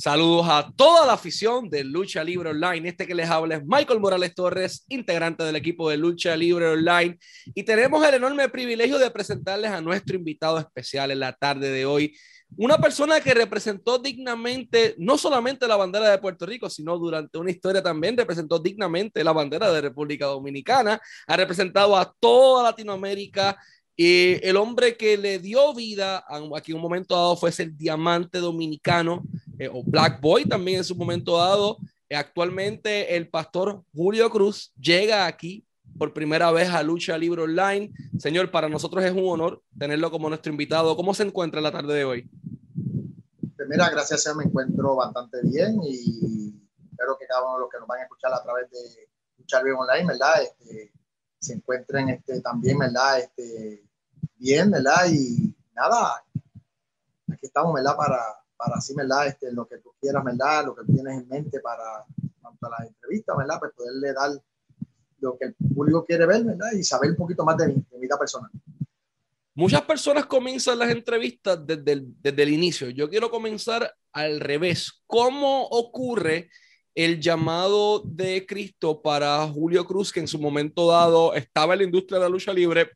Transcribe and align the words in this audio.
Saludos 0.00 0.46
a 0.48 0.72
toda 0.74 1.04
la 1.04 1.12
afición 1.12 1.68
de 1.68 1.84
Lucha 1.84 2.24
Libre 2.24 2.48
Online. 2.48 2.88
Este 2.88 3.06
que 3.06 3.14
les 3.14 3.28
habla 3.28 3.56
es 3.56 3.62
Michael 3.66 4.00
Morales 4.00 4.34
Torres, 4.34 4.86
integrante 4.88 5.44
del 5.44 5.56
equipo 5.56 5.90
de 5.90 5.98
Lucha 5.98 6.34
Libre 6.36 6.68
Online. 6.68 7.18
Y 7.54 7.64
tenemos 7.64 8.02
el 8.08 8.14
enorme 8.14 8.48
privilegio 8.48 8.98
de 8.98 9.10
presentarles 9.10 9.70
a 9.70 9.82
nuestro 9.82 10.16
invitado 10.16 10.58
especial 10.58 11.10
en 11.10 11.20
la 11.20 11.34
tarde 11.34 11.70
de 11.70 11.84
hoy. 11.84 12.16
Una 12.56 12.78
persona 12.78 13.20
que 13.20 13.34
representó 13.34 13.98
dignamente 13.98 14.94
no 14.96 15.18
solamente 15.18 15.68
la 15.68 15.76
bandera 15.76 16.10
de 16.10 16.16
Puerto 16.16 16.46
Rico, 16.46 16.70
sino 16.70 16.96
durante 16.96 17.36
una 17.36 17.50
historia 17.50 17.82
también 17.82 18.16
representó 18.16 18.58
dignamente 18.58 19.22
la 19.22 19.32
bandera 19.32 19.70
de 19.70 19.82
República 19.82 20.24
Dominicana. 20.24 20.98
Ha 21.26 21.36
representado 21.36 21.94
a 21.94 22.10
toda 22.18 22.62
Latinoamérica 22.62 23.58
y 23.96 24.44
el 24.46 24.56
hombre 24.56 24.96
que 24.96 25.16
le 25.16 25.38
dio 25.38 25.74
vida, 25.74 26.24
aquí 26.56 26.72
en 26.72 26.76
un 26.76 26.82
momento 26.82 27.14
dado, 27.14 27.36
fue 27.36 27.50
el 27.58 27.76
diamante 27.76 28.38
dominicano, 28.38 29.22
eh, 29.58 29.68
o 29.72 29.82
Black 29.84 30.20
Boy 30.20 30.46
también 30.46 30.78
en 30.78 30.84
su 30.84 30.94
momento 30.94 31.36
dado. 31.36 31.76
Eh, 32.08 32.16
actualmente 32.16 33.14
el 33.14 33.28
pastor 33.28 33.82
Julio 33.94 34.30
Cruz 34.30 34.72
llega 34.80 35.26
aquí 35.26 35.64
por 35.98 36.14
primera 36.14 36.50
vez 36.50 36.70
a 36.70 36.82
Lucha 36.82 37.18
Libre 37.18 37.42
Online. 37.42 37.92
Señor, 38.18 38.50
para 38.50 38.70
nosotros 38.70 39.04
es 39.04 39.12
un 39.12 39.28
honor 39.28 39.62
tenerlo 39.78 40.10
como 40.10 40.28
nuestro 40.28 40.50
invitado. 40.50 40.96
¿Cómo 40.96 41.12
se 41.12 41.24
encuentra 41.24 41.60
la 41.60 41.70
tarde 41.70 41.94
de 41.94 42.04
hoy? 42.04 42.30
Pues 43.54 43.68
mira, 43.68 43.90
gracias 43.90 44.26
a 44.26 44.34
me 44.34 44.44
encuentro 44.44 44.96
bastante 44.96 45.38
bien 45.44 45.78
y 45.82 46.54
espero 46.90 47.18
que 47.18 47.26
cada 47.26 47.44
uno 47.44 47.54
de 47.56 47.60
los 47.60 47.70
que 47.70 47.78
nos 47.78 47.86
van 47.86 48.00
a 48.00 48.02
escuchar 48.04 48.32
a 48.32 48.42
través 48.42 48.70
de 48.70 49.10
Lucha 49.36 49.58
Libre 49.62 49.74
Online, 49.78 50.06
¿verdad? 50.06 50.42
Este, 50.42 50.90
se 51.40 51.54
encuentren 51.54 52.10
este, 52.10 52.40
también, 52.40 52.78
¿verdad? 52.78 53.20
Este, 53.20 53.82
bien, 54.36 54.70
¿verdad? 54.70 55.06
Y 55.10 55.54
nada, 55.74 56.22
aquí 57.32 57.46
estamos, 57.46 57.74
¿verdad? 57.74 57.96
Para, 57.96 58.18
para 58.56 58.76
así, 58.76 58.94
¿verdad? 58.94 59.26
Este, 59.26 59.50
lo 59.52 59.66
que 59.66 59.78
tú 59.78 59.94
quieras, 60.00 60.22
¿verdad? 60.22 60.66
Lo 60.66 60.76
que 60.76 60.84
tienes 60.84 61.22
en 61.22 61.28
mente 61.28 61.60
para, 61.60 62.04
para 62.60 62.76
las 62.78 62.88
entrevistas, 62.88 63.36
¿verdad? 63.36 63.58
Pues 63.58 63.72
poderle 63.72 64.12
dar 64.12 64.30
lo 65.20 65.38
que 65.38 65.46
el 65.46 65.54
público 65.54 66.04
quiere 66.04 66.26
ver, 66.26 66.44
¿verdad? 66.44 66.72
Y 66.72 66.84
saber 66.84 67.10
un 67.10 67.16
poquito 67.16 67.44
más 67.44 67.56
de 67.56 67.68
mi, 67.68 67.74
de 67.74 67.98
vida 67.98 68.18
personal. 68.18 68.50
Muchas 69.54 69.82
personas 69.82 70.26
comienzan 70.26 70.78
las 70.78 70.90
entrevistas 70.90 71.58
desde 71.66 71.92
el, 71.92 72.14
desde 72.20 72.42
el 72.42 72.50
inicio. 72.50 72.90
Yo 72.90 73.10
quiero 73.10 73.30
comenzar 73.30 73.94
al 74.12 74.40
revés. 74.40 75.02
¿Cómo 75.06 75.64
ocurre 75.66 76.50
el 76.94 77.20
llamado 77.20 78.02
de 78.04 78.46
Cristo 78.46 79.00
para 79.02 79.46
Julio 79.48 79.84
Cruz, 79.84 80.12
que 80.12 80.20
en 80.20 80.28
su 80.28 80.38
momento 80.38 80.88
dado 80.88 81.34
estaba 81.34 81.74
en 81.74 81.80
la 81.80 81.84
industria 81.84 82.18
de 82.18 82.24
la 82.24 82.30
lucha 82.30 82.52
libre, 82.52 82.90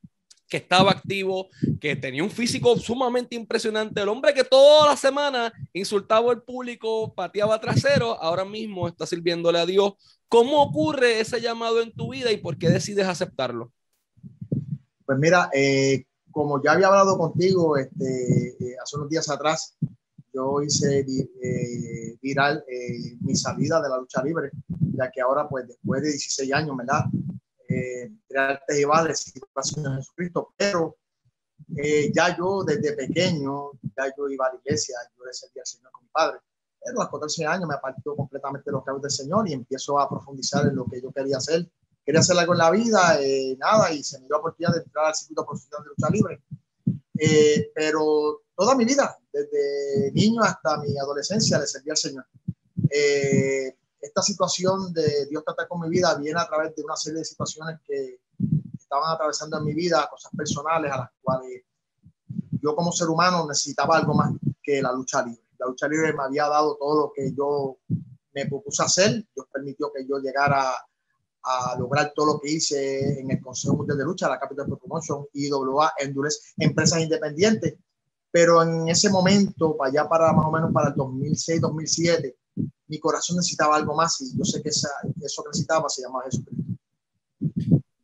que 0.48 0.58
estaba 0.58 0.90
activo, 0.90 1.48
que 1.80 1.96
tenía 1.96 2.22
un 2.22 2.30
físico 2.30 2.76
sumamente 2.76 3.34
impresionante, 3.34 4.00
el 4.00 4.08
hombre 4.08 4.34
que 4.34 4.44
toda 4.44 4.88
la 4.88 4.96
semana 4.96 5.52
insultaba 5.72 6.30
al 6.32 6.42
público, 6.42 7.14
pateaba 7.14 7.60
trasero, 7.60 8.20
ahora 8.20 8.44
mismo 8.44 8.86
está 8.86 9.06
sirviéndole 9.06 9.58
a 9.58 9.66
Dios. 9.66 9.94
¿Cómo 10.28 10.62
ocurre 10.62 11.20
ese 11.20 11.40
llamado 11.40 11.80
en 11.80 11.92
tu 11.92 12.12
vida 12.12 12.30
y 12.30 12.36
por 12.36 12.58
qué 12.58 12.68
decides 12.68 13.06
aceptarlo? 13.06 13.72
Pues 15.06 15.18
mira, 15.18 15.50
eh, 15.54 16.04
como 16.30 16.62
ya 16.62 16.72
había 16.72 16.88
hablado 16.88 17.16
contigo 17.16 17.76
este, 17.76 18.48
eh, 18.48 18.76
hace 18.82 18.96
unos 18.96 19.08
días 19.08 19.28
atrás, 19.30 19.76
yo 20.34 20.62
hice 20.62 21.00
eh, 21.00 22.18
viral 22.20 22.64
mi 23.20 23.36
salida 23.36 23.80
de 23.80 23.88
la 23.88 23.98
lucha 23.98 24.22
libre, 24.22 24.50
ya 24.96 25.10
que 25.10 25.20
ahora, 25.20 25.48
pues 25.48 25.68
después 25.68 26.02
de 26.02 26.08
16 26.08 26.52
años, 26.52 26.76
¿verdad? 26.76 27.04
eh, 27.68 28.10
de 28.68 28.80
y 28.80 28.84
Vales 28.84 29.32
y 29.34 29.40
de 29.40 29.90
Jesucristo, 29.96 30.54
pero 30.56 30.96
eh, 31.76 32.12
ya 32.14 32.36
yo 32.36 32.64
desde 32.64 32.94
pequeño, 32.94 33.72
ya 33.96 34.12
yo 34.16 34.28
iba 34.28 34.46
a 34.46 34.52
la 34.52 34.60
iglesia, 34.60 34.96
yo 35.16 35.24
le 35.24 35.32
servía 35.32 35.62
al 35.62 35.66
Señor 35.66 35.92
con 35.92 36.04
mi 36.04 36.10
padre. 36.10 36.38
Pero 36.80 37.00
a 37.00 37.04
los 37.04 37.12
14 37.12 37.46
años 37.46 37.68
me 37.68 37.74
apartó 37.74 38.14
completamente 38.14 38.70
los 38.70 38.84
cabos 38.84 39.02
del 39.02 39.10
Señor 39.10 39.48
y 39.48 39.54
empiezo 39.54 39.98
a 39.98 40.08
profundizar 40.08 40.66
en 40.66 40.76
lo 40.76 40.84
que 40.84 41.00
yo 41.00 41.10
quería 41.10 41.38
hacer. 41.38 41.66
Quería 42.04 42.20
hacer 42.20 42.36
algo 42.36 42.52
en 42.52 42.58
la 42.58 42.70
vida, 42.70 43.18
eh, 43.20 43.56
nada, 43.58 43.90
y 43.92 44.04
se 44.04 44.18
me 44.18 44.26
dio 44.26 44.34
la 44.34 44.40
oportunidad 44.40 44.74
de 44.74 44.82
entrar 44.82 45.06
al 45.06 45.14
circuito 45.14 45.46
profesional 45.46 45.84
de 45.84 45.88
lucha 45.88 46.10
libre. 46.10 46.42
Eh, 47.18 47.70
pero 47.74 48.42
toda 48.54 48.74
mi 48.74 48.84
vida, 48.84 49.16
desde 49.34 50.12
niño 50.12 50.42
hasta 50.42 50.78
mi 50.78 50.96
adolescencia, 50.96 51.58
le 51.58 51.66
servía 51.66 51.92
al 51.94 51.96
Señor. 51.96 52.26
Eh, 52.88 53.76
esta 54.00 54.22
situación 54.22 54.92
de 54.92 55.26
Dios 55.26 55.42
tratar 55.44 55.66
con 55.66 55.80
mi 55.80 55.88
vida 55.88 56.14
viene 56.14 56.40
a 56.40 56.46
través 56.46 56.74
de 56.76 56.84
una 56.84 56.96
serie 56.96 57.18
de 57.18 57.24
situaciones 57.24 57.80
que 57.84 58.20
estaban 58.78 59.12
atravesando 59.12 59.58
en 59.58 59.64
mi 59.64 59.74
vida, 59.74 60.08
cosas 60.08 60.30
personales 60.36 60.92
a 60.92 60.98
las 60.98 61.10
cuales 61.20 61.62
yo 62.62 62.76
como 62.76 62.92
ser 62.92 63.08
humano 63.08 63.46
necesitaba 63.48 63.96
algo 63.96 64.14
más 64.14 64.32
que 64.62 64.80
la 64.80 64.92
lucha 64.92 65.22
libre. 65.22 65.42
La 65.58 65.66
lucha 65.66 65.88
libre 65.88 66.12
me 66.12 66.22
había 66.22 66.46
dado 66.48 66.76
todo 66.76 67.06
lo 67.06 67.12
que 67.12 67.32
yo 67.34 67.78
me 68.34 68.46
propuse 68.46 68.82
hacer. 68.84 69.26
Dios 69.34 69.46
permitió 69.52 69.90
que 69.92 70.06
yo 70.06 70.18
llegara 70.18 70.72
a 71.42 71.76
lograr 71.78 72.12
todo 72.14 72.34
lo 72.34 72.40
que 72.40 72.52
hice 72.52 73.20
en 73.20 73.30
el 73.30 73.40
Consejo 73.40 73.76
Mundial 73.76 73.98
de 73.98 74.04
Lucha, 74.04 74.28
la 74.28 74.38
Capital 74.38 74.66
Promotion, 74.66 75.26
IWA, 75.34 75.92
Endurance, 75.98 76.38
empresas 76.56 77.00
independientes. 77.00 77.74
Pero 78.34 78.64
en 78.64 78.88
ese 78.88 79.08
momento, 79.10 79.76
para 79.76 79.90
allá 79.90 80.08
para 80.08 80.32
más 80.32 80.46
o 80.46 80.50
menos 80.50 80.72
para 80.72 80.88
el 80.88 80.96
2006, 80.96 81.60
2007, 81.60 82.36
mi 82.88 82.98
corazón 82.98 83.36
necesitaba 83.36 83.76
algo 83.76 83.94
más 83.94 84.20
y 84.22 84.36
yo 84.36 84.44
sé 84.44 84.60
que 84.60 84.70
esa, 84.70 84.88
eso 85.22 85.44
que 85.44 85.50
necesitaba 85.50 85.88
se 85.88 86.02
llama 86.02 86.24
Jesucristo. 86.24 86.74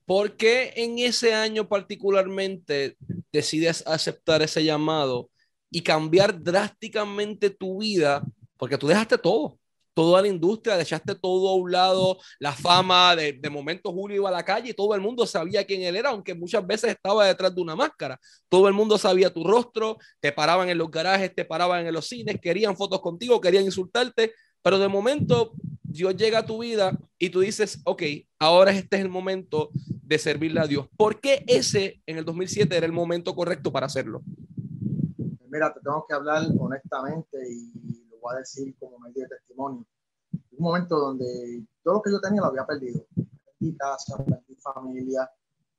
¿Por 0.06 0.36
qué 0.36 0.72
en 0.76 1.00
ese 1.00 1.34
año 1.34 1.68
particularmente 1.68 2.96
decides 3.32 3.82
aceptar 3.84 4.40
ese 4.40 4.62
llamado 4.62 5.30
y 5.68 5.82
cambiar 5.82 6.40
drásticamente 6.40 7.50
tu 7.50 7.80
vida? 7.80 8.24
Porque 8.56 8.78
tú 8.78 8.86
dejaste 8.86 9.18
todo, 9.18 9.58
toda 9.94 10.22
la 10.22 10.28
industria, 10.28 10.76
dejaste 10.76 11.14
todo 11.14 11.48
a 11.48 11.54
un 11.54 11.70
lado, 11.70 12.18
la 12.38 12.52
fama, 12.52 13.16
de, 13.16 13.32
de, 13.32 13.50
momento 13.50 13.92
Julio 13.92 14.16
iba 14.16 14.28
a 14.28 14.32
la 14.32 14.44
calle 14.44 14.70
y 14.70 14.74
todo 14.74 14.94
el 14.94 15.00
mundo 15.00 15.26
sabía 15.26 15.64
quién 15.64 15.82
él 15.82 15.96
era, 15.96 16.10
aunque 16.10 16.34
muchas 16.34 16.66
veces 16.66 16.90
estaba 16.90 17.26
detrás 17.26 17.54
de 17.54 17.60
una 17.60 17.76
máscara. 17.76 18.18
Todo 18.48 18.68
el 18.68 18.74
mundo 18.74 18.98
sabía 18.98 19.32
tu 19.32 19.44
rostro, 19.44 19.98
te 20.20 20.32
paraban 20.32 20.68
en 20.68 20.78
los 20.78 20.90
garajes, 20.90 21.34
te 21.34 21.44
paraban 21.44 21.86
en 21.86 21.92
los 21.92 22.06
cines, 22.06 22.40
querían 22.40 22.76
fotos 22.76 23.00
contigo, 23.00 23.40
querían 23.40 23.64
insultarte, 23.64 24.32
pero 24.62 24.78
de 24.78 24.88
momento 24.88 25.52
Dios 25.82 26.16
llega 26.16 26.40
a 26.40 26.46
tu 26.46 26.60
vida 26.60 26.96
y 27.18 27.30
tú 27.30 27.40
dices, 27.40 27.80
ok, 27.84 28.02
ahora 28.38 28.70
este 28.70 28.96
es 28.96 29.02
el 29.02 29.08
momento 29.08 29.70
de 30.02 30.18
servirle 30.18 30.60
a 30.60 30.66
Dios. 30.66 30.86
¿Por 30.96 31.20
qué 31.20 31.44
ese 31.46 32.00
en 32.06 32.18
el 32.18 32.24
2007 32.24 32.76
era 32.76 32.86
el 32.86 32.92
momento 32.92 33.34
correcto 33.34 33.72
para 33.72 33.86
hacerlo? 33.86 34.22
Mira, 35.48 35.74
te 35.74 35.80
tengo 35.80 36.04
que 36.08 36.14
hablar 36.14 36.46
honestamente 36.58 37.38
y 37.50 37.89
voy 38.20 38.34
a 38.34 38.38
decir 38.38 38.74
como 38.78 38.98
medio 38.98 39.22
de 39.22 39.28
testimonio. 39.28 39.84
Un 40.32 40.58
momento 40.58 40.98
donde 40.98 41.64
todo 41.82 41.94
lo 41.94 42.02
que 42.02 42.10
yo 42.10 42.20
tenía 42.20 42.40
lo 42.40 42.48
había 42.48 42.66
perdido. 42.66 43.04
Perdí 43.14 43.76
casa, 43.76 44.16
perdí 44.16 44.54
familia, 44.56 45.30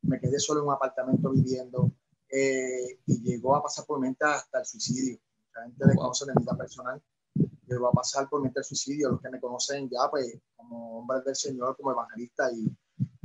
me 0.04 0.20
quedé 0.20 0.40
solo 0.40 0.62
en 0.62 0.68
un 0.68 0.74
apartamento 0.74 1.30
viviendo 1.30 1.92
eh, 2.30 3.00
y 3.06 3.22
llegó 3.22 3.56
a 3.56 3.64
pasar 3.64 3.86
por 3.86 4.00
mi 4.00 4.08
mente 4.08 4.26
hasta 4.26 4.60
el 4.60 4.66
suicidio. 4.66 5.20
La 5.56 5.64
gente 5.64 5.86
desconoce 5.86 6.26
de 6.26 6.34
mi 6.36 6.44
vida 6.44 6.58
personal 6.58 7.02
va 7.80 7.90
a 7.90 7.94
pasar 7.94 8.30
por 8.30 8.42
meter 8.42 8.64
suicidio. 8.64 9.10
Los 9.12 9.22
que 9.22 9.30
me 9.30 9.40
conocen 9.40 9.90
ya, 9.90 10.10
pues, 10.10 10.40
como 10.56 11.00
hombre 11.00 11.22
del 11.26 11.36
Señor, 11.36 11.76
como 11.78 11.92
evangelista, 11.92 12.52
y, 12.52 12.68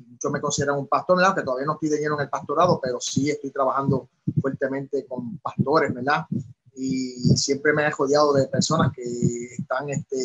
muchos 0.07 0.33
me 0.33 0.41
consideran 0.41 0.79
un 0.79 0.87
pastor, 0.87 1.19
¿verdad? 1.19 1.35
Que 1.35 1.43
todavía 1.43 1.67
no 1.67 1.75
estoy 1.75 1.91
de 1.91 1.99
lleno 1.99 2.15
en 2.15 2.23
el 2.23 2.31
pastorado, 2.31 2.81
pero 2.83 3.01
sí 3.01 3.31
estoy 3.31 3.51
trabajando 3.51 4.09
fuertemente 4.41 5.07
con 5.07 5.39
pastores, 5.39 5.93
¿verdad? 5.93 6.25
Y 6.77 7.15
siempre 7.37 7.73
me 7.73 7.85
he 7.85 7.91
rodeado 7.91 8.35
de 8.35 8.47
personas 8.49 8.93
que 8.95 9.03
están 9.59 9.89
este, 9.89 10.17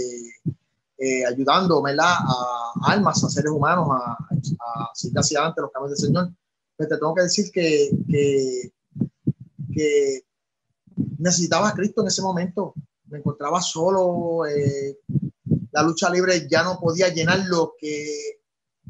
eh, 0.97 1.25
ayudando. 1.25 1.83
A 1.85 2.73
almas, 2.83 3.23
a 3.23 3.29
seres 3.29 3.51
humanos, 3.51 3.87
a, 3.91 4.13
a 4.13 4.91
seguir 4.93 5.17
hacia 5.17 5.39
adelante 5.39 5.61
los 5.61 5.71
caminos 5.71 5.99
del 5.99 6.07
Señor. 6.07 6.33
Pero 6.77 6.89
te 6.89 6.97
tengo 6.97 7.15
que 7.15 7.23
decir 7.23 7.51
que, 7.51 7.89
que, 8.09 8.71
que 9.73 10.25
necesitaba 11.17 11.69
a 11.69 11.73
Cristo 11.73 12.01
en 12.01 12.07
ese 12.07 12.21
momento 12.21 12.73
me 13.11 13.19
encontraba 13.19 13.61
solo, 13.61 14.45
eh, 14.47 14.97
la 15.71 15.83
lucha 15.83 16.09
libre 16.09 16.47
ya 16.49 16.63
no 16.63 16.79
podía 16.79 17.09
llenar 17.09 17.45
lo 17.45 17.75
que 17.77 18.39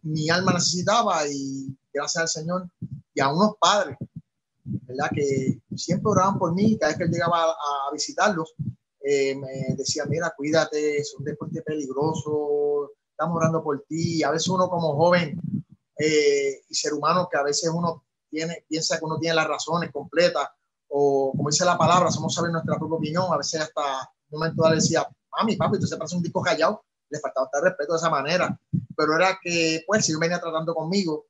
mi 0.03 0.29
alma 0.29 0.53
necesitaba 0.53 1.27
y 1.27 1.75
gracias 1.91 2.21
al 2.21 2.29
Señor 2.29 2.69
y 3.13 3.19
a 3.19 3.33
unos 3.33 3.55
padres, 3.59 3.97
¿verdad? 4.91 5.09
Que 5.13 5.59
siempre 5.75 6.11
oraban 6.11 6.37
por 6.37 6.53
mí, 6.53 6.77
cada 6.77 6.91
vez 6.91 6.97
que 6.97 7.03
él 7.05 7.11
llegaba 7.11 7.43
a, 7.43 7.91
visitarlos, 7.91 8.53
eh, 9.03 9.35
me 9.35 9.75
decía, 9.75 10.05
mira, 10.05 10.33
cuídate, 10.35 10.97
es 10.97 11.15
un 11.17 11.25
deporte 11.25 11.61
peligroso, 11.61 12.91
estamos 13.09 13.37
orando 13.37 13.63
por 13.63 13.83
ti. 13.87 14.23
A 14.23 14.31
veces 14.31 14.47
uno 14.49 14.69
como 14.69 14.95
joven 14.95 15.39
eh, 15.97 16.61
y 16.69 16.75
ser 16.75 16.93
humano, 16.93 17.27
que 17.31 17.37
a 17.37 17.43
veces 17.43 17.71
uno 17.73 18.03
tiene, 18.29 18.65
piensa 18.67 18.97
que 18.97 19.05
uno 19.05 19.17
tiene 19.19 19.35
las 19.35 19.47
razones 19.47 19.91
completas, 19.91 20.47
o 20.89 21.33
como 21.35 21.49
dice 21.49 21.65
la 21.65 21.77
palabra, 21.77 22.11
somos 22.11 22.33
saber 22.33 22.51
nuestra 22.51 22.77
propia 22.77 22.97
opinión, 22.97 23.25
a 23.31 23.37
veces 23.37 23.61
hasta 23.61 23.81
un 24.29 24.39
momento 24.39 24.69
le 24.69 24.75
decía, 24.75 25.07
mami, 25.37 25.55
papi, 25.55 25.81
se 25.81 25.97
parece 25.97 26.15
un 26.15 26.23
disco 26.23 26.41
callado, 26.41 26.83
le 27.09 27.19
faltaba 27.19 27.45
estar 27.45 27.63
respeto 27.63 27.93
de 27.93 27.97
esa 27.97 28.09
manera, 28.09 28.59
pero 28.95 29.15
era 29.15 29.37
que, 29.41 29.83
pues, 29.85 30.05
si 30.05 30.13
yo 30.13 30.19
venía 30.19 30.39
tratando 30.39 30.73
conmigo, 30.73 31.25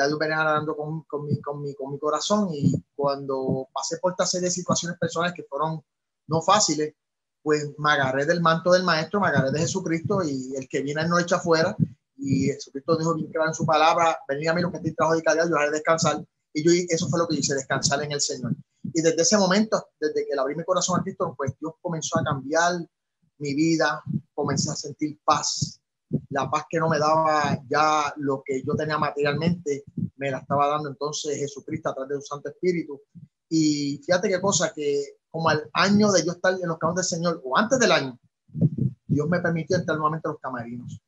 ya 0.00 0.08
yo 0.08 0.18
venía 0.18 0.36
tratando 0.36 0.76
con, 0.76 1.02
con, 1.02 1.26
mi, 1.26 1.40
con, 1.40 1.60
mi, 1.62 1.74
con 1.74 1.92
mi 1.92 1.98
corazón 1.98 2.48
y 2.52 2.72
cuando 2.94 3.68
pasé 3.72 3.98
por 3.98 4.12
esta 4.12 4.26
serie 4.26 4.46
de 4.46 4.52
situaciones 4.52 4.98
personales 4.98 5.34
que 5.34 5.44
fueron 5.44 5.82
no 6.26 6.40
fáciles, 6.40 6.94
pues 7.42 7.70
me 7.78 7.92
agarré 7.92 8.24
del 8.24 8.40
manto 8.40 8.72
del 8.72 8.84
maestro, 8.84 9.20
me 9.20 9.28
agarré 9.28 9.50
de 9.50 9.60
Jesucristo 9.60 10.22
y 10.22 10.54
el 10.56 10.68
que 10.68 10.80
viene 10.80 11.06
no 11.06 11.18
echa 11.18 11.38
fuera. 11.38 11.76
Y 12.16 12.46
Jesucristo 12.46 12.96
dijo 12.96 13.14
bien 13.14 13.30
claro 13.30 13.48
en 13.48 13.54
su 13.54 13.66
palabra, 13.66 14.18
venid 14.28 14.48
a 14.48 14.54
mí 14.54 14.62
los 14.62 14.70
que 14.70 14.78
estoy 14.78 14.94
trabajo 14.94 15.18
y 15.18 15.22
cargado, 15.22 15.50
yo 15.50 15.56
haré 15.56 15.70
descansar. 15.70 16.24
Y 16.52 16.64
yo, 16.64 16.70
eso 16.88 17.08
fue 17.08 17.18
lo 17.18 17.28
que 17.28 17.36
hice, 17.36 17.54
descansar 17.54 18.02
en 18.02 18.12
el 18.12 18.20
Señor. 18.20 18.54
Y 18.82 19.02
desde 19.02 19.22
ese 19.22 19.38
momento, 19.38 19.82
desde 19.98 20.26
que 20.26 20.34
le 20.34 20.40
abrí 20.40 20.54
mi 20.54 20.64
corazón 20.64 20.98
a 20.98 21.02
Cristo, 21.02 21.34
pues 21.36 21.52
Dios 21.58 21.74
comenzó 21.80 22.18
a 22.18 22.24
cambiar 22.24 22.74
mi 23.38 23.54
vida, 23.54 24.02
comencé 24.34 24.70
a 24.70 24.76
sentir 24.76 25.18
paz. 25.24 25.79
La 26.30 26.50
paz 26.50 26.64
que 26.68 26.78
no 26.78 26.88
me 26.88 26.98
daba 26.98 27.60
ya 27.68 28.12
lo 28.16 28.42
que 28.44 28.62
yo 28.62 28.74
tenía 28.74 28.98
materialmente, 28.98 29.84
me 30.16 30.30
la 30.30 30.38
estaba 30.38 30.68
dando 30.68 30.88
entonces 30.88 31.38
Jesucristo 31.38 31.90
a 31.90 31.94
través 31.94 32.10
de 32.10 32.20
su 32.20 32.26
Santo 32.26 32.48
Espíritu. 32.48 33.00
Y 33.48 34.00
fíjate 34.04 34.28
qué 34.28 34.40
cosa, 34.40 34.72
que 34.72 35.16
como 35.30 35.48
al 35.48 35.68
año 35.72 36.10
de 36.10 36.24
yo 36.24 36.32
estar 36.32 36.54
en 36.54 36.68
los 36.68 36.78
caminos 36.78 36.96
del 36.96 37.18
Señor, 37.18 37.42
o 37.44 37.56
antes 37.56 37.78
del 37.78 37.92
año, 37.92 38.18
Dios 39.06 39.28
me 39.28 39.40
permitió 39.40 39.76
entrar 39.76 39.98
nuevamente 39.98 40.28
a 40.28 40.32
los 40.32 40.40
camarinos. 40.40 41.00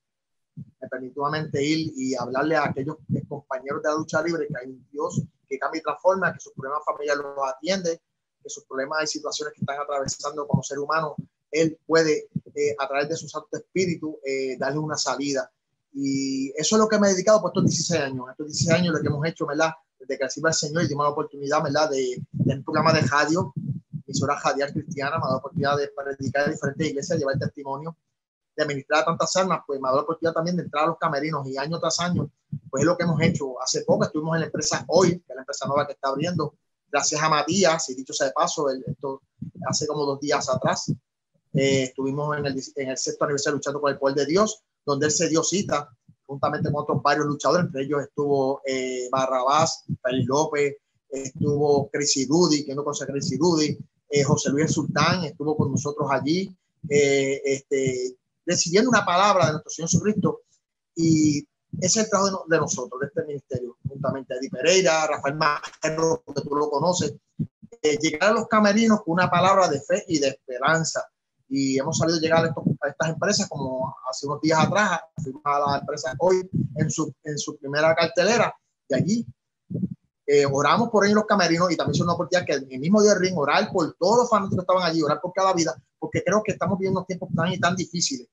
Me 0.56 0.88
permitió 0.88 1.22
nuevamente 1.22 1.62
ir 1.62 1.92
y 1.96 2.14
hablarle 2.14 2.56
a 2.56 2.64
aquellos 2.64 2.96
compañeros 3.28 3.82
de 3.82 3.88
la 3.88 3.94
lucha 3.94 4.22
libre 4.22 4.48
que 4.48 4.58
hay 4.58 4.70
un 4.70 4.86
Dios 4.90 5.22
que 5.48 5.58
cambia 5.58 5.78
y 5.80 5.82
transforma, 5.82 6.32
que 6.32 6.40
sus 6.40 6.52
problemas 6.52 6.84
familiares 6.84 7.22
los 7.22 7.48
atiende, 7.48 8.00
que 8.42 8.50
sus 8.50 8.64
problemas 8.64 9.04
y 9.04 9.06
situaciones 9.06 9.54
que 9.54 9.60
están 9.60 9.80
atravesando 9.80 10.46
como 10.46 10.62
ser 10.62 10.78
humano, 10.78 11.14
Él 11.50 11.78
puede, 11.86 12.28
eh, 12.54 12.74
a 12.78 12.88
través 12.88 13.08
de 13.08 13.16
su 13.16 13.28
Santo 13.28 13.56
Espíritu, 13.56 14.18
eh, 14.24 14.56
darle 14.58 14.78
una 14.78 14.96
salida. 14.96 15.50
Y 15.94 16.50
eso 16.56 16.76
es 16.76 16.80
lo 16.80 16.88
que 16.88 16.98
me 16.98 17.08
he 17.08 17.12
dedicado 17.12 17.40
por 17.40 17.50
estos 17.50 17.64
16 17.64 18.00
años. 18.00 18.26
Estos 18.30 18.46
16 18.46 18.70
años 18.70 18.94
lo 18.94 19.00
que 19.00 19.08
hemos 19.08 19.26
hecho, 19.26 19.46
¿verdad? 19.46 19.72
Desde 19.98 20.18
que 20.18 20.30
sirva 20.30 20.50
el 20.50 20.54
Señor 20.54 20.84
y 20.84 20.88
dimos 20.88 21.04
la 21.04 21.10
oportunidad, 21.10 21.62
¿verdad? 21.62 21.90
De, 21.90 22.22
de 22.32 22.54
un 22.54 22.64
programa 22.64 22.92
de 22.92 23.02
radio 23.02 23.52
emisora 24.12 24.36
Jadial 24.36 24.72
Cristiana, 24.72 25.18
me 25.18 25.24
ha 25.24 25.28
dado 25.28 25.38
oportunidad 25.38 25.76
de 25.76 25.88
predicar 25.88 26.46
en 26.46 26.52
diferentes 26.52 26.86
iglesias, 26.86 27.18
llevar 27.18 27.38
testimonio, 27.38 27.96
de 28.54 28.62
administrar 28.62 29.04
tantas 29.04 29.34
almas, 29.36 29.60
pues 29.66 29.80
me 29.80 29.88
ha 29.88 29.90
dado 29.90 30.00
la 30.00 30.04
oportunidad 30.04 30.34
también 30.34 30.56
de 30.56 30.64
entrar 30.64 30.84
a 30.84 30.88
los 30.88 30.98
camerinos 30.98 31.46
y 31.46 31.56
año 31.56 31.80
tras 31.80 31.98
año, 32.00 32.30
pues 32.70 32.82
es 32.82 32.86
lo 32.86 32.96
que 32.96 33.04
hemos 33.04 33.20
hecho. 33.22 33.60
Hace 33.60 33.84
poco 33.84 34.04
estuvimos 34.04 34.34
en 34.36 34.40
la 34.40 34.46
empresa 34.46 34.84
Hoy, 34.88 35.20
que 35.20 35.32
es 35.32 35.34
la 35.34 35.42
empresa 35.42 35.66
nueva 35.66 35.86
que 35.86 35.94
está 35.94 36.08
abriendo, 36.08 36.54
gracias 36.90 37.22
a 37.22 37.28
Matías, 37.28 37.88
y 37.88 37.94
dicho 37.94 38.12
sea 38.12 38.26
de 38.26 38.32
paso, 38.32 38.68
esto 38.70 39.22
hace 39.66 39.86
como 39.86 40.04
dos 40.04 40.20
días 40.20 40.48
atrás, 40.48 40.92
eh, 41.54 41.84
estuvimos 41.84 42.36
en 42.38 42.46
el, 42.46 42.62
en 42.76 42.90
el 42.90 42.98
sexto 42.98 43.24
aniversario 43.24 43.56
luchando 43.56 43.80
por 43.80 43.90
el 43.90 43.98
poder 43.98 44.16
de 44.16 44.26
Dios, 44.26 44.62
donde 44.84 45.06
él 45.06 45.12
se 45.12 45.28
dio 45.28 45.42
cita 45.42 45.88
juntamente 46.26 46.72
con 46.72 46.82
otros 46.82 47.02
varios 47.02 47.26
luchadores, 47.26 47.66
entre 47.66 47.82
ellos 47.82 48.02
estuvo 48.02 48.62
eh, 48.64 49.08
Barrabás, 49.10 49.84
Félix 50.02 50.26
López, 50.28 50.76
estuvo 51.10 51.90
Crazy 51.90 52.26
Rudy, 52.26 52.64
que 52.64 52.74
no 52.74 52.82
conoce 52.82 53.04
a 53.04 53.06
Crazy 53.06 53.36
Rudy, 53.36 53.78
eh, 54.08 54.24
José 54.24 54.50
Luis 54.50 54.72
Sultán 54.72 55.24
estuvo 55.24 55.56
con 55.56 55.70
nosotros 55.70 56.08
allí, 56.10 56.54
eh, 56.88 57.40
este, 57.44 58.16
recibiendo 58.46 58.90
una 58.90 59.04
palabra 59.04 59.46
de 59.46 59.52
nuestro 59.52 59.70
Señor 59.70 59.90
Jesucristo. 59.90 60.40
Y 60.94 61.38
ese 61.80 62.00
es 62.00 62.04
el 62.04 62.10
trabajo 62.10 62.44
de, 62.48 62.58
nosotros, 62.58 63.00
de 63.00 63.06
este 63.06 63.24
ministerio, 63.24 63.76
juntamente 63.88 64.34
a 64.34 64.36
Eddie 64.38 64.50
Pereira, 64.50 65.06
Rafael 65.06 65.36
Majero, 65.36 66.22
que 66.26 66.42
tú 66.42 66.54
lo 66.54 66.70
conoces, 66.70 67.14
eh, 67.80 67.98
llegar 67.98 68.30
a 68.30 68.34
los 68.34 68.48
camerinos 68.48 69.02
con 69.02 69.14
una 69.14 69.30
palabra 69.30 69.68
de 69.68 69.80
fe 69.80 70.04
y 70.08 70.18
de 70.18 70.28
esperanza. 70.28 71.02
Y 71.54 71.78
hemos 71.78 71.98
salido 71.98 72.16
a 72.16 72.20
llegar 72.20 72.46
a, 72.46 72.88
estas 72.88 73.10
empresas 73.10 73.46
como 73.46 73.94
hace 74.08 74.26
unos 74.26 74.40
días 74.40 74.58
atrás, 74.58 75.00
a 75.44 75.58
la 75.58 75.78
empresa 75.80 76.14
hoy 76.18 76.48
en 76.76 76.90
su, 76.90 77.14
en 77.24 77.38
su 77.38 77.58
primera 77.58 77.94
cartelera, 77.94 78.54
y 78.88 78.94
allí 78.94 79.26
eh, 80.26 80.46
oramos 80.50 80.88
por 80.88 81.04
ellos 81.04 81.16
los 81.16 81.26
camerinos 81.26 81.70
y 81.70 81.76
también 81.76 81.94
es 81.94 82.00
una 82.00 82.14
oportunidad 82.14 82.46
que 82.46 82.54
el 82.54 82.80
mismo 82.80 83.02
día 83.02 83.12
del 83.12 83.20
ring 83.20 83.36
orar 83.36 83.70
por 83.70 83.94
todos 83.98 84.20
los 84.20 84.30
fanáticos 84.30 84.56
que 84.56 84.62
estaban 84.62 84.90
allí, 84.90 85.02
orar 85.02 85.20
por 85.20 85.34
cada 85.34 85.52
vida, 85.52 85.76
porque 85.98 86.22
creo 86.24 86.42
que 86.42 86.52
estamos 86.52 86.78
viviendo 86.78 87.04
tiempos 87.04 87.28
tan 87.36 87.52
y 87.52 87.60
tan 87.60 87.76
difíciles, 87.76 88.28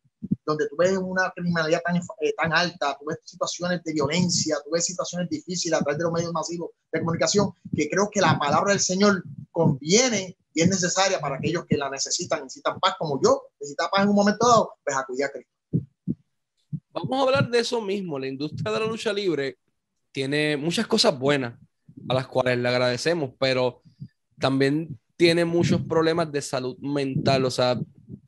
donde 0.46 0.70
tú 0.70 0.78
ves 0.78 0.98
una 0.98 1.30
criminalidad 1.36 1.82
tan, 1.84 1.98
eh, 1.98 2.34
tan 2.38 2.54
alta, 2.54 2.96
tú 2.98 3.06
ves 3.06 3.18
situaciones 3.26 3.84
de 3.84 3.92
violencia, 3.92 4.56
tú 4.64 4.72
ves 4.72 4.86
situaciones 4.86 5.30
difíciles 5.30 5.78
a 5.78 5.84
través 5.84 5.98
de 5.98 6.06
los 6.06 6.14
medios 6.14 6.32
masivos 6.32 6.70
de 6.90 7.00
comunicación, 7.00 7.52
que 7.76 7.90
creo 7.90 8.10
que 8.10 8.22
la 8.22 8.40
palabra 8.40 8.72
del 8.72 8.80
Señor 8.80 9.22
conviene 9.52 10.38
es 10.62 10.70
necesaria 10.70 11.20
para 11.20 11.36
aquellos 11.36 11.66
que 11.66 11.78
la 11.78 11.90
necesitan, 11.90 12.44
necesitan 12.44 12.80
paz 12.80 12.96
como 12.98 13.20
yo, 13.24 13.44
necesitan 13.60 13.88
paz 13.92 14.04
en 14.04 14.10
un 14.10 14.16
momento 14.16 14.48
dado, 14.48 14.74
pues 14.84 14.98
acudir 14.98 15.26
a 15.26 15.30
Cristo. 15.30 15.52
Vamos 16.92 17.20
a 17.20 17.24
hablar 17.24 17.50
de 17.50 17.60
eso 17.60 17.82
mismo. 17.82 18.18
La 18.18 18.28
industria 18.28 18.72
de 18.72 18.80
la 18.80 18.88
lucha 18.88 19.14
libre 19.14 19.58
tiene 20.12 20.58
muchas 20.58 20.88
cosas 20.88 21.18
buenas 21.18 21.60
a 22.08 22.14
las 22.14 22.28
cuales 22.28 22.58
le 22.58 22.68
agradecemos, 22.68 23.32
pero 23.40 23.82
también 24.40 25.00
tiene 25.16 25.46
muchos 25.46 25.82
problemas 25.82 26.32
de 26.32 26.42
salud 26.42 26.78
mental, 26.80 27.46
o 27.46 27.52
sea, 27.52 27.78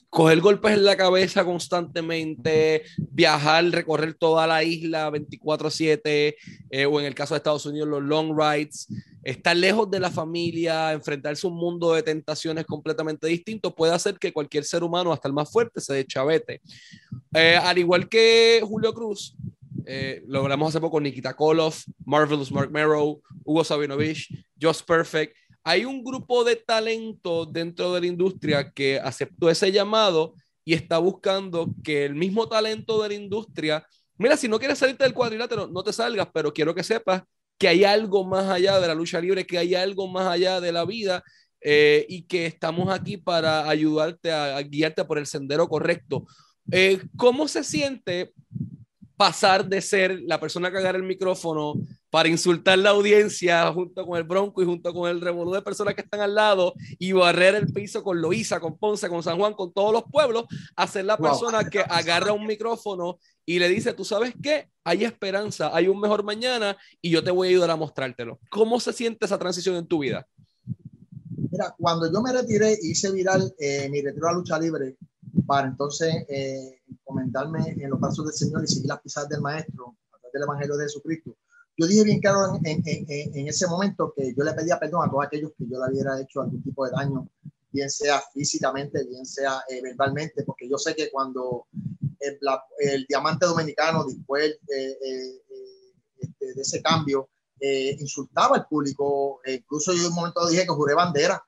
coger 0.10 0.42
golpes 0.42 0.74
en 0.74 0.84
la 0.84 0.98
cabeza 0.98 1.46
constantemente, 1.46 2.84
viajar, 2.98 3.64
recorrer 3.66 4.14
toda 4.14 4.46
la 4.46 4.62
isla 4.62 5.10
24/7, 5.10 6.36
eh, 6.70 6.86
o 6.86 7.00
en 7.00 7.06
el 7.06 7.16
caso 7.16 7.34
de 7.34 7.38
Estados 7.38 7.66
Unidos, 7.66 7.88
los 7.88 8.04
long 8.04 8.38
rides, 8.38 8.88
estar 9.24 9.56
lejos 9.56 9.90
de 9.90 10.00
la 10.00 10.10
familia, 10.10 10.94
enfrentarse 10.94 11.46
a 11.46 11.50
un 11.50 11.58
mundo 11.58 11.94
de 11.94 12.04
tentaciones 12.04 12.66
completamente 12.66 13.28
distinto, 13.28 13.76
puede 13.76 13.94
hacer 13.94 14.18
que 14.18 14.34
cualquier 14.34 14.64
ser 14.64 14.84
humano, 14.84 15.14
hasta 15.14 15.28
el 15.28 15.34
más 15.34 15.52
fuerte, 15.52 15.80
se 15.82 15.94
deschavete. 15.94 16.62
Eh, 17.34 17.58
al 17.62 17.78
igual 17.78 18.10
que 18.10 18.62
Julio 18.64 18.94
Cruz, 18.94 19.36
eh, 19.86 20.24
lo 20.28 20.46
hace 20.66 20.80
poco, 20.80 21.00
Nikita 21.00 21.36
Koloff, 21.36 21.86
Marvelous 22.06 22.52
Mark 22.52 22.72
Merrow, 22.72 23.22
Hugo 23.44 23.64
Sabinovich, 23.64 24.30
Just 24.60 24.86
Perfect. 24.86 25.36
Hay 25.64 25.86
un 25.86 26.04
grupo 26.04 26.44
de 26.44 26.56
talento 26.56 27.46
dentro 27.46 27.94
de 27.94 28.02
la 28.02 28.08
industria 28.08 28.72
que 28.72 29.00
aceptó 29.00 29.50
ese 29.50 29.72
llamado 29.72 30.34
y 30.66 30.74
está 30.74 30.98
buscando 30.98 31.68
que 31.84 32.06
el 32.06 32.16
mismo 32.16 32.48
talento 32.48 33.02
de 33.02 33.10
la 33.10 33.16
industria, 33.16 33.86
mira, 34.18 34.38
si 34.38 34.48
no 34.48 34.60
quieres 34.60 34.80
salirte 34.80 35.04
del 35.04 35.14
cuadrilátero, 35.14 35.68
no 35.68 35.84
te 35.84 35.94
salgas, 35.94 36.28
pero 36.34 36.54
quiero 36.54 36.74
que 36.74 36.84
sepas 36.84 37.24
que 37.62 37.68
hay 37.68 37.84
algo 37.84 38.26
más 38.26 38.50
allá 38.50 38.80
de 38.80 38.88
la 38.88 38.96
lucha 38.96 39.22
libre, 39.22 39.46
que 39.46 39.60
hay 39.60 39.76
algo 39.76 40.08
más 40.08 40.26
allá 40.28 40.60
de 40.60 40.72
la 40.72 40.84
vida 40.84 41.24
eh, 41.62 42.08
y 42.10 42.24
que 42.24 42.48
estamos 42.48 42.92
aquí 42.92 43.18
para 43.18 43.70
ayudarte 43.70 44.32
a, 44.32 44.60
guiarte 44.64 45.06
por 45.06 45.20
el 45.20 45.28
sendero 45.28 45.68
correcto. 45.68 46.26
Eh, 46.72 47.00
¿Cómo 47.16 47.48
se 47.48 47.64
siente 47.64 48.34
pasar 49.16 49.64
de 49.68 49.80
ser 49.80 50.22
la 50.24 50.40
persona 50.40 50.72
que 50.72 50.80
agarra 50.80 50.98
el 50.98 51.04
micrófono 51.04 51.76
para 52.12 52.28
insultar 52.28 52.78
la 52.78 52.90
audiencia 52.92 53.72
junto 53.72 54.06
con 54.06 54.18
el 54.18 54.24
Bronco 54.24 54.62
y 54.62 54.66
junto 54.66 54.94
con 54.94 55.10
el 55.10 55.22
revolú 55.22 55.54
de 55.54 55.62
personas 55.62 55.96
que 55.96 56.02
están 56.02 56.20
al 56.20 56.36
lado 56.36 56.74
y 57.00 57.14
barrer 57.14 57.56
el 57.56 57.72
piso 57.72 58.04
con 58.04 58.22
Loíza, 58.22 58.60
con 58.60 58.78
Ponce, 58.78 59.08
con 59.08 59.24
San 59.24 59.38
Juan, 59.38 59.54
con 59.54 59.72
todos 59.72 59.94
los 59.94 60.04
pueblos, 60.12 60.46
a 60.76 60.86
ser 60.88 61.06
la 61.06 61.18
persona 61.18 61.64
que 61.70 61.80
agarra 61.90 62.34
un 62.34 62.46
micrófono 62.46 63.18
y 63.46 63.60
le 63.60 63.70
dice, 63.70 63.94
tú 63.94 64.04
sabes 64.04 64.34
qué, 64.44 64.70
hay 64.84 65.06
esperanza, 65.06 65.72
hay 65.74 65.88
un 65.88 66.00
mejor 66.00 66.24
mañana 66.24 66.78
y 67.02 67.10
yo 67.10 67.24
te 67.24 67.32
voy 67.32 67.48
a 67.48 67.52
ayudar 67.52 67.72
a 67.72 67.78
mostrártelo. 67.78 68.40
¿Cómo 68.50 68.80
se 68.82 68.92
siente 68.92 69.26
esa 69.26 69.40
transición 69.40 69.78
en 69.78 69.88
tu 69.88 70.00
vida? 70.00 70.28
Mira, 71.50 71.74
cuando 71.78 72.12
yo 72.12 72.22
me 72.22 72.34
retiré, 72.34 72.78
hice 72.82 73.10
viral 73.12 73.54
eh, 73.58 73.90
mi 73.90 74.02
retiro 74.02 74.28
a 74.28 74.34
lucha 74.34 74.60
libre 74.60 74.98
para 75.48 75.68
entonces 75.68 76.14
eh, 76.28 76.82
comentarme 77.04 77.76
en 77.80 77.90
los 77.90 78.00
pasos 78.00 78.26
del 78.26 78.34
Señor 78.34 78.64
y 78.66 78.68
seguir 78.68 78.88
las 78.88 79.02
pisadas 79.02 79.30
del 79.30 79.42
Maestro 79.42 79.96
a 80.12 80.18
través 80.18 80.34
del 80.34 80.44
Evangelio 80.44 80.78
de 80.78 80.86
Jesucristo. 80.86 81.36
Yo 81.78 81.88
dije 81.88 82.04
bien 82.04 82.20
claro 82.20 82.60
en, 82.64 82.66
en, 82.66 82.84
en, 82.86 83.48
ese 83.48 83.68
momento 83.68 84.14
que 84.16 84.34
yo 84.36 84.44
le 84.44 84.54
pedía 84.54 84.80
perdón 84.80 85.08
a 85.08 85.10
todos 85.10 85.26
aquellos 85.26 85.52
que 85.58 85.66
yo 85.68 85.80
le 85.80 85.92
hubiera 85.92 86.20
hecho 86.20 86.42
algún 86.42 86.62
tipo 86.62 86.86
de 86.86 86.92
daño, 86.92 87.28
bien 87.72 87.90
sea 87.90 88.22
físicamente, 88.34 89.04
bien 89.06 89.26
sea 89.26 89.64
eh, 89.70 89.82
verbalmente, 89.82 90.44
porque 90.44 90.70
yo 90.70 90.78
sé 90.78 90.96
que 90.96 91.10
cuando 91.10 91.68
el, 92.20 92.40
el 92.80 93.06
diamante 93.08 93.46
dominicano, 93.46 94.04
después 94.06 94.52
eh, 94.52 94.98
eh, 95.02 95.42
este, 96.20 96.54
de 96.54 96.62
ese 96.62 96.82
cambio, 96.82 97.30
insultaba 98.00 98.56
al 98.56 98.68
público, 98.68 99.40
incluso 99.46 99.94
yo 99.94 100.02
en 100.02 100.08
un 100.08 100.16
momento 100.16 100.48
dije 100.48 100.64
que 100.64 100.70
juré 100.70 100.96
bandera, 100.96 101.44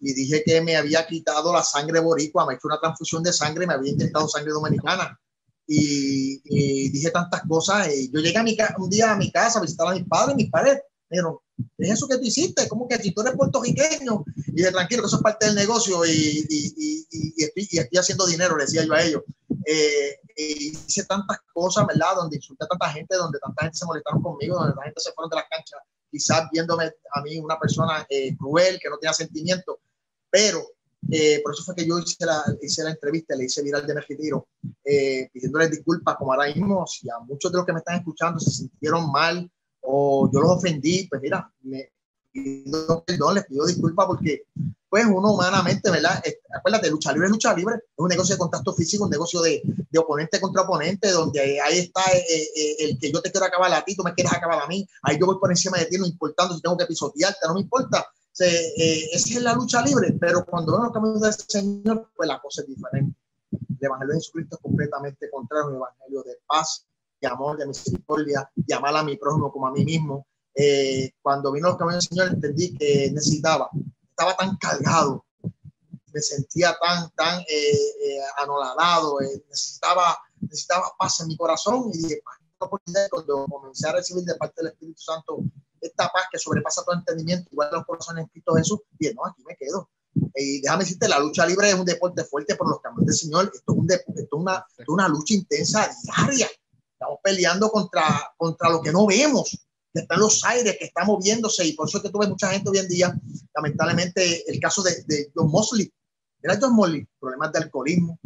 y 0.00 0.12
dije 0.12 0.42
que 0.44 0.60
me 0.60 0.76
había 0.76 1.06
quitado 1.06 1.52
la 1.52 1.62
sangre 1.62 2.00
boricua, 2.00 2.46
me 2.46 2.52
he 2.52 2.56
hecho 2.56 2.68
una 2.68 2.80
transfusión 2.80 3.22
de 3.22 3.32
sangre, 3.32 3.66
me 3.66 3.72
había 3.72 3.92
inyectado 3.92 4.28
sangre 4.28 4.52
dominicana. 4.52 5.18
Y, 5.66 6.90
dije 6.90 7.10
tantas 7.10 7.42
cosas. 7.48 7.88
Y 7.94 8.10
yo 8.10 8.20
llegué 8.20 8.38
a 8.38 8.42
mi, 8.42 8.56
un 8.78 8.90
día 8.90 9.12
a 9.12 9.16
mi 9.16 9.30
casa 9.30 9.58
a 9.58 9.62
visitar 9.62 9.88
a 9.88 9.94
mis 9.94 10.04
padres, 10.04 10.36
mis 10.36 10.50
padres 10.50 10.80
me 11.10 11.16
dijeron, 11.16 11.38
¿es 11.78 11.90
eso 11.92 12.08
que 12.08 12.16
tú 12.16 12.24
hiciste? 12.24 12.68
¿Cómo 12.68 12.88
que 12.88 12.96
si 12.98 13.12
tú 13.12 13.20
eres 13.22 13.34
puertorriqueño? 13.36 14.24
Y 14.36 14.52
dije, 14.52 14.72
tranquilo, 14.72 15.02
que 15.02 15.06
eso 15.06 15.16
es 15.16 15.22
parte 15.22 15.46
del 15.46 15.54
negocio 15.54 16.04
y, 16.04 16.46
y 16.48 17.42
estoy, 17.42 17.68
estoy, 17.70 17.98
haciendo 17.98 18.26
dinero, 18.26 18.56
le 18.56 18.64
decía 18.64 18.84
yo 18.84 18.94
a 18.94 19.02
ellos. 19.02 19.22
Eh, 19.66 20.18
hice 20.36 21.04
tantas 21.04 21.38
cosas, 21.52 21.86
¿verdad? 21.86 22.16
Donde 22.16 22.36
insulté 22.36 22.64
a 22.64 22.68
tanta 22.68 22.90
gente, 22.90 23.16
donde 23.16 23.38
tanta 23.38 23.62
gente 23.62 23.78
se 23.78 23.86
molestaron 23.86 24.22
conmigo, 24.22 24.56
donde 24.56 24.74
la 24.76 24.82
gente 24.82 25.00
se 25.00 25.12
fueron 25.12 25.30
de 25.30 25.36
las 25.36 25.48
canchas, 25.48 25.80
quizás 26.10 26.48
viéndome 26.52 26.92
a 27.12 27.22
mí 27.22 27.38
una 27.38 27.58
persona 27.58 28.06
eh, 28.08 28.36
cruel, 28.36 28.78
que 28.80 28.90
no 28.90 28.98
tenía 28.98 29.12
sentimiento. 29.12 29.78
Pero 30.30 30.64
eh, 31.10 31.40
por 31.42 31.52
eso 31.52 31.64
fue 31.64 31.74
que 31.74 31.86
yo 31.86 31.98
hice 31.98 32.24
la, 32.24 32.42
hice 32.62 32.82
la 32.82 32.90
entrevista, 32.90 33.36
le 33.36 33.44
hice 33.44 33.62
viral 33.62 33.86
de 33.86 33.94
Mergitiro, 33.94 34.48
eh, 34.84 35.28
pidiéndoles 35.32 35.70
disculpas, 35.70 36.16
como 36.16 36.32
ahora 36.32 36.52
mismo, 36.52 36.86
si 36.86 37.08
a 37.10 37.18
muchos 37.20 37.52
de 37.52 37.58
los 37.58 37.66
que 37.66 37.72
me 37.72 37.78
están 37.78 37.96
escuchando 37.96 38.40
se 38.40 38.50
sintieron 38.50 39.10
mal 39.10 39.50
o 39.80 40.30
yo 40.32 40.40
los 40.40 40.52
ofendí, 40.52 41.06
pues 41.08 41.20
mira, 41.20 41.50
me 41.62 41.90
pido 42.32 43.04
perdón, 43.04 43.34
les 43.34 43.46
pido 43.46 43.66
disculpas 43.66 44.06
porque 44.06 44.46
pues 44.88 45.06
uno 45.06 45.32
humanamente, 45.32 45.90
¿verdad? 45.90 46.22
Acuérdate, 46.56 46.88
lucha 46.88 47.12
libre 47.12 47.26
es 47.26 47.32
lucha 47.32 47.52
libre, 47.52 47.74
es 47.74 47.82
un 47.96 48.08
negocio 48.08 48.36
de 48.36 48.38
contacto 48.38 48.72
físico, 48.74 49.02
un 49.02 49.10
negocio 49.10 49.40
de, 49.40 49.60
de 49.64 49.98
oponente 49.98 50.40
contra 50.40 50.62
oponente, 50.62 51.10
donde 51.10 51.60
ahí 51.60 51.78
está 51.78 52.00
eh, 52.12 52.48
eh, 52.56 52.76
el 52.78 52.98
que 53.00 53.10
yo 53.10 53.20
te 53.20 53.32
quiero 53.32 53.46
acabar 53.46 53.72
a 53.74 53.84
ti, 53.84 53.96
tú 53.96 54.04
me 54.04 54.14
quieres 54.14 54.32
acabar 54.32 54.62
a 54.62 54.68
mí, 54.68 54.86
ahí 55.02 55.18
yo 55.18 55.26
voy 55.26 55.38
por 55.40 55.50
encima 55.50 55.78
de 55.78 55.86
ti, 55.86 55.98
no 55.98 56.06
importando 56.06 56.54
si 56.54 56.60
tengo 56.60 56.76
que 56.76 56.86
pisotearte, 56.86 57.40
no 57.48 57.54
me 57.54 57.62
importa. 57.62 58.06
Eh, 58.40 59.10
esa 59.12 59.34
es 59.34 59.42
la 59.42 59.54
lucha 59.54 59.82
libre, 59.82 60.16
pero 60.20 60.44
cuando 60.44 60.72
vemos 60.72 60.92
caminos 60.92 61.20
del 61.20 61.32
Señor, 61.34 62.10
pues 62.16 62.28
la 62.28 62.40
cosa 62.40 62.62
es 62.62 62.68
diferente. 62.68 63.16
El 63.52 63.86
Evangelio 63.86 64.14
de 64.14 64.20
Jesucristo 64.20 64.56
es 64.56 64.62
completamente 64.62 65.30
contrario, 65.30 65.68
un 65.68 65.76
Evangelio 65.76 66.22
de 66.22 66.38
paz, 66.46 66.86
de 67.20 67.28
amor, 67.28 67.56
de 67.56 67.66
misericordia, 67.66 68.50
de 68.54 68.74
amar 68.74 68.96
a 68.96 69.04
mi 69.04 69.16
prójimo 69.16 69.52
como 69.52 69.66
a 69.66 69.72
mí 69.72 69.84
mismo. 69.84 70.26
cuando 71.22 71.52
vino 71.52 71.68
los 71.68 71.76
caminos 71.76 72.04
del 72.04 72.08
Señor, 72.08 72.34
entendí 72.34 72.74
que 72.74 73.10
necesitaba 73.12 73.70
estaba 74.14 74.36
tan 74.36 74.56
cargado, 74.56 75.24
me 76.12 76.20
sentía 76.20 76.76
tan, 76.80 77.10
tan 77.16 77.40
eh, 77.40 77.44
eh, 77.44 78.20
anoladado, 78.38 79.20
eh, 79.20 79.44
necesitaba, 79.48 80.16
necesitaba 80.40 80.92
paz 80.96 81.20
en 81.20 81.28
mi 81.28 81.36
corazón 81.36 81.90
y 81.92 81.98
dije, 81.98 82.22
cuando 83.10 83.46
comencé 83.46 83.88
a 83.88 83.92
recibir 83.92 84.24
de 84.24 84.36
parte 84.36 84.62
del 84.62 84.72
Espíritu 84.72 85.00
Santo 85.02 85.38
esta 85.88 86.08
paz 86.08 86.24
que 86.30 86.38
sobrepasa 86.38 86.82
todo 86.84 86.96
entendimiento, 86.96 87.48
igual 87.52 87.70
los 87.72 87.84
corazones 87.84 88.24
en 88.24 88.28
Cristo 88.28 88.54
Jesús, 88.54 88.80
bien, 88.92 89.14
no, 89.14 89.26
aquí 89.26 89.42
me 89.46 89.56
quedo. 89.56 89.90
Y 90.34 90.60
déjame 90.60 90.84
decirte, 90.84 91.08
la 91.08 91.18
lucha 91.18 91.46
libre 91.46 91.70
es 91.70 91.74
un 91.74 91.84
deporte 91.84 92.24
fuerte 92.24 92.54
por 92.54 92.68
los 92.68 92.80
caminos 92.80 93.06
del 93.06 93.14
Señor. 93.14 93.50
Esto 93.52 93.72
es, 93.72 93.78
un 93.78 93.90
esto 93.90 94.12
es 94.14 94.28
una, 94.32 94.66
una 94.88 95.08
lucha 95.08 95.34
intensa 95.34 95.90
diaria. 96.02 96.48
Estamos 96.92 97.18
peleando 97.22 97.68
contra, 97.70 98.32
contra 98.36 98.70
lo 98.70 98.80
que 98.80 98.92
no 98.92 99.06
vemos 99.06 99.58
que 99.92 100.00
está 100.00 100.14
en 100.14 100.20
los 100.20 100.44
aires, 100.44 100.76
que 100.76 100.86
está 100.86 101.04
moviéndose, 101.04 101.64
y 101.64 101.72
por 101.72 101.88
eso 101.88 101.98
es 101.98 102.02
que 102.02 102.10
tuve 102.10 102.26
mucha 102.26 102.50
gente 102.50 102.68
hoy 102.68 102.78
en 102.78 102.88
día, 102.88 103.16
lamentablemente, 103.54 104.50
el 104.50 104.58
caso 104.58 104.82
de, 104.82 105.04
de 105.06 105.30
John 105.32 105.48
Mosley. 105.48 105.92
Era 106.42 106.58
John 106.60 106.74
Mosley, 106.74 107.06
problemas 107.20 107.52
de 107.52 107.60
alcoholismo, 107.60 108.18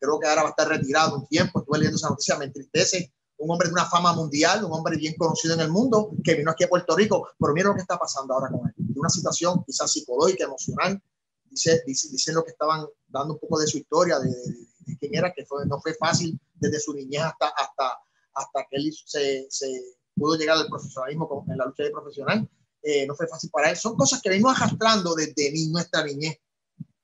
creo 0.00 0.18
que 0.18 0.26
ahora 0.26 0.42
va 0.42 0.48
a 0.48 0.50
estar 0.50 0.68
retirado 0.68 1.16
un 1.16 1.26
tiempo, 1.26 1.60
estuve 1.60 1.78
leyendo 1.78 1.96
esa 1.96 2.08
noticia, 2.08 2.38
me 2.38 2.46
entristece, 2.46 3.12
un 3.42 3.50
hombre 3.50 3.68
de 3.68 3.74
una 3.74 3.86
fama 3.86 4.12
mundial, 4.12 4.64
un 4.64 4.72
hombre 4.72 4.96
bien 4.96 5.14
conocido 5.16 5.54
en 5.54 5.60
el 5.60 5.70
mundo, 5.70 6.12
que 6.22 6.34
vino 6.34 6.50
aquí 6.50 6.62
a 6.64 6.68
Puerto 6.68 6.94
Rico, 6.94 7.28
pero 7.38 7.52
mira 7.52 7.68
lo 7.68 7.74
que 7.74 7.80
está 7.80 7.98
pasando 7.98 8.34
ahora 8.34 8.48
con 8.50 8.68
él, 8.68 8.74
de 8.76 9.00
una 9.00 9.08
situación 9.08 9.64
quizás 9.66 9.90
psicológica, 9.90 10.44
emocional, 10.44 11.02
dice, 11.50 11.82
dice, 11.84 12.08
dicen 12.10 12.36
lo 12.36 12.44
que 12.44 12.52
estaban 12.52 12.86
dando 13.08 13.34
un 13.34 13.40
poco 13.40 13.58
de 13.58 13.66
su 13.66 13.78
historia, 13.78 14.20
de, 14.20 14.28
de, 14.28 14.96
quién 14.98 15.14
era, 15.14 15.32
que 15.32 15.44
fue, 15.44 15.66
no 15.66 15.80
fue 15.80 15.94
fácil 15.94 16.38
desde 16.54 16.78
su 16.78 16.94
niñez 16.94 17.22
hasta, 17.22 17.48
hasta, 17.48 17.98
hasta 18.34 18.66
que 18.70 18.76
él 18.76 18.92
se, 19.04 19.46
se 19.50 19.66
pudo 20.14 20.36
llegar 20.36 20.56
al 20.56 20.68
profesionalismo 20.68 21.44
en 21.48 21.58
la 21.58 21.66
lucha 21.66 21.82
de 21.82 21.90
profesional. 21.90 22.48
Eh, 22.82 23.06
no 23.06 23.14
fue 23.14 23.26
fácil 23.26 23.50
para 23.50 23.70
él. 23.70 23.76
Son 23.76 23.96
cosas 23.96 24.20
que 24.20 24.28
venimos 24.28 24.56
arrastrando 24.56 25.14
desde 25.14 25.52
nuestra 25.70 26.04
niñez. 26.04 26.38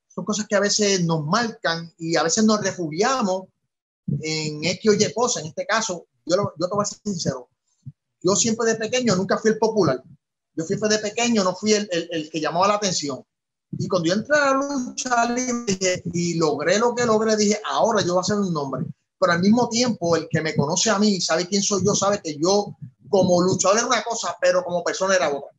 Son 0.09 0.25
cosas 0.25 0.47
que 0.49 0.57
a 0.57 0.61
veces 0.61 1.05
nos 1.05 1.25
marcan 1.25 1.93
y 1.99 2.17
a 2.17 2.23
veces 2.23 2.45
nos 2.45 2.61
refugiamos 2.61 3.45
en 4.21 4.65
X 4.65 4.91
o 4.91 4.95
Y 4.95 5.05
En 5.05 5.47
este 5.47 5.67
caso, 5.67 6.07
yo, 6.25 6.37
yo 6.59 6.69
te 6.69 6.75
voy 6.75 6.83
a 6.83 6.87
ser 6.87 6.99
sincero. 7.05 7.49
Yo 8.23 8.35
siempre 8.37 8.67
de 8.67 8.77
pequeño 8.77 9.17
nunca 9.17 9.39
fui 9.39 9.51
el 9.51 9.59
popular. 9.59 10.03
Yo 10.55 10.65
siempre 10.65 10.89
de 10.89 10.99
pequeño 10.99 11.45
no 11.45 11.55
fui 11.55 11.73
el, 11.73 11.89
el, 11.93 12.09
el 12.11 12.31
que 12.31 12.41
llamaba 12.41 12.69
la 12.69 12.75
atención. 12.75 13.25
Y 13.73 13.87
cuando 13.87 14.09
yo 14.09 14.15
entré 14.15 14.37
a 14.37 14.53
la 14.53 14.55
lucha 14.55 15.31
libre 15.31 16.03
y 16.13 16.35
logré 16.35 16.79
lo 16.79 16.95
que 16.95 17.05
logré, 17.05 17.37
dije, 17.37 17.61
ahora 17.71 18.03
yo 18.03 18.15
voy 18.15 18.19
a 18.19 18.23
hacer 18.23 18.37
un 18.37 18.53
nombre. 18.53 18.87
Pero 19.19 19.33
al 19.33 19.41
mismo 19.41 19.69
tiempo, 19.69 20.17
el 20.17 20.29
que 20.29 20.41
me 20.41 20.57
conoce 20.57 20.91
a 20.91 20.99
mí, 20.99 21.21
sabe 21.21 21.47
quién 21.47 21.63
soy 21.63 21.85
yo, 21.85 21.95
sabe 21.95 22.21
que 22.23 22.37
yo 22.39 22.77
como 23.09 23.41
luchador 23.43 23.79
era 23.79 23.87
una 23.87 24.03
cosa, 24.03 24.37
pero 24.41 24.65
como 24.65 24.83
persona 24.83 25.15
era 25.15 25.29
otra. 25.29 25.51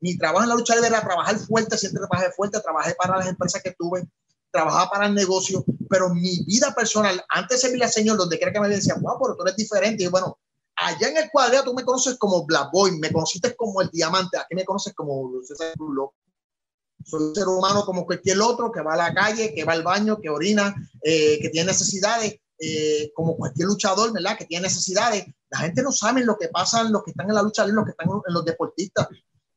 Mi 0.00 0.16
trabajo 0.16 0.44
en 0.44 0.48
la 0.48 0.54
lucha 0.54 0.74
libre 0.74 0.88
era 0.88 1.02
trabajar 1.02 1.38
fuerte, 1.38 1.76
siempre 1.76 2.02
trabajé 2.06 2.32
fuerte, 2.32 2.60
trabajé 2.60 2.94
para 2.94 3.18
las 3.18 3.28
empresas 3.28 3.62
que 3.62 3.72
tuve, 3.72 4.08
trabajaba 4.50 4.90
para 4.90 5.06
el 5.06 5.14
negocio, 5.14 5.64
pero 5.88 6.14
mi 6.14 6.44
vida 6.44 6.74
personal, 6.74 7.22
antes 7.28 7.60
de 7.60 7.68
servir 7.68 7.84
al 7.84 7.90
Señor, 7.90 8.16
donde 8.16 8.36
quiera 8.36 8.52
que 8.52 8.60
me 8.60 8.68
decía, 8.68 8.94
wow, 9.00 9.18
pero 9.20 9.36
tú 9.36 9.42
eres 9.42 9.56
diferente. 9.56 10.04
Y 10.04 10.08
bueno, 10.08 10.38
allá 10.76 11.08
en 11.08 11.16
el 11.16 11.30
cuadrilla 11.30 11.64
tú 11.64 11.74
me 11.74 11.84
conoces 11.84 12.16
como 12.16 12.44
Black 12.44 12.70
Boy, 12.72 12.98
me 12.98 13.12
conociste 13.12 13.54
como 13.56 13.82
el 13.82 13.90
diamante, 13.90 14.38
aquí 14.38 14.54
me 14.54 14.64
conoces 14.64 14.94
como 14.94 15.30
César 15.42 15.74
Soy 17.04 17.22
un 17.22 17.34
ser 17.34 17.48
humano 17.48 17.84
como 17.84 18.06
cualquier 18.06 18.40
otro 18.40 18.70
que 18.70 18.82
va 18.82 18.94
a 18.94 18.96
la 18.96 19.14
calle, 19.14 19.54
que 19.54 19.64
va 19.64 19.72
al 19.72 19.82
baño, 19.82 20.20
que 20.20 20.28
orina, 20.28 20.74
eh, 21.02 21.38
que 21.40 21.48
tiene 21.50 21.68
necesidades, 21.68 22.40
eh, 22.60 23.12
como 23.14 23.36
cualquier 23.36 23.68
luchador, 23.68 24.12
¿verdad? 24.12 24.36
Que 24.36 24.44
tiene 24.44 24.64
necesidades. 24.64 25.24
La 25.50 25.58
gente 25.58 25.82
no 25.82 25.92
sabe 25.92 26.24
lo 26.24 26.36
que 26.36 26.48
pasa 26.48 26.82
en 26.82 26.92
los 26.92 27.04
que 27.04 27.12
están 27.12 27.28
en 27.28 27.36
la 27.36 27.42
lucha 27.42 27.64
libre, 27.64 27.76
los 27.76 27.84
que 27.84 27.90
están 27.92 28.08
en 28.08 28.34
los 28.34 28.44
deportistas. 28.44 29.08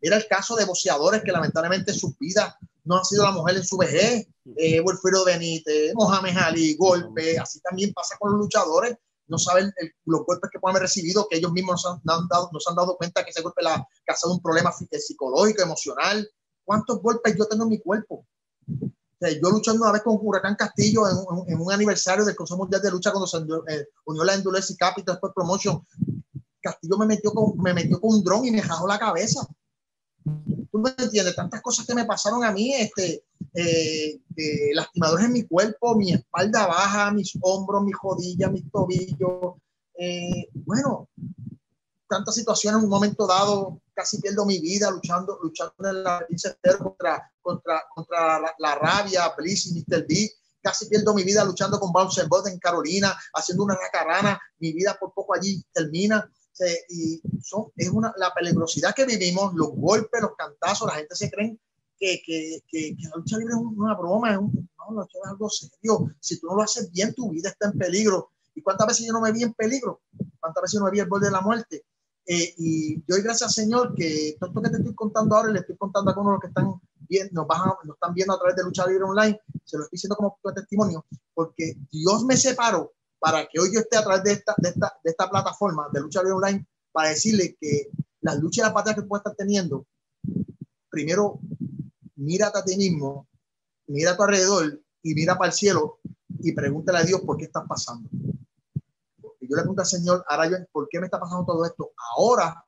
Mira 0.01 0.17
el 0.17 0.27
caso 0.27 0.55
de 0.55 0.65
boxeadores 0.65 1.21
que 1.23 1.31
lamentablemente 1.31 1.93
sus 1.93 2.17
vidas 2.17 2.55
no 2.83 2.97
han 2.97 3.05
sido 3.05 3.23
la 3.23 3.31
mujer 3.31 3.57
en 3.57 3.63
su 3.63 3.77
vejez. 3.77 4.27
Eh, 4.57 4.81
Wilfredo 4.81 5.25
Benítez, 5.25 5.93
Mohamed 5.95 6.37
Ali, 6.37 6.75
golpe. 6.75 7.37
Así 7.37 7.59
también 7.61 7.93
pasa 7.93 8.15
con 8.19 8.31
los 8.31 8.41
luchadores. 8.41 8.95
No 9.27 9.37
saben 9.37 9.71
los 10.05 10.25
golpes 10.25 10.49
que 10.51 10.59
pueden 10.59 10.75
haber 10.75 10.89
recibido, 10.89 11.27
que 11.29 11.37
ellos 11.37 11.53
mismos 11.53 11.83
nos 11.85 12.17
han, 12.17 12.27
dado, 12.27 12.49
nos 12.51 12.67
han 12.67 12.75
dado 12.75 12.97
cuenta 12.97 13.23
que 13.23 13.29
ese 13.29 13.41
golpe 13.41 13.61
ha 13.65 13.85
causado 14.05 14.33
un 14.33 14.41
problema 14.41 14.73
psicológico, 14.73 15.61
emocional. 15.61 16.29
¿Cuántos 16.65 17.01
golpes 17.01 17.35
yo 17.37 17.47
tengo 17.47 17.63
en 17.63 17.69
mi 17.69 17.79
cuerpo? 17.79 18.25
yo 19.29 19.49
luchando 19.51 19.83
una 19.83 19.91
vez 19.91 20.01
con 20.01 20.17
Huracán 20.19 20.55
Castillo 20.55 21.03
en, 21.07 21.59
un 21.59 21.71
aniversario 21.71 22.25
del 22.25 22.35
Consejo 22.35 22.57
Mundial 22.57 22.81
de 22.81 22.89
Lucha 22.89 23.11
cuando 23.11 23.27
se 23.27 23.37
eh, 23.37 23.87
unió 24.05 24.23
la 24.23 24.33
Endurance 24.33 24.75
Capital 24.75 25.15
después 25.15 25.33
Promotion. 25.35 25.85
Castillo 26.59 26.97
me 26.97 27.05
metió 27.05 27.31
con, 27.31 27.57
me 27.57 27.73
metió 27.73 28.01
con 28.01 28.15
un 28.15 28.23
dron 28.23 28.45
y 28.45 28.51
me 28.51 28.61
rajó 28.61 28.87
la 28.87 28.97
cabeza. 28.97 29.47
Tú 30.23 30.79
me 30.79 30.93
entiendes, 30.97 31.35
tantas 31.35 31.61
cosas 31.61 31.85
que 31.85 31.95
me 31.95 32.05
pasaron 32.05 32.43
a 32.43 32.51
mí, 32.51 32.73
este, 32.73 33.23
eh, 33.53 34.19
eh, 34.35 34.73
lastimadores 34.73 35.25
en 35.25 35.33
mi 35.33 35.43
cuerpo, 35.43 35.95
mi 35.95 36.13
espalda 36.13 36.67
baja, 36.67 37.11
mis 37.11 37.37
hombros, 37.41 37.83
mis 37.83 37.95
rodillas, 38.01 38.51
mis 38.51 38.69
tobillos. 38.71 39.55
bueno, 40.65 41.09
tantas 42.11 42.35
situaciones 42.35 42.79
en 42.79 42.83
un 42.83 42.89
momento 42.89 43.25
dado, 43.25 43.81
casi 43.93 44.19
pierdo 44.19 44.45
mi 44.45 44.59
vida 44.59 44.91
luchando, 44.91 45.39
luchando 45.41 45.89
en 45.89 46.03
la 46.03 46.27
contra, 46.77 47.31
contra, 47.41 47.83
contra 47.95 48.39
la, 48.59 48.75
rabia, 48.75 49.33
Bliss 49.37 49.67
y 49.67 49.79
Mr. 49.79 50.05
B. 50.05 50.29
Casi 50.61 50.87
pierdo 50.87 51.13
mi 51.13 51.23
vida 51.23 51.43
luchando 51.45 51.79
con 51.79 51.91
Bounce 51.91 52.21
en 52.21 52.59
Carolina, 52.59 53.17
haciendo 53.33 53.63
una 53.63 53.75
racarana. 53.75 54.39
Mi 54.59 54.73
vida 54.73 54.97
por 54.99 55.13
poco 55.13 55.33
allí 55.33 55.63
termina. 55.73 56.29
Y 56.89 57.21
son, 57.41 57.71
es 57.75 57.89
una, 57.89 58.13
la 58.17 58.33
peligrosidad 58.33 58.93
que 58.95 59.05
vivimos, 59.05 59.53
los 59.53 59.69
golpes, 59.69 60.21
los 60.21 60.35
cantazos, 60.35 60.87
la 60.87 60.95
gente 60.95 61.15
se 61.15 61.29
cree 61.29 61.57
que, 61.99 62.21
que, 62.25 62.63
que, 62.67 62.95
la 63.09 63.17
lucha 63.17 63.37
libre 63.37 63.53
es 63.53 63.59
una 63.59 63.95
broma, 63.95 64.31
es, 64.31 64.37
un, 64.37 64.69
no, 64.89 65.03
es 65.03 65.09
algo 65.23 65.49
serio. 65.49 66.07
Si 66.19 66.39
tú 66.39 66.47
no 66.47 66.55
lo 66.55 66.63
haces 66.63 66.91
bien, 66.91 67.13
tu 67.13 67.29
vida 67.29 67.49
está 67.49 67.67
en 67.67 67.77
peligro. 67.77 68.31
¿Y 68.55 68.61
cuántas 68.61 68.87
veces 68.87 69.05
yo 69.05 69.13
no 69.13 69.21
me 69.21 69.31
vi 69.31 69.43
en 69.43 69.53
peligro? 69.53 70.01
¿Cuántas 70.39 70.63
veces 70.63 70.73
yo 70.73 70.79
no 70.79 70.85
me 70.85 70.91
vi 70.91 70.99
el 70.99 71.07
borde 71.07 71.27
de 71.27 71.31
la 71.31 71.41
muerte? 71.41 71.85
Eh, 72.25 72.53
y 72.57 72.95
yo 72.95 73.15
doy 73.15 73.21
gracias 73.21 73.49
al 73.49 73.53
Señor 73.53 73.95
que 73.95 74.35
todo 74.39 74.49
esto 74.49 74.61
que 74.61 74.69
te 74.69 74.77
estoy 74.77 74.95
contando 74.95 75.35
ahora, 75.35 75.51
le 75.51 75.59
estoy 75.59 75.77
contando 75.77 76.09
a 76.09 76.13
algunos 76.13 76.33
los 76.33 76.41
que 76.41 76.47
están 76.47 76.79
viendo, 77.07 77.45
nos, 77.45 77.57
nos 77.85 77.95
están 77.95 78.13
viendo 78.13 78.33
a 78.33 78.39
través 78.39 78.55
de 78.55 78.63
Lucha 78.63 78.87
Libre 78.87 79.03
Online, 79.03 79.39
se 79.63 79.77
lo 79.77 79.83
estoy 79.83 79.97
diciendo 79.97 80.15
como 80.15 80.37
testimonio, 80.53 81.05
porque 81.33 81.75
Dios 81.91 82.23
me 82.25 82.37
separó 82.37 82.93
para 83.21 83.47
que 83.47 83.59
hoy 83.59 83.69
yo 83.73 83.79
esté 83.79 83.97
a 83.97 84.03
través 84.03 84.23
de 84.23 84.31
esta, 84.31 85.29
plataforma 85.29 85.87
de 85.93 86.01
Lucha 86.01 86.21
Libre 86.21 86.33
Online 86.33 86.67
para 86.91 87.09
decirle 87.09 87.55
que 87.61 87.91
las 88.19 88.39
luchas 88.39 88.57
y 88.57 88.65
las 88.65 88.73
batallas 88.73 89.01
que 89.01 89.07
puedes 89.07 89.21
estar 89.21 89.35
teniendo, 89.35 89.85
primero 90.89 91.39
mírate 92.15 92.57
a 92.57 92.65
ti 92.65 92.75
mismo, 92.75 93.29
mira 93.87 94.11
a 94.11 94.17
tu 94.17 94.23
alrededor 94.23 94.81
y 95.03 95.13
mira 95.13 95.37
para 95.37 95.51
el 95.51 95.53
cielo 95.53 95.99
y 96.39 96.51
pregúntale 96.51 96.97
a 96.97 97.03
Dios 97.03 97.21
por 97.21 97.37
qué 97.37 97.45
estás 97.45 97.63
pasando 97.67 98.09
yo 99.51 99.57
le 99.57 99.63
pregunto 99.63 99.81
al 99.81 99.87
Señor, 99.87 100.23
ahora 100.29 100.49
yo, 100.49 100.57
¿por 100.71 100.87
qué 100.87 100.97
me 100.99 101.07
está 101.07 101.19
pasando 101.19 101.43
todo 101.45 101.65
esto? 101.65 101.91
Ahora 102.15 102.65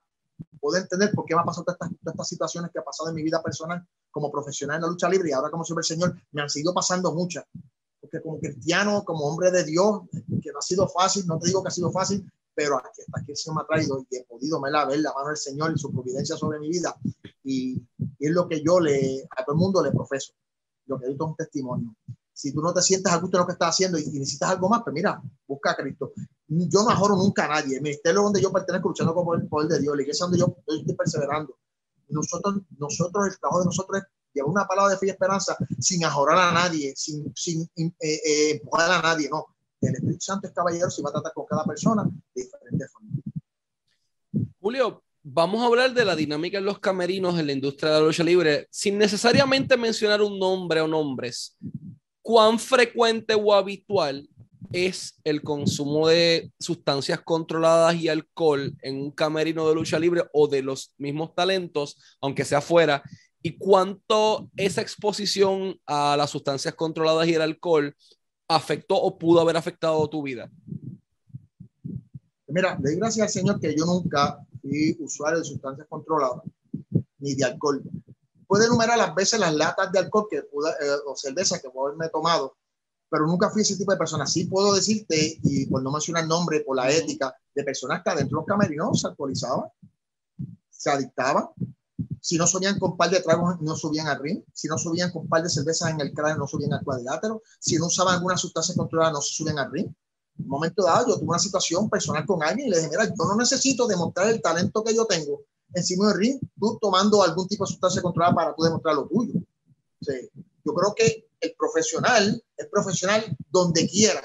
puedo 0.59 0.77
entender 0.77 1.11
por 1.13 1.23
qué 1.23 1.33
me 1.33 1.39
han 1.39 1.45
pasado 1.45 1.63
todas 1.63 1.77
estas, 1.79 2.13
estas, 2.13 2.27
situaciones 2.27 2.71
que 2.71 2.79
ha 2.79 2.83
pasado 2.83 3.09
en 3.09 3.15
mi 3.15 3.23
vida 3.23 3.41
personal 3.41 3.87
como 4.11 4.29
profesional 4.29 4.75
en 4.75 4.81
la 4.81 4.87
lucha 4.89 5.07
libre 5.07 5.29
y 5.29 5.31
ahora 5.31 5.49
como 5.49 5.63
sirve 5.63 5.79
el 5.79 5.85
Señor, 5.85 6.21
me 6.31 6.41
han 6.41 6.49
seguido 6.49 6.73
pasando 6.73 7.13
muchas. 7.13 7.45
Porque 8.03 8.21
como 8.21 8.37
cristiano, 8.37 9.05
como 9.05 9.25
hombre 9.25 9.49
de 9.49 9.63
Dios, 9.63 10.01
que 10.11 10.51
no 10.51 10.59
ha 10.59 10.61
sido 10.61 10.89
fácil, 10.89 11.25
no 11.25 11.39
te 11.39 11.47
digo 11.47 11.63
que 11.63 11.69
ha 11.69 11.71
sido 11.71 11.89
fácil, 11.89 12.29
pero 12.53 12.75
hasta 12.75 12.89
aquí 13.17 13.31
el 13.31 13.37
Señor 13.37 13.55
me 13.55 13.61
ha 13.61 13.65
traído 13.65 14.05
y 14.09 14.17
he 14.17 14.25
podido 14.25 14.59
ver 14.61 14.73
la 14.73 15.13
mano 15.13 15.29
del 15.29 15.37
Señor 15.37 15.71
y 15.73 15.79
su 15.79 15.89
providencia 15.89 16.35
sobre 16.35 16.59
mi 16.59 16.67
vida. 16.67 16.93
Y, 17.45 17.81
y 18.19 18.27
es 18.27 18.31
lo 18.31 18.45
que 18.49 18.61
yo 18.61 18.81
le, 18.81 19.25
a 19.37 19.45
todo 19.45 19.55
el 19.55 19.59
mundo 19.61 19.81
le 19.81 19.91
profeso, 19.91 20.33
lo 20.87 20.99
que 20.99 21.07
visto 21.07 21.23
es 21.23 21.29
un 21.29 21.35
testimonio. 21.37 21.95
Si 22.33 22.51
tú 22.51 22.61
no 22.61 22.73
te 22.73 22.81
sientes 22.81 23.09
a 23.09 23.19
gusto 23.19 23.37
en 23.37 23.41
lo 23.41 23.47
que 23.47 23.53
estás 23.53 23.69
haciendo 23.69 23.97
y, 23.97 24.05
necesitas 24.07 24.49
algo 24.49 24.67
más, 24.67 24.83
pues 24.83 24.93
mira, 24.93 25.21
busca 25.47 25.71
a 25.71 25.75
Cristo. 25.77 26.11
Yo 26.49 26.83
no 26.83 26.89
ajoro 26.89 27.15
nunca 27.15 27.45
a 27.45 27.47
nadie. 27.47 27.77
El 27.77 27.83
ministerio 27.83 28.21
donde 28.21 28.41
yo 28.41 28.51
pertenezco, 28.51 28.89
luchando 28.89 29.15
con 29.15 29.39
el 29.39 29.47
poder 29.47 29.69
de 29.69 29.79
Dios, 29.79 29.95
la 29.95 30.01
iglesia 30.01 30.25
donde 30.25 30.39
yo, 30.39 30.57
estoy 30.67 30.93
perseverando. 30.93 31.57
Nosotros, 32.09 32.55
nosotros, 32.77 33.27
el 33.27 33.39
trabajo 33.39 33.59
de 33.61 33.65
nosotros 33.67 34.01
es 34.01 34.07
llevar 34.33 34.51
una 34.51 34.67
palabra 34.67 34.93
de 34.93 34.99
fe 34.99 35.07
y 35.07 35.09
esperanza 35.09 35.55
sin 35.79 36.03
ajorar 36.03 36.37
a 36.37 36.51
nadie, 36.51 36.93
sin, 36.95 37.31
sin 37.35 37.61
eh, 37.75 37.91
eh, 37.99 38.51
empujar 38.51 38.91
a 38.91 39.01
nadie, 39.01 39.29
no. 39.29 39.47
El 39.81 39.95
Espíritu 39.95 40.21
Santo 40.21 40.47
es 40.47 40.53
caballero, 40.53 40.89
se 40.89 41.01
va 41.01 41.09
a 41.09 41.13
tratar 41.13 41.33
con 41.33 41.45
cada 41.45 41.65
persona 41.65 42.03
de. 42.33 42.49
Julio, 44.59 45.03
vamos 45.23 45.61
a 45.61 45.65
hablar 45.65 45.93
de 45.93 46.05
la 46.05 46.15
dinámica 46.15 46.57
en 46.57 46.65
los 46.65 46.79
camerinos 46.79 47.37
en 47.37 47.47
la 47.47 47.53
industria 47.53 47.91
de 47.91 47.99
la 47.99 48.05
lucha 48.05 48.23
libre, 48.23 48.67
sin 48.71 48.97
necesariamente 48.97 49.75
mencionar 49.75 50.21
un 50.21 50.39
nombre 50.39 50.79
o 50.79 50.87
nombres. 50.87 51.57
¿Cuán 52.21 52.57
frecuente 52.57 53.35
o 53.35 53.53
habitual 53.53 54.29
es 54.71 55.19
el 55.23 55.41
consumo 55.41 56.07
de 56.07 56.51
sustancias 56.59 57.21
controladas 57.21 57.95
y 57.95 58.07
alcohol 58.07 58.73
en 58.81 59.01
un 59.01 59.11
camerino 59.11 59.67
de 59.67 59.75
lucha 59.75 59.99
libre 59.99 60.23
o 60.33 60.47
de 60.47 60.63
los 60.63 60.93
mismos 60.97 61.35
talentos, 61.35 61.97
aunque 62.21 62.45
sea 62.45 62.61
fuera? 62.61 63.03
¿Y 63.45 63.57
cuánto 63.57 64.49
esa 64.55 64.81
exposición 64.81 65.77
a 65.85 66.15
las 66.15 66.29
sustancias 66.29 66.73
controladas 66.75 67.27
y 67.27 67.33
el 67.33 67.41
alcohol 67.41 67.93
afectó 68.47 68.95
o 68.95 69.17
pudo 69.17 69.41
haber 69.41 69.57
afectado 69.57 70.09
tu 70.09 70.23
vida? 70.23 70.49
Mira, 72.47 72.77
doy 72.79 72.95
gracias 72.95 73.27
al 73.27 73.33
Señor 73.33 73.59
que 73.59 73.75
yo 73.75 73.85
nunca 73.85 74.39
fui 74.61 74.95
usuario 75.01 75.39
de 75.39 75.45
sustancias 75.45 75.87
controladas 75.89 76.43
ni 77.19 77.35
de 77.35 77.43
alcohol. 77.43 77.83
Puedo 78.47 78.65
enumerar 78.65 78.97
las 78.97 79.13
veces 79.13 79.39
las 79.39 79.53
latas 79.53 79.91
de 79.91 79.99
alcohol 79.99 80.27
que 80.29 80.43
pude, 80.43 80.69
eh, 80.69 80.97
o 81.05 81.15
cerveza 81.15 81.59
que 81.59 81.69
puedo 81.69 81.87
haberme 81.87 82.09
tomado, 82.09 82.55
pero 83.09 83.27
nunca 83.27 83.49
fui 83.49 83.63
ese 83.63 83.75
tipo 83.75 83.91
de 83.91 83.97
persona. 83.97 84.25
Sí 84.25 84.45
puedo 84.45 84.73
decirte, 84.73 85.37
y 85.43 85.65
por 85.65 85.83
no 85.83 85.91
mencionar 85.91 86.27
nombre, 86.27 86.61
por 86.61 86.77
la 86.77 86.89
ética, 86.89 87.35
de 87.53 87.63
personas 87.63 88.01
que 88.03 88.09
adentro 88.09 88.37
de 88.37 88.41
los 88.41 88.45
camerinos 88.45 89.01
se 89.01 89.07
alcoholizaban, 89.07 89.65
se 90.69 90.89
adictaban. 90.89 91.49
Si 92.23 92.37
no 92.37 92.47
subían 92.47 92.79
con 92.79 92.95
par 92.95 93.09
de 93.09 93.19
tragos, 93.19 93.59
no 93.59 93.75
subían 93.75 94.07
al 94.07 94.19
ring. 94.19 94.41
Si 94.53 94.69
no 94.69 94.77
subían 94.77 95.11
con 95.11 95.27
par 95.27 95.43
de 95.43 95.49
cervezas 95.49 95.91
en 95.91 95.99
el 95.99 96.13
cráneo, 96.13 96.37
no 96.37 96.47
subían 96.47 96.71
al 96.71 96.83
cuadrilátero. 96.83 97.41
Si 97.59 97.75
no 97.75 97.87
usaban 97.87 98.15
alguna 98.15 98.37
sustancia 98.37 98.73
controlada, 98.75 99.11
no 99.11 99.21
se 99.21 99.33
subían 99.33 99.59
al 99.59 99.71
ring 99.71 99.93
un 100.39 100.47
momento 100.47 100.83
dado 100.83 101.09
yo 101.09 101.15
tuve 101.19 101.29
una 101.29 101.39
situación 101.39 101.89
personal 101.89 102.25
con 102.25 102.41
alguien 102.41 102.67
y 102.67 102.71
le 102.71 102.77
dije, 102.77 102.89
mira, 102.89 103.05
yo 103.05 103.25
no 103.25 103.35
necesito 103.35 103.87
demostrar 103.87 104.29
el 104.29 104.41
talento 104.41 104.83
que 104.83 104.95
yo 104.95 105.05
tengo 105.05 105.43
encima 105.75 106.09
del 106.09 106.17
ring, 106.17 106.39
tú 106.59 106.77
tomando 106.79 107.23
algún 107.23 107.47
tipo 107.47 107.65
de 107.65 107.71
sustancia 107.71 108.01
controlada 108.01 108.35
para 108.35 108.55
tú 108.55 108.63
demostrar 108.63 108.95
lo 108.95 109.07
tuyo. 109.07 109.33
yo 110.01 110.73
creo 110.73 110.93
que 110.95 111.27
el 111.39 111.55
profesional 111.57 112.43
es 112.55 112.67
profesional 112.67 113.35
donde 113.49 113.89
quiera. 113.89 114.21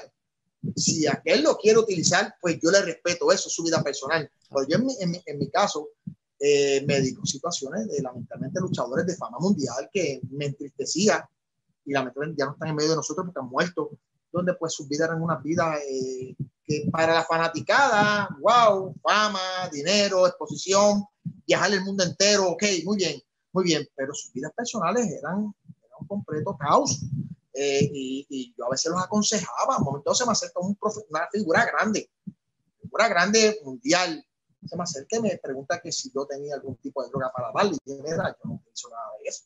Si 0.75 1.07
aquel 1.07 1.41
lo 1.41 1.57
quiere 1.57 1.79
utilizar, 1.79 2.35
pues 2.39 2.59
yo 2.61 2.69
le 2.69 2.81
respeto 2.81 3.31
eso, 3.31 3.49
su 3.49 3.63
vida 3.63 3.81
personal. 3.83 4.29
Pero 4.49 4.67
yo 4.67 4.77
en 4.77 4.85
mi, 4.85 4.95
en 4.99 5.11
mi, 5.11 5.23
en 5.25 5.39
mi 5.39 5.49
caso, 5.49 5.89
eh, 6.39 6.83
me 6.87 6.95
dedico 6.95 7.21
a 7.23 7.25
situaciones 7.25 7.87
de 7.87 8.01
lamentablemente 8.01 8.61
luchadores 8.61 9.05
de 9.05 9.15
fama 9.17 9.37
mundial 9.39 9.89
que 9.91 10.21
me 10.31 10.45
entristecía 10.45 11.27
y 11.85 11.91
lamentablemente 11.91 12.39
ya 12.39 12.45
no 12.45 12.53
están 12.53 12.69
en 12.69 12.75
medio 12.75 12.91
de 12.91 12.95
nosotros 12.95 13.25
porque 13.25 13.39
han 13.39 13.49
muerto 13.49 13.91
donde 14.31 14.53
pues 14.53 14.73
sus 14.73 14.87
vidas 14.87 15.09
eran 15.09 15.21
una 15.21 15.37
vida 15.37 15.75
eh, 15.89 16.35
que 16.65 16.87
para 16.91 17.13
la 17.13 17.25
fanaticada, 17.25 18.29
wow, 18.39 18.93
fama, 19.01 19.69
dinero, 19.71 20.27
exposición, 20.27 21.03
viajar 21.47 21.73
el 21.73 21.83
mundo 21.83 22.03
entero, 22.03 22.49
ok, 22.49 22.63
muy 22.85 22.97
bien, 22.97 23.19
muy 23.51 23.63
bien, 23.63 23.87
pero 23.95 24.13
sus 24.13 24.31
vidas 24.31 24.51
personales 24.55 25.07
eran, 25.11 25.53
un 25.99 26.07
completo 26.07 26.55
caos. 26.57 27.01
Eh, 27.53 27.89
y, 27.91 28.53
yo 28.57 28.65
a 28.67 28.69
veces 28.69 28.91
los 28.91 29.03
aconsejaba, 29.03 29.79
un 29.79 29.83
momento 29.83 30.13
se 30.13 30.25
me 30.25 30.31
acerca 30.31 30.59
un 30.59 30.77
una 31.09 31.27
figura 31.31 31.65
grande, 31.65 32.09
figura 32.79 33.09
grande 33.09 33.59
mundial, 33.65 34.23
se 34.65 34.75
me 34.75 34.83
acerca 34.83 35.17
y 35.17 35.21
me 35.21 35.37
pregunta 35.37 35.79
que 35.81 35.91
si 35.91 36.11
yo 36.13 36.25
tenía 36.25 36.55
algún 36.55 36.75
tipo 36.77 37.03
de 37.03 37.09
droga 37.09 37.31
para 37.35 37.51
darle, 37.53 37.77
y 37.85 37.89
yo, 37.89 38.03
yo 38.03 38.15
no 38.45 38.61
pienso 38.63 38.89
nada 38.89 39.11
de 39.21 39.29
eso 39.29 39.45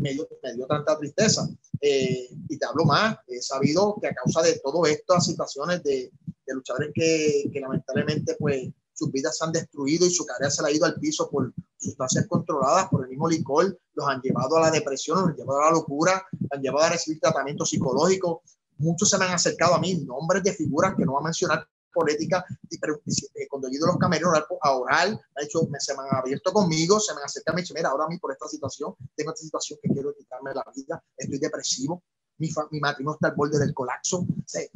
me 0.00 0.14
dio, 0.14 0.28
me 0.42 0.54
dio 0.54 0.66
tanta 0.66 0.98
tristeza. 0.98 1.48
Eh, 1.80 2.28
y 2.48 2.58
te 2.58 2.66
hablo 2.66 2.84
más, 2.84 3.18
he 3.28 3.40
sabido 3.40 3.96
que 4.00 4.08
a 4.08 4.14
causa 4.14 4.42
de 4.42 4.60
todas 4.62 4.90
estas 4.90 5.26
situaciones 5.26 5.82
de, 5.82 6.10
de 6.46 6.54
luchadores 6.54 6.90
que, 6.94 7.50
que, 7.52 7.60
lamentablemente 7.60 8.36
pues 8.38 8.68
sus 8.92 9.10
vidas 9.10 9.38
se 9.38 9.44
han 9.44 9.52
destruido 9.52 10.06
y 10.06 10.10
su 10.10 10.26
carrera 10.26 10.50
se 10.50 10.64
ha 10.64 10.70
ido 10.70 10.84
al 10.84 10.96
piso 10.96 11.30
por 11.30 11.52
sustancias 11.78 12.26
controladas, 12.26 12.88
por 12.88 13.04
el 13.04 13.08
mismo 13.08 13.28
licor, 13.28 13.78
los 13.94 14.06
han 14.06 14.20
llevado 14.20 14.58
a 14.58 14.62
la 14.62 14.70
depresión, 14.70 15.20
los 15.20 15.28
han 15.30 15.36
llevado 15.36 15.60
a 15.60 15.66
la 15.66 15.70
locura, 15.70 16.22
los 16.38 16.52
han 16.52 16.60
llevado 16.60 16.86
a 16.86 16.90
recibir 16.90 17.18
tratamiento 17.18 17.64
psicológico. 17.64 18.42
Muchos 18.76 19.08
se 19.08 19.16
me 19.16 19.24
han 19.24 19.32
acercado 19.32 19.74
a 19.74 19.78
mí, 19.78 20.04
nombres 20.04 20.42
de 20.42 20.52
figuras 20.52 20.94
que 20.96 21.06
no 21.06 21.12
voy 21.12 21.22
a 21.22 21.24
mencionar 21.24 21.66
política, 21.92 22.44
pero 22.80 23.00
eh, 23.06 23.46
cuando 23.48 23.68
he 23.68 23.72
ido 23.72 23.86
a 23.86 23.88
los 23.88 23.98
camerinos 23.98 24.34
a 24.62 24.76
orar, 24.76 25.20
hecho, 25.40 25.68
se 25.78 25.94
me 25.94 26.00
han 26.00 26.16
abierto 26.18 26.52
conmigo, 26.52 27.00
se 27.00 27.14
me 27.14 27.22
acercan 27.22 27.54
y 27.54 27.56
me 27.56 27.62
dicen, 27.62 27.74
mira, 27.76 27.90
ahora 27.90 28.04
a 28.04 28.08
mí 28.08 28.18
por 28.18 28.32
esta 28.32 28.48
situación, 28.48 28.94
tengo 29.14 29.32
esta 29.32 29.44
situación 29.44 29.78
que 29.82 29.88
quiero 29.90 30.14
quitarme 30.14 30.54
la 30.54 30.64
vida, 30.74 31.02
estoy 31.16 31.38
depresivo, 31.38 32.02
mi, 32.38 32.48
mi 32.70 32.80
matrimonio 32.80 33.16
está 33.16 33.28
al 33.28 33.34
borde 33.34 33.58
del 33.58 33.74
colapso, 33.74 34.26
se, 34.46 34.70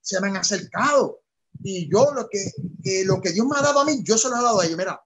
se 0.00 0.20
me 0.20 0.28
han 0.28 0.36
acercado. 0.38 1.20
Y 1.62 1.90
yo 1.90 2.12
lo 2.14 2.28
que, 2.28 2.52
lo 3.04 3.20
que 3.20 3.32
Dios 3.32 3.46
me 3.46 3.58
ha 3.58 3.62
dado 3.62 3.80
a 3.80 3.84
mí, 3.84 4.02
yo 4.02 4.16
se 4.16 4.28
lo 4.30 4.36
he 4.36 4.42
dado 4.42 4.60
a 4.60 4.64
ellos. 4.64 4.78
Mira, 4.78 5.02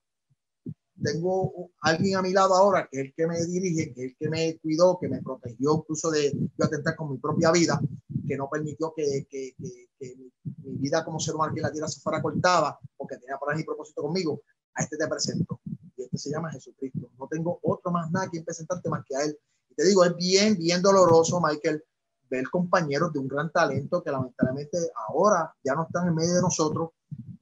tengo 1.05 1.71
alguien 1.83 2.17
a 2.17 2.23
mi 2.23 2.33
lado 2.33 2.55
ahora 2.55 2.89
que 2.91 3.01
es 3.01 3.07
el 3.07 3.15
que 3.15 3.27
me 3.27 3.45
dirige, 3.45 3.93
que 3.93 4.07
es 4.07 4.11
el 4.13 4.17
que 4.17 4.31
me 4.31 4.59
cuidó, 4.59 4.99
que 4.99 5.09
me 5.09 5.23
protegió 5.23 5.77
incluso 5.77 6.11
de 6.11 6.33
yo 6.33 6.65
atentar 6.65 6.97
con 6.97 7.13
mi 7.13 7.19
propia 7.19 7.53
vida, 7.53 7.81
que 8.27 8.37
no 8.37 8.49
permitió 8.51 8.93
que, 8.97 9.27
que, 9.31 9.55
que, 9.59 10.17
mi, 10.17 10.33
vida 10.79 11.05
como 11.05 11.21
ser 11.21 11.35
humano 11.35 11.51
aquí 11.51 11.61
en 11.61 11.65
la 11.65 11.73
tierra 11.73 11.89
se 11.89 12.01
fuera 12.01 12.23
cortada, 12.23 12.79
porque 12.97 13.17
tenía 13.19 13.39
para 13.39 13.57
mi 13.57 13.65
propósito 13.65 14.03
conmigo. 14.03 14.43
A 14.75 14.83
este 14.83 14.97
te 14.97 15.07
presento. 15.07 15.61
Y 15.97 16.03
este 16.03 16.19
se 16.19 16.31
llama 16.31 16.51
Jesucristo. 16.51 17.11
No 17.19 17.29
tengo 17.29 17.61
otro 17.63 17.93
más 17.93 18.11
nada 18.11 18.29
que 18.31 18.43
presentarte 18.43 18.89
más 18.89 19.05
que 19.07 19.17
a 19.17 19.23
él. 19.23 19.39
Y 19.71 19.75
te 19.75 19.85
digo, 19.85 20.05
es 20.05 20.17
bien, 20.17 20.59
bien 20.59 20.83
doloroso, 20.83 21.41
Michael, 21.41 21.85
ver 22.29 22.51
compañeros 22.51 23.13
de 23.13 23.21
un 23.21 23.29
gran 23.29 23.53
talento 23.53 24.03
que 24.03 24.11
lamentablemente 24.11 24.79
ahora 25.09 25.55
ya 25.63 25.75
no 25.75 25.85
están 25.85 26.09
en 26.09 26.15
medio 26.15 26.35
de 26.35 26.43
nosotros 26.43 26.91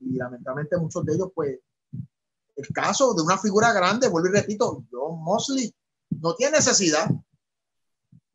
y 0.00 0.16
lamentablemente 0.16 0.76
muchos 0.76 1.04
de 1.04 1.14
ellos 1.14 1.28
pues 1.34 1.58
el 2.56 2.68
caso 2.68 3.14
de 3.14 3.22
una 3.22 3.38
figura 3.38 3.72
grande, 3.72 4.08
vuelvo 4.08 4.28
y 4.28 4.32
repito, 4.32 4.84
John 4.90 5.22
Mosley, 5.22 5.74
no 6.10 6.34
tiene 6.34 6.58
necesidad. 6.58 7.10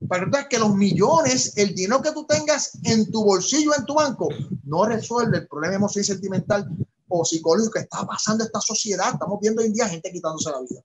Para 0.08 0.48
que 0.48 0.60
los 0.60 0.76
millones, 0.76 1.58
el 1.58 1.74
dinero 1.74 2.02
que 2.02 2.12
tú 2.12 2.26
tengas 2.26 2.78
en 2.84 3.10
tu 3.12 3.24
bolsillo, 3.24 3.76
en 3.76 3.86
tu 3.86 3.96
banco, 3.96 4.30
no 4.64 4.86
resuelve 4.86 5.40
el 5.40 5.48
problema 5.48 5.76
emocional 5.76 6.04
y 6.04 6.08
sentimental 6.08 6.70
o 7.08 7.26
psicológico 7.26 7.74
que 7.74 7.80
está 7.80 8.06
pasando 8.06 8.44
esta 8.44 8.62
sociedad. 8.62 9.14
Estamos 9.14 9.40
viendo 9.42 9.62
hoy 9.62 9.68
en 9.68 9.74
día 9.74 9.88
gente 9.88 10.12
quitándose 10.12 10.52
la 10.52 10.62
vida. 10.62 10.82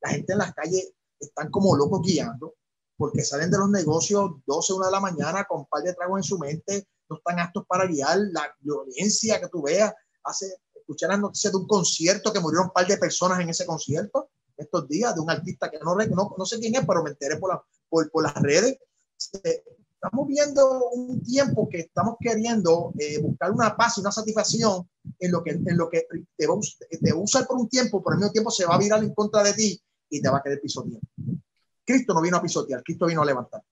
La 0.00 0.10
gente 0.10 0.32
en 0.32 0.38
las 0.38 0.54
calles 0.54 0.92
están 1.18 1.50
como 1.50 1.76
locos 1.76 2.00
guiando 2.02 2.54
porque 2.96 3.22
salen 3.22 3.50
de 3.50 3.58
los 3.58 3.70
negocios 3.70 4.30
12, 4.46 4.72
1 4.74 4.86
de 4.86 4.90
la 4.92 5.00
mañana 5.00 5.44
con 5.44 5.60
un 5.60 5.66
par 5.66 5.82
de 5.82 5.94
tragos 5.94 6.18
en 6.18 6.22
su 6.22 6.38
mente, 6.38 6.86
no 7.08 7.16
están 7.16 7.40
aptos 7.40 7.64
para 7.66 7.86
guiar. 7.86 8.18
La 8.30 8.54
violencia 8.60 9.40
que 9.40 9.48
tú 9.48 9.62
veas 9.62 9.92
hace 10.22 10.58
escuché 10.84 11.06
las 11.06 11.18
noticias 11.18 11.52
de 11.52 11.58
un 11.58 11.66
concierto 11.66 12.32
que 12.32 12.40
murieron 12.40 12.66
un 12.66 12.72
par 12.72 12.86
de 12.86 12.98
personas 12.98 13.40
en 13.40 13.48
ese 13.48 13.64
concierto 13.64 14.28
estos 14.56 14.86
días, 14.88 15.14
de 15.14 15.20
un 15.20 15.30
artista 15.30 15.70
que 15.70 15.78
no, 15.78 15.94
no, 15.96 16.34
no 16.38 16.46
sé 16.46 16.58
quién 16.60 16.74
es, 16.76 16.86
pero 16.86 17.02
me 17.02 17.10
enteré 17.10 17.36
por, 17.38 17.52
la, 17.52 17.62
por, 17.88 18.10
por 18.10 18.22
las 18.22 18.34
redes. 18.34 18.78
Estamos 19.18 20.28
viendo 20.28 20.90
un 20.90 21.22
tiempo 21.22 21.68
que 21.68 21.80
estamos 21.80 22.16
queriendo 22.20 22.92
eh, 22.98 23.18
buscar 23.20 23.50
una 23.50 23.74
paz 23.74 23.96
y 23.96 24.00
una 24.00 24.12
satisfacción 24.12 24.88
en 25.18 25.32
lo 25.32 25.42
que, 25.42 25.50
en 25.50 25.76
lo 25.76 25.88
que 25.88 26.06
te, 26.36 26.46
va, 26.46 26.54
te 26.90 27.12
va 27.12 27.18
a 27.18 27.22
usar 27.22 27.46
por 27.46 27.56
un 27.56 27.68
tiempo, 27.68 28.02
por 28.02 28.12
el 28.12 28.18
mismo 28.18 28.32
tiempo 28.32 28.50
se 28.50 28.66
va 28.66 28.74
a 28.74 28.78
virar 28.78 29.02
en 29.02 29.14
contra 29.14 29.42
de 29.42 29.54
ti 29.54 29.80
y 30.10 30.20
te 30.20 30.28
va 30.28 30.38
a 30.38 30.42
querer 30.42 30.60
pisotear. 30.60 31.00
Cristo 31.84 32.14
no 32.14 32.20
vino 32.20 32.36
a 32.36 32.42
pisotear, 32.42 32.82
Cristo 32.82 33.06
vino 33.06 33.22
a 33.22 33.24
levantar. 33.24 33.62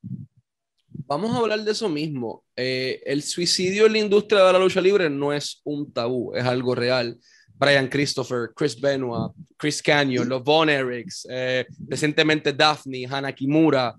Vamos 1.07 1.35
a 1.35 1.39
hablar 1.39 1.63
de 1.63 1.73
eso 1.73 1.89
mismo. 1.89 2.45
Eh, 2.57 3.03
el 3.05 3.23
suicidio 3.23 3.87
en 3.87 3.93
la 3.93 3.99
industria 3.99 4.45
de 4.45 4.53
la 4.53 4.59
lucha 4.59 4.81
libre 4.81 5.11
no 5.11 5.33
es 5.33 5.61
un 5.65 5.93
tabú, 5.93 6.35
es 6.35 6.45
algo 6.45 6.75
real. 6.75 7.19
Brian 7.55 7.89
Christopher, 7.89 8.51
Chris 8.55 8.81
Benoit, 8.81 9.33
Chris 9.57 9.83
Canyon, 9.83 10.29
los 10.29 10.43
Von 10.43 10.69
Erics, 10.69 11.27
eh, 11.31 11.65
recientemente 11.87 12.53
Daphne, 12.53 13.07
Hannah 13.09 13.33
Kimura, 13.33 13.95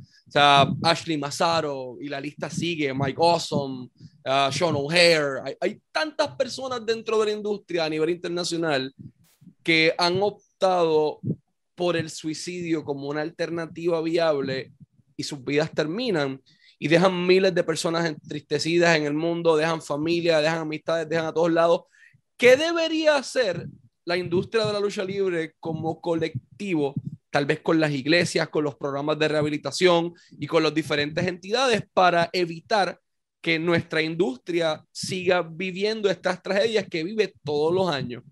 Ashley 0.84 1.18
Massaro, 1.18 1.98
y 2.02 2.10
la 2.10 2.20
lista 2.20 2.50
sigue, 2.50 2.94
Mike 2.94 3.20
Awesome, 3.22 3.89
uh, 4.26 4.52
Sean 4.52 4.76
O'Hare. 4.76 5.42
Hay, 5.46 5.56
hay 5.62 5.82
tantas 5.92 6.36
personas 6.36 6.86
dentro 6.86 7.20
de 7.20 7.28
la 7.28 7.32
industria 7.34 7.86
a 7.86 7.89
nivel 7.89 8.10
internacional 8.10 8.94
que 9.62 9.94
han 9.98 10.22
optado 10.22 11.20
por 11.76 11.96
el 11.96 12.10
suicidio 12.10 12.84
como 12.84 13.08
una 13.08 13.22
alternativa 13.22 14.02
viable 14.02 14.74
y 15.16 15.24
sus 15.24 15.44
vidas 15.44 15.72
terminan 15.72 16.42
y 16.79 16.88
dejan 16.88 17.25
miles 17.25 17.53
de 17.53 17.63
personas 17.63 18.05
entristecidas 18.05 18.97
en 18.97 19.05
el 19.05 19.13
mundo, 19.13 19.55
dejan 19.55 19.81
familia, 19.81 20.39
dejan 20.39 20.59
amistades, 20.59 21.07
dejan 21.07 21.27
a 21.27 21.33
todos 21.33 21.51
lados. 21.51 21.81
¿Qué 22.38 22.57
debería 22.57 23.15
hacer 23.15 23.67
la 24.05 24.17
industria 24.17 24.65
de 24.65 24.73
la 24.73 24.79
lucha 24.79 25.03
libre 25.03 25.55
como 25.59 26.01
colectivo, 26.01 26.93
tal 27.29 27.45
vez 27.45 27.62
con 27.62 27.79
las 27.79 27.91
iglesias, 27.91 28.49
con 28.49 28.63
los 28.63 28.75
programas 28.75 29.17
de 29.17 29.27
rehabilitación 29.27 30.13
y 30.31 30.47
con 30.47 30.63
las 30.63 30.73
diferentes 30.73 31.25
entidades 31.25 31.83
para 31.93 32.29
evitar 32.33 32.99
que 33.41 33.59
nuestra 33.59 34.01
industria 34.01 34.86
siga 34.91 35.41
viviendo 35.41 36.09
estas 36.09 36.41
tragedias 36.41 36.88
que 36.88 37.03
vive 37.03 37.33
todos 37.43 37.73
los 37.73 37.89
años? 37.89 38.23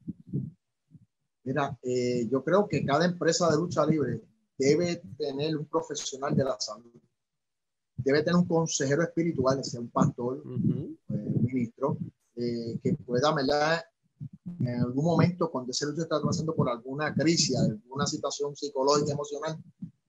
Mira, 1.43 1.77
eh, 1.81 2.27
yo 2.31 2.43
creo 2.43 2.67
que 2.67 2.85
cada 2.85 3.05
empresa 3.05 3.49
de 3.49 3.57
lucha 3.57 3.85
libre 3.85 4.21
debe 4.57 5.01
tener 5.17 5.57
un 5.57 5.65
profesional 5.65 6.35
de 6.35 6.43
la 6.43 6.55
salud 6.59 6.91
debe 8.03 8.23
tener 8.23 8.35
un 8.35 8.47
consejero 8.47 9.03
espiritual, 9.03 9.63
sea 9.63 9.79
un 9.79 9.89
pastor, 9.89 10.43
eh, 10.45 10.49
un 11.07 11.43
ministro, 11.43 11.97
eh, 12.35 12.79
que 12.81 12.93
pueda 12.93 13.33
en 14.59 14.81
algún 14.81 15.05
momento, 15.05 15.49
cuando 15.49 15.71
ese 15.71 15.85
luchador 15.85 16.03
está 16.03 16.21
pasando 16.21 16.55
por 16.55 16.69
alguna 16.69 17.13
crisis, 17.13 17.57
alguna 17.57 18.05
situación 18.05 18.55
psicológica, 18.55 19.13
emocional, 19.13 19.57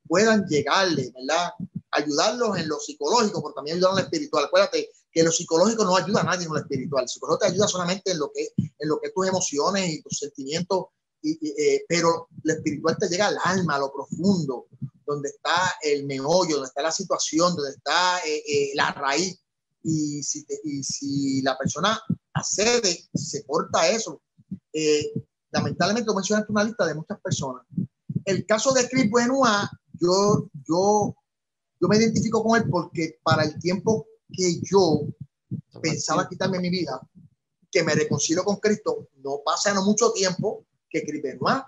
puedan 0.07 0.45
llegarle, 0.47 1.13
¿verdad? 1.15 1.51
Ayudarlos 1.91 2.59
en 2.59 2.69
lo 2.69 2.79
psicológico, 2.79 3.41
porque 3.41 3.57
también 3.57 3.77
ayudan 3.77 3.93
en 3.93 3.97
lo 3.97 4.03
espiritual. 4.03 4.45
Acuérdate 4.45 4.91
que 5.11 5.23
lo 5.23 5.31
psicológico 5.31 5.85
no 5.85 5.97
ayuda 5.97 6.21
a 6.21 6.25
nadie 6.25 6.47
en 6.47 6.53
lo 6.53 6.59
espiritual. 6.59 7.05
El 7.05 7.09
psicológico 7.09 7.47
te 7.47 7.53
ayuda 7.53 7.69
solamente 7.69 8.11
en 8.13 8.19
lo 8.19 8.31
que, 8.33 8.49
en 8.57 8.89
lo 8.89 9.01
que 9.01 9.11
tus 9.11 9.27
emociones 9.27 9.91
y 9.91 10.03
tus 10.03 10.19
sentimientos, 10.19 10.87
y, 11.23 11.39
eh, 11.49 11.85
pero 11.89 12.29
lo 12.43 12.53
espiritual 12.53 12.97
te 12.99 13.09
llega 13.09 13.29
al 13.29 13.39
alma, 13.45 13.77
a 13.77 13.79
lo 13.79 13.93
profundo, 13.93 14.67
donde 15.07 15.29
está 15.29 15.75
el 15.83 16.07
meollo, 16.07 16.57
donde 16.57 16.69
está 16.69 16.83
la 16.83 16.93
situación, 16.93 17.55
donde 17.55 17.71
está 17.71 18.19
eh, 18.27 18.43
eh, 18.47 18.71
la 18.75 18.93
raíz. 18.93 19.39
Y 19.83 20.23
si, 20.23 20.47
y 20.65 20.83
si 20.83 21.43
la 21.43 21.59
persona 21.59 22.01
accede, 22.35 23.09
se 23.15 23.45
corta 23.45 23.89
eso. 23.89 24.23
Eh, 24.73 25.13
lamentablemente, 25.51 26.07
lo 26.07 26.15
mencionaste 26.15 26.53
una 26.53 26.65
lista 26.65 26.87
de 26.87 26.95
muchas 26.95 27.21
personas. 27.21 27.65
El 28.25 28.47
caso 28.47 28.73
de 28.73 28.89
Chris 28.89 29.11
Benoit, 29.11 29.69
yo, 29.95 30.49
yo, 30.67 31.17
yo 31.81 31.89
me 31.89 31.97
identifico 31.97 32.43
con 32.43 32.61
él 32.61 32.69
porque 32.71 33.19
para 33.23 33.45
el 33.45 33.59
tiempo 33.59 34.07
que 34.33 34.61
yo 34.63 35.03
pensaba 35.83 36.29
quitarme 36.29 36.61
mi 36.61 36.71
vida, 36.71 37.01
que 37.71 37.83
me 37.83 37.95
reconcilio 37.95 38.45
con 38.45 38.57
Cristo, 38.57 39.09
no 39.17 39.41
pasa 39.45 39.75
no 39.75 39.85
mucho 39.85 40.13
tiempo 40.13 40.65
que 40.89 41.05
Chris 41.05 41.23
Benoit 41.23 41.65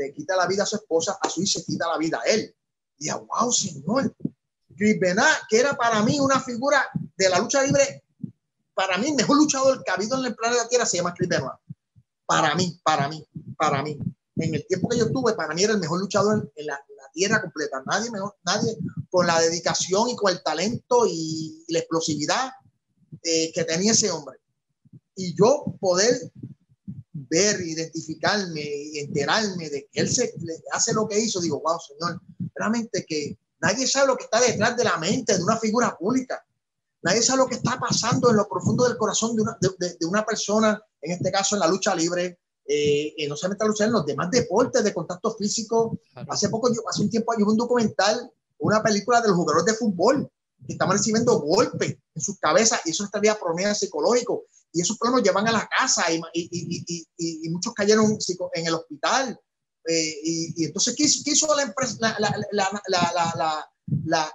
le 0.00 0.14
quita 0.14 0.36
la 0.36 0.46
vida 0.46 0.62
a 0.62 0.66
su 0.66 0.76
esposa, 0.76 1.18
a 1.20 1.28
su 1.28 1.42
hijo 1.42 1.58
se 1.58 1.64
quita 1.64 1.88
la 1.88 1.98
vida 1.98 2.20
a 2.24 2.28
él. 2.28 2.54
Y 2.98 3.08
a 3.08 3.16
wow, 3.16 3.52
señor. 3.52 4.14
Chris 4.76 4.98
Benoit, 4.98 5.36
que 5.48 5.60
era 5.60 5.76
para 5.76 6.02
mí 6.02 6.18
una 6.20 6.40
figura 6.40 6.86
de 7.16 7.28
la 7.28 7.38
lucha 7.38 7.62
libre, 7.62 8.02
para 8.72 8.96
mí, 8.96 9.08
el 9.08 9.14
mejor 9.14 9.36
luchador 9.36 9.84
que 9.84 9.90
ha 9.90 9.94
habido 9.94 10.18
en 10.18 10.24
el 10.24 10.34
planeta 10.34 10.66
Tierra 10.68 10.86
se 10.86 10.96
llama 10.96 11.12
Chris 11.12 11.28
Benoit. 11.28 11.58
Para 12.24 12.54
mí, 12.54 12.80
para 12.82 13.08
mí, 13.08 13.26
para 13.58 13.82
mí. 13.82 13.98
En 14.36 14.54
el 14.54 14.66
tiempo 14.66 14.88
que 14.88 14.96
yo 14.96 15.12
tuve, 15.12 15.34
para 15.34 15.54
mí 15.54 15.64
era 15.64 15.74
el 15.74 15.80
mejor 15.80 16.00
luchador 16.00 16.50
en 16.54 16.66
la, 16.66 16.80
tierra 17.12 17.40
completa. 17.42 17.82
Nadie 17.86 18.08
mejor, 18.10 18.36
nadie 18.44 18.78
con 19.10 19.26
la 19.26 19.40
dedicación 19.40 20.10
y 20.10 20.16
con 20.16 20.30
el 20.30 20.40
talento 20.44 21.06
y, 21.08 21.64
la 21.68 21.80
explosividad 21.80 22.52
eh, 23.24 23.50
que 23.52 23.64
tenía 23.64 23.92
ese 23.92 24.12
hombre. 24.12 24.38
Y 25.16 25.34
yo 25.34 25.64
poder 25.80 26.30
ver, 27.30 27.60
identificarme 27.60 28.60
y 28.60 28.98
enterarme 28.98 29.70
de 29.70 29.88
que 29.90 30.00
él 30.00 30.12
se 30.12 30.34
hace 30.72 30.92
lo 30.92 31.08
que 31.08 31.18
hizo, 31.18 31.40
digo, 31.40 31.60
wow, 31.60 31.78
señor, 31.78 32.20
realmente 32.54 33.06
que 33.06 33.38
nadie 33.60 33.86
sabe 33.86 34.08
lo 34.08 34.16
que 34.16 34.24
está 34.24 34.40
detrás 34.40 34.76
de 34.76 34.84
la 34.84 34.98
mente 34.98 35.36
de 35.36 35.42
una 35.42 35.56
figura 35.56 35.96
pública. 35.96 36.44
Nadie 37.02 37.22
sabe 37.22 37.38
lo 37.38 37.46
que 37.46 37.54
está 37.54 37.78
pasando 37.78 38.30
en 38.30 38.36
lo 38.36 38.48
profundo 38.48 38.84
del 38.84 38.98
corazón 38.98 39.34
de 39.36 39.42
una, 39.42 39.56
de, 39.60 39.96
de 39.98 40.06
una 40.06 40.26
persona, 40.26 40.82
en 41.00 41.12
este 41.12 41.30
caso 41.30 41.54
en 41.54 41.60
la 41.60 41.68
lucha 41.68 41.94
libre, 41.94 42.38
eh, 42.66 43.26
no 43.28 43.36
solamente 43.36 43.64
la 43.64 43.68
lucha, 43.68 43.84
en 43.84 43.92
los 43.92 44.04
demás 44.04 44.30
deportes 44.30 44.84
de 44.84 44.92
contacto 44.92 45.34
físico. 45.36 45.98
Hace 46.28 46.48
poco, 46.48 46.72
yo, 46.72 46.82
hace 46.88 47.02
un 47.02 47.10
tiempo, 47.10 47.32
hay 47.32 47.42
un 47.42 47.56
documental, 47.56 48.30
una 48.58 48.82
película 48.82 49.20
de 49.20 49.28
los 49.28 49.36
jugadores 49.36 49.64
de 49.66 49.74
fútbol 49.74 50.30
que 50.66 50.74
estaban 50.74 50.96
recibiendo 50.96 51.40
golpes 51.40 51.96
en 52.14 52.22
sus 52.22 52.38
cabezas 52.38 52.80
y 52.84 52.90
eso 52.90 53.04
estaría 53.04 53.38
problemas 53.38 53.78
psicológicos 53.78 54.40
y 54.72 54.80
esos 54.80 54.98
problemas 54.98 55.24
llevan 55.24 55.48
a 55.48 55.52
la 55.52 55.68
casa 55.68 56.04
y, 56.12 56.20
muchos 57.50 57.74
cayeron 57.74 58.16
en 58.54 58.66
el 58.66 58.74
hospital. 58.74 59.38
Eh, 59.86 60.14
y, 60.22 60.64
entonces, 60.64 60.94
¿qué 60.96 61.04
hizo, 61.04 61.54
la, 61.54 61.62
empresa, 61.62 61.96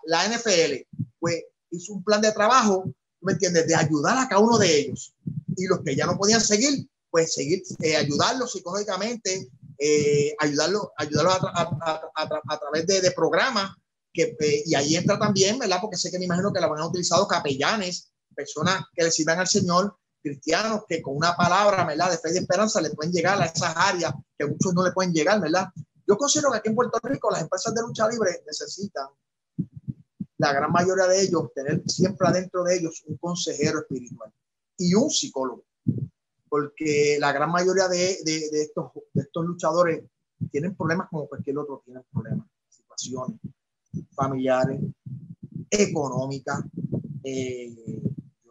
la, 0.05 0.27
NFL? 0.27 0.87
Pues 1.19 1.43
hizo 1.71 1.93
un 1.93 2.03
plan 2.03 2.21
de 2.21 2.31
trabajo, 2.31 2.91
¿me 3.21 3.33
entiendes?, 3.33 3.67
de 3.67 3.75
ayudar 3.75 4.17
a 4.17 4.27
cada 4.27 4.41
uno 4.41 4.57
de 4.57 4.79
ellos. 4.79 5.13
Y 5.55 5.67
los 5.67 5.81
que 5.81 5.95
ya 5.95 6.05
no 6.05 6.17
podían 6.17 6.41
seguir, 6.41 6.87
pues 7.09 7.33
seguir, 7.33 7.63
eh, 7.81 7.95
ayudarlos 7.95 8.51
psicológicamente, 8.51 9.49
eh, 9.77 10.35
ayudarlos 10.39 10.87
ayudarlo 10.97 11.31
a, 11.31 12.11
a, 12.15 12.59
través 12.59 12.87
de, 12.87 13.11
programas. 13.11 13.71
Que, 14.13 14.35
y 14.65 14.75
ahí 14.75 14.95
entra 14.95 15.19
también, 15.19 15.59
¿verdad? 15.59 15.79
Porque 15.81 15.97
sé 15.97 16.09
que 16.09 16.19
me 16.19 16.25
imagino 16.25 16.51
que 16.51 16.59
la 16.61 16.67
han 16.67 16.81
utilizado 16.81 17.27
capellanes, 17.27 18.11
personas 18.33 18.83
que 18.93 19.03
le 19.03 19.11
sirvan 19.11 19.39
al 19.39 19.47
Señor 19.47 19.97
cristianos 20.25 20.85
que 20.89 21.03
con 21.03 21.15
una 21.15 21.35
palabra, 21.35 21.85
¿verdad? 21.85 22.09
De 22.09 22.17
fe 22.17 22.33
y 22.33 22.37
esperanza 22.37 22.81
le 22.81 22.89
pueden 22.89 23.13
llegar 23.13 23.39
a 23.39 23.45
esas 23.45 23.73
áreas 23.75 24.11
que 24.35 24.47
muchos 24.47 24.73
no 24.73 24.83
le 24.83 24.91
pueden 24.91 25.13
llegar, 25.13 25.39
¿verdad? 25.39 25.67
Yo 26.07 26.17
considero 26.17 26.51
que 26.51 26.57
aquí 26.57 26.69
en 26.69 26.75
Puerto 26.75 26.99
Rico 27.03 27.29
las 27.29 27.43
empresas 27.43 27.75
de 27.75 27.81
lucha 27.81 28.07
libre 28.09 28.41
necesitan, 28.45 29.07
la 30.37 30.51
gran 30.51 30.71
mayoría 30.71 31.05
de 31.05 31.21
ellos, 31.21 31.53
tener 31.53 31.83
siempre 31.85 32.27
adentro 32.27 32.63
de 32.63 32.75
ellos 32.75 33.03
un 33.07 33.17
consejero 33.17 33.81
espiritual 33.81 34.33
y 34.77 34.95
un 34.95 35.11
psicólogo, 35.11 35.63
porque 36.49 37.17
la 37.19 37.31
gran 37.31 37.51
mayoría 37.51 37.87
de, 37.87 38.17
de, 38.25 38.49
de 38.51 38.61
estos, 38.63 38.91
de 39.13 39.21
estos 39.21 39.45
luchadores 39.45 40.03
tienen 40.51 40.75
problemas 40.75 41.07
como 41.09 41.27
cualquier 41.27 41.59
otro 41.59 41.83
tiene 41.85 42.01
problemas, 42.11 42.47
situaciones 42.67 43.39
familiares, 44.15 44.81
económicas, 45.69 46.63
eh, 47.23 48.01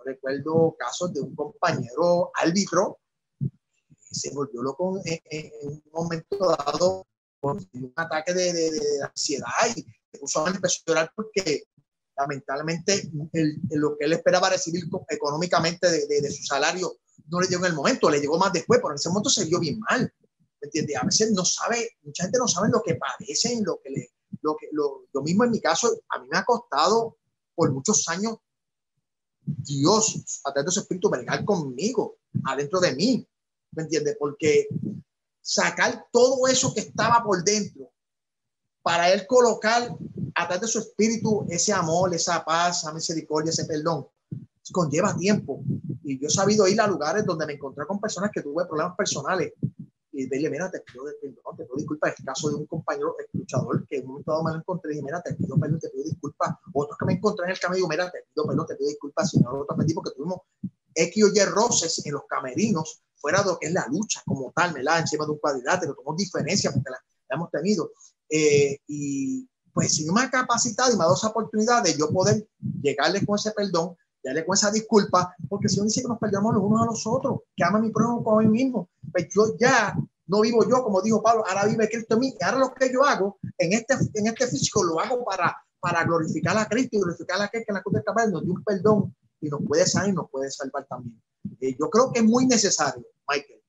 recuerdo 0.04 0.76
casos 0.78 1.12
de 1.12 1.20
un 1.20 1.34
compañero 1.34 2.30
árbitro 2.34 3.00
que 3.40 4.14
se 4.14 4.32
volvió 4.32 4.62
loco 4.62 5.00
en, 5.04 5.50
un 5.62 5.82
momento 5.92 6.38
dado 6.38 7.06
por 7.40 7.56
un 7.72 7.92
ataque 7.96 8.32
de, 8.32 8.52
de, 8.52 8.80
ansiedad 9.02 9.48
y 9.76 9.84
puso 10.18 10.46
a 10.46 10.52
llorar 10.86 11.12
porque 11.14 11.64
lamentablemente 12.16 13.10
lo 13.70 13.96
que 13.96 14.04
él 14.06 14.12
esperaba 14.12 14.50
recibir 14.50 14.84
económicamente 15.08 15.90
de, 15.90 16.30
su 16.30 16.44
salario 16.44 16.96
no 17.28 17.40
le 17.40 17.48
llegó 17.48 17.64
en 17.64 17.70
el 17.70 17.76
momento, 17.76 18.10
le 18.10 18.20
llegó 18.20 18.38
más 18.38 18.52
después, 18.52 18.80
pero 18.80 18.90
en 18.90 18.96
ese 18.96 19.08
momento 19.08 19.30
se 19.30 19.44
vio 19.44 19.58
bien 19.58 19.78
mal. 19.80 20.12
¿Me 20.60 20.66
entiendes? 20.66 20.96
A 20.96 21.04
veces 21.04 21.32
no 21.32 21.44
sabe, 21.44 21.90
mucha 22.02 22.24
gente 22.24 22.38
no 22.38 22.48
sabe 22.48 22.68
lo 22.70 22.82
que 22.82 22.96
padecen, 22.96 23.64
lo 23.64 23.80
que 23.82 23.90
le, 23.90 24.10
lo 24.42 24.56
que, 24.56 24.68
lo, 24.72 25.06
lo 25.12 25.22
mismo 25.22 25.44
en 25.44 25.50
mi 25.50 25.60
caso, 25.60 25.90
a 26.10 26.18
mí 26.18 26.28
me 26.30 26.38
ha 26.38 26.44
costado 26.44 27.18
por 27.54 27.72
muchos 27.72 28.08
años 28.08 28.36
Dios, 29.44 30.40
a 30.44 30.52
través 30.52 30.66
de 30.66 30.72
su 30.72 30.80
espíritu, 30.80 31.10
vengar 31.10 31.44
conmigo, 31.44 32.18
adentro 32.44 32.80
de 32.80 32.94
mí. 32.94 33.28
¿Me 33.72 33.82
entiendes? 33.82 34.16
Porque 34.18 34.68
sacar 35.40 36.06
todo 36.12 36.46
eso 36.46 36.72
que 36.72 36.80
estaba 36.80 37.22
por 37.22 37.44
dentro 37.44 37.90
para 38.82 39.12
él 39.12 39.26
colocar 39.26 39.94
a 40.34 40.46
través 40.46 40.62
de 40.62 40.68
su 40.68 40.78
espíritu 40.78 41.46
ese 41.48 41.72
amor, 41.72 42.14
esa 42.14 42.44
paz, 42.44 42.78
esa 42.78 42.92
misericordia, 42.92 43.50
ese 43.50 43.64
perdón, 43.64 44.06
conlleva 44.72 45.16
tiempo. 45.16 45.62
Y 46.02 46.18
yo 46.18 46.28
he 46.28 46.30
sabido 46.30 46.66
ir 46.68 46.80
a 46.80 46.86
lugares 46.86 47.24
donde 47.24 47.46
me 47.46 47.54
encontré 47.54 47.86
con 47.86 48.00
personas 48.00 48.30
que 48.32 48.42
tuve 48.42 48.66
problemas 48.66 48.96
personales 48.96 49.52
y 50.16 50.28
dile, 50.28 50.48
mira, 50.48 50.70
te 50.70 50.80
pido, 50.80 51.04
perdón, 51.04 51.56
te 51.56 51.64
pido 51.64 51.76
disculpas. 51.76 52.14
El 52.16 52.24
caso 52.24 52.48
de 52.48 52.54
un 52.54 52.66
compañero 52.66 53.16
luchador 53.32 53.84
que 53.86 53.96
en 53.96 54.02
un 54.02 54.08
momento 54.08 54.30
dado 54.30 54.44
me 54.44 54.52
lo 54.52 54.58
encontré 54.58 54.92
y 54.92 54.94
dije, 54.94 55.04
mira, 55.04 55.20
te 55.20 55.34
pido 55.34 55.58
perdón, 55.58 55.80
te 55.80 55.88
pido 55.90 56.04
disculpas. 56.04 56.54
Otros 56.72 56.96
que 56.96 57.04
me 57.04 57.12
encontré 57.14 57.46
en 57.46 57.50
el 57.50 57.58
camino, 57.58 57.88
mira, 57.88 58.10
te 58.10 58.24
pido 58.32 58.46
perdón, 58.46 58.66
te 58.66 58.76
pido 58.76 58.88
disculpas, 58.88 59.30
si 59.30 59.40
no 59.40 59.52
lo 59.52 59.66
porque 59.66 60.10
tuvimos 60.16 60.42
X 60.94 61.24
o 61.24 61.28
Y 61.34 61.44
roces 61.46 62.06
en 62.06 62.12
los 62.12 62.22
camerinos, 62.28 63.02
fuera 63.16 63.42
de 63.42 63.46
lo 63.46 63.58
que 63.58 63.66
es 63.66 63.72
la 63.72 63.86
lucha 63.90 64.22
como 64.24 64.52
tal, 64.54 64.72
¿verdad? 64.72 65.00
Encima 65.00 65.24
de 65.24 65.32
un 65.32 65.38
cuadrilátero, 65.38 65.94
tomamos 65.94 66.16
diferencias 66.16 66.72
porque 66.72 66.90
la, 66.90 66.98
hemos 67.30 67.50
tenido. 67.50 67.90
Eh, 68.28 68.78
y 68.86 69.48
pues 69.72 69.96
si 69.96 70.06
no 70.06 70.12
me 70.12 70.22
ha 70.22 70.30
capacitado 70.30 70.92
y 70.92 70.96
me 70.96 71.02
ha 71.02 71.06
dado 71.06 71.16
esa 71.16 71.28
oportunidad 71.28 71.82
de 71.82 71.96
yo 71.96 72.10
poder 72.10 72.46
llegarle 72.80 73.26
con 73.26 73.36
ese 73.36 73.50
perdón, 73.50 73.96
darle 74.24 74.44
con 74.46 74.54
esa 74.54 74.70
disculpa, 74.70 75.34
porque 75.48 75.68
si 75.68 75.78
uno 75.78 75.86
dice 75.86 76.02
que 76.02 76.08
nos 76.08 76.18
perdemos 76.18 76.54
los 76.54 76.62
unos 76.62 76.82
a 76.82 76.86
los 76.86 77.06
otros, 77.06 77.40
que 77.54 77.64
ama 77.64 77.78
a 77.78 77.82
mi 77.82 77.90
prójimo 77.90 78.24
como 78.24 78.40
a 78.40 78.42
mí 78.42 78.48
mismo, 78.48 78.88
pues 79.12 79.28
yo 79.34 79.56
ya 79.58 79.94
no 80.26 80.40
vivo 80.40 80.68
yo, 80.68 80.82
como 80.82 81.02
dijo 81.02 81.22
Pablo, 81.22 81.44
ahora 81.46 81.66
vive 81.66 81.88
Cristo 81.88 82.14
en 82.14 82.20
mí, 82.20 82.36
y 82.38 82.44
ahora 82.44 82.58
lo 82.58 82.74
que 82.74 82.92
yo 82.92 83.04
hago 83.04 83.38
en 83.58 83.72
este, 83.74 83.94
en 84.14 84.26
este 84.26 84.46
físico 84.46 84.82
lo 84.82 84.98
hago 85.00 85.24
para, 85.24 85.56
para 85.78 86.04
glorificar 86.04 86.56
a 86.56 86.66
Cristo 86.66 86.96
y 86.96 87.00
glorificar 87.00 87.40
a 87.40 87.44
aquel 87.44 87.64
que 87.66 87.72
la 87.72 87.82
cruz 87.82 87.96
de 87.96 88.04
Calvario 88.04 88.32
nos 88.32 88.44
dio 88.44 88.54
un 88.54 88.64
perdón 88.64 89.14
y 89.40 89.48
nos 89.48 89.60
puede 89.66 89.86
sanar 89.86 90.08
y 90.08 90.12
nos 90.12 90.30
puede 90.30 90.50
salvar 90.50 90.86
también. 90.86 91.22
Eh, 91.60 91.76
yo 91.78 91.90
creo 91.90 92.10
que 92.10 92.20
es 92.20 92.24
muy 92.24 92.46
necesario, 92.46 93.04
Michael, 93.28 93.62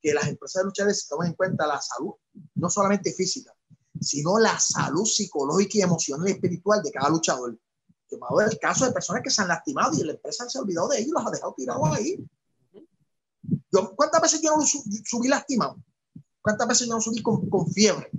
que 0.00 0.14
las 0.14 0.28
empresas 0.28 0.62
de 0.62 0.66
lucha 0.66 0.88
se 0.94 1.08
tomen 1.08 1.28
en 1.28 1.34
cuenta 1.34 1.66
la 1.66 1.80
salud, 1.80 2.12
no 2.54 2.70
solamente 2.70 3.12
física, 3.12 3.52
sino 4.00 4.38
la 4.38 4.58
salud 4.58 5.04
psicológica 5.04 5.78
y 5.78 5.82
emocional 5.82 6.28
y 6.28 6.32
espiritual 6.32 6.82
de 6.82 6.92
cada 6.92 7.10
luchador. 7.10 7.58
Yo 8.10 8.18
me 8.18 8.58
caso 8.58 8.86
de 8.86 8.92
personas 8.92 9.22
que 9.22 9.30
se 9.30 9.42
han 9.42 9.48
lastimado 9.48 9.94
y 9.94 10.02
la 10.02 10.12
empresa 10.12 10.48
se 10.48 10.58
ha 10.58 10.62
olvidado 10.62 10.88
de 10.88 10.98
ellos, 10.98 11.12
los 11.12 11.26
ha 11.26 11.30
dejado 11.30 11.54
tirados 11.56 11.88
ahí. 11.96 12.16
Yo, 13.72 13.94
¿Cuántas 13.94 14.20
veces 14.20 14.40
yo 14.42 14.56
no 14.56 14.64
subí 14.64 15.28
lastimado? 15.28 15.76
¿Cuántas 16.42 16.66
veces 16.66 16.88
yo 16.88 16.94
no 16.94 17.00
subí 17.00 17.22
con, 17.22 17.70
fiebre 17.72 18.10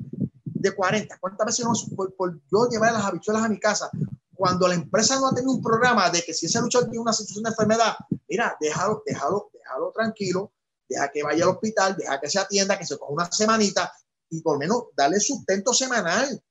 de 0.46 0.72
40? 0.72 1.18
¿Cuántas 1.20 1.46
veces 1.46 1.66
no 1.66 1.74
por, 1.96 2.16
por 2.16 2.40
yo 2.52 2.70
llevar 2.70 2.94
las 2.94 3.04
habichuelas 3.04 3.44
a 3.44 3.50
mi 3.50 3.60
casa? 3.60 3.90
Cuando 4.34 4.68
la 4.68 4.76
empresa 4.76 5.20
no 5.20 5.28
ha 5.28 5.34
tenido 5.34 5.54
un 5.54 5.62
programa 5.62 6.10
de 6.10 6.24
que 6.24 6.34
si 6.34 6.46
ese 6.46 6.62
luchador 6.62 6.90
tiene 6.90 7.02
una 7.02 7.14
situación 7.14 7.44
de 7.44 7.50
enfermedad, 7.50 7.96
mira, 8.28 8.56
déjalo, 8.60 9.04
déjalo, 9.06 9.52
déjalo 9.54 9.92
tranquilo, 9.92 10.52
deja 10.88 11.12
que 11.12 11.24
vaya 11.24 11.44
al 11.44 11.52
hospital, 11.52 11.96
deja 11.98 12.20
que 12.20 12.30
se 12.30 12.40
atienda, 12.40 12.78
que 12.78 12.86
se 12.86 12.98
coja 12.98 13.12
una 13.12 13.32
semanita 13.32 13.92
y 14.30 14.42
por 14.42 14.54
lo 14.54 14.60
menos 14.60 14.84
darle 14.96 15.20
sustento 15.20 15.74
semanal. 15.74 16.42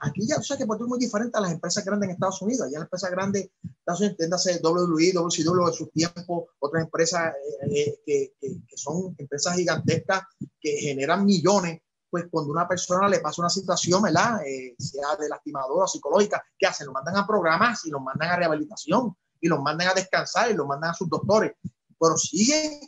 Aquí 0.00 0.26
ya, 0.26 0.36
o 0.36 0.42
sea 0.42 0.56
que 0.56 0.66
Puerto 0.66 0.84
es 0.84 0.88
muy 0.88 0.98
diferente 0.98 1.36
a 1.38 1.40
las 1.40 1.52
empresas 1.52 1.84
grandes 1.84 2.08
en 2.08 2.14
Estados 2.14 2.42
Unidos. 2.42 2.66
Allá 2.66 2.78
las 2.78 2.86
empresas 2.86 3.10
grandes, 3.10 3.50
Estados 3.62 4.00
Unidos, 4.00 4.12
entiéndase 4.12 4.60
WWE, 4.62 5.12
WCW 5.12 5.66
de 5.66 5.72
su 5.72 5.86
tiempo, 5.88 6.48
otras 6.58 6.84
empresas 6.84 7.34
eh, 7.34 7.70
eh, 7.70 8.00
que, 8.04 8.34
que, 8.40 8.56
que, 8.66 8.76
son 8.76 9.14
empresas 9.18 9.56
gigantescas 9.56 10.22
que 10.60 10.72
generan 10.78 11.24
millones. 11.24 11.80
Pues 12.08 12.26
cuando 12.30 12.52
una 12.52 12.68
persona 12.68 13.08
le 13.08 13.20
pasa 13.20 13.42
una 13.42 13.50
situación, 13.50 14.02
¿verdad? 14.02 14.40
Eh, 14.46 14.74
sea 14.78 15.16
de 15.16 15.28
lastimadora 15.28 15.86
psicológica, 15.86 16.44
¿qué 16.58 16.66
hacen? 16.66 16.86
Lo 16.86 16.92
mandan 16.92 17.16
a 17.16 17.26
programas 17.26 17.84
y 17.84 17.90
los 17.90 18.00
mandan 18.00 18.30
a 18.30 18.36
rehabilitación 18.36 19.16
y 19.40 19.48
los 19.48 19.60
mandan 19.60 19.88
a 19.88 19.94
descansar 19.94 20.50
y 20.50 20.54
los 20.54 20.66
mandan 20.66 20.90
a 20.90 20.94
sus 20.94 21.08
doctores. 21.08 21.52
Pero 21.98 22.16
siguen 22.16 22.80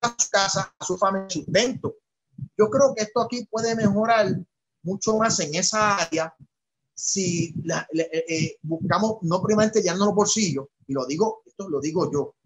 a 0.00 0.14
su 0.18 0.30
casa, 0.30 0.74
a 0.78 0.84
su 0.84 0.98
familia, 0.98 1.30
sustento. 1.30 1.96
Yo 2.56 2.68
creo 2.68 2.94
que 2.94 3.04
esto 3.04 3.20
aquí 3.20 3.46
puede 3.50 3.74
mejorar 3.74 4.36
mucho 4.82 5.16
más 5.16 5.38
en 5.40 5.54
esa 5.54 5.96
área 5.96 6.34
si 6.94 7.54
la, 7.64 7.86
le, 7.92 8.08
eh, 8.12 8.58
buscamos 8.62 9.18
no 9.22 9.42
primeramente 9.42 9.80
llenando 9.80 10.06
los 10.06 10.14
bolsillos, 10.14 10.66
y 10.86 10.92
lo 10.92 11.06
digo, 11.06 11.42
esto 11.46 11.68
lo 11.68 11.80
digo 11.80 12.10
yo, 12.12 12.36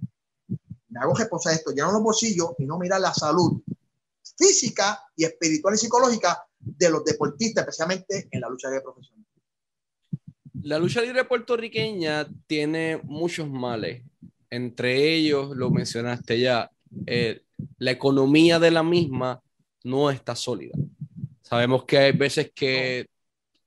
me 0.88 1.00
hago 1.00 1.14
responsable 1.14 1.54
de 1.54 1.58
esto, 1.58 1.70
llenando 1.72 1.94
los 1.94 2.02
bolsillos 2.02 2.50
y 2.58 2.64
no 2.64 2.78
mirar 2.78 3.00
la 3.00 3.12
salud 3.12 3.60
física 4.36 5.02
y 5.14 5.24
espiritual 5.24 5.74
y 5.74 5.78
psicológica 5.78 6.46
de 6.58 6.90
los 6.90 7.04
deportistas, 7.04 7.62
especialmente 7.62 8.28
en 8.30 8.40
la 8.40 8.48
lucha 8.48 8.68
libre 8.68 8.82
profesional. 8.82 9.24
La 10.62 10.78
lucha 10.78 11.00
libre 11.00 11.24
puertorriqueña 11.24 12.28
tiene 12.46 13.00
muchos 13.04 13.48
males, 13.48 14.02
entre 14.50 15.14
ellos, 15.14 15.56
lo 15.56 15.70
mencionaste 15.70 16.40
ya, 16.40 16.70
eh, 17.06 17.42
la 17.78 17.90
economía 17.90 18.58
de 18.58 18.70
la 18.70 18.82
misma 18.82 19.42
no 19.84 20.10
está 20.10 20.34
sólida. 20.34 20.76
Sabemos 21.48 21.84
que 21.84 21.96
hay 21.96 22.10
veces 22.10 22.50
que 22.52 23.06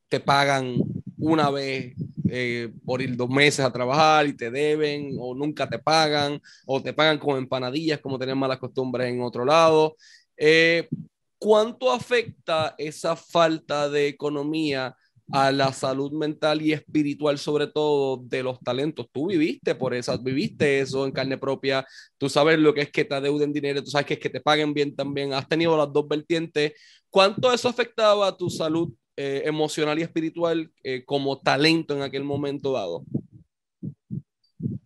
te 0.10 0.20
pagan 0.20 0.76
una 1.18 1.50
vez 1.50 1.96
eh, 2.30 2.74
por 2.84 3.02
ir 3.02 3.16
dos 3.16 3.30
meses 3.30 3.62
a 3.62 3.72
trabajar 3.72 4.28
y 4.28 4.36
te 4.36 4.52
deben 4.52 5.16
o 5.18 5.34
nunca 5.34 5.70
te 5.70 5.80
pagan 5.80 6.42
o 6.66 6.84
te 6.84 6.92
pagan 6.92 7.18
con 7.18 7.38
empanadillas 7.38 8.02
como 8.02 8.20
tenemos 8.20 8.42
malas 8.42 8.60
costumbres 8.60 9.08
en 9.08 9.22
otro 9.22 9.46
lado. 9.46 9.96
Eh, 10.36 10.90
¿Cuánto 11.38 11.90
afecta 11.90 12.76
esa 12.78 13.16
falta 13.16 13.90
de 13.90 14.10
economía 14.10 14.94
a 15.32 15.52
la 15.52 15.72
salud 15.74 16.12
mental 16.12 16.62
y 16.62 16.74
espiritual, 16.74 17.38
sobre 17.38 17.68
todo 17.68 18.18
de 18.18 18.44
los 18.44 18.60
talentos. 18.60 19.08
Tú 19.12 19.28
viviste 19.28 19.76
por 19.76 19.94
eso, 19.94 20.18
viviste 20.18 20.80
eso 20.80 21.06
en 21.06 21.12
carne 21.12 21.38
propia, 21.38 21.86
tú 22.18 22.30
sabes 22.30 22.58
lo 22.58 22.74
que 22.74 22.82
es 22.82 22.92
que 22.92 23.06
te 23.06 23.16
adeuden 23.16 23.54
dinero, 23.54 23.84
tú 23.84 23.92
sabes 23.92 24.08
que 24.08 24.16
es 24.16 24.20
que 24.20 24.30
te 24.30 24.42
paguen 24.42 24.74
bien 24.74 24.96
también, 24.96 25.34
has 25.34 25.48
tenido 25.48 25.78
las 25.78 25.92
dos 25.94 26.08
vertientes. 26.08 26.74
¿Cuánto 27.10 27.52
eso 27.52 27.68
afectaba 27.68 28.38
tu 28.38 28.50
salud 28.50 28.94
eh, 29.16 29.42
emocional 29.46 29.98
y 29.98 30.04
espiritual 30.04 30.72
eh, 30.84 31.04
como 31.06 31.40
talento 31.40 31.96
en 31.96 32.04
aquel 32.04 32.24
momento 32.24 32.74
dado? 32.74 33.04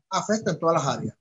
Afecta 0.10 0.52
en 0.52 0.60
todas 0.60 0.76
las 0.76 0.98
áreas. 0.98 1.18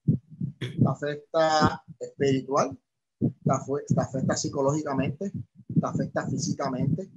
Afecta 0.86 1.84
espiritual, 1.98 2.78
te 3.18 4.00
afecta 4.00 4.36
psicológicamente, 4.36 5.32
te 5.32 5.86
afecta 5.86 6.28
físicamente, 6.28 7.10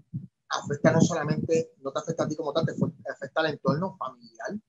afecta 0.49 0.91
no 0.91 1.01
solamente, 1.01 1.73
no 1.81 1.91
te 1.91 1.99
afecta 1.99 2.23
a 2.23 2.27
ti 2.27 2.35
como 2.35 2.53
tal, 2.53 2.65
te 2.65 2.71
afecta 3.11 3.41
al 3.41 3.47
entorno 3.47 3.97
familiar, 3.97 4.59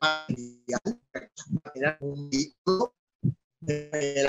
familiar, 0.00 1.98
un 2.00 2.28
vínculo, 2.28 2.94
eh, 3.66 4.26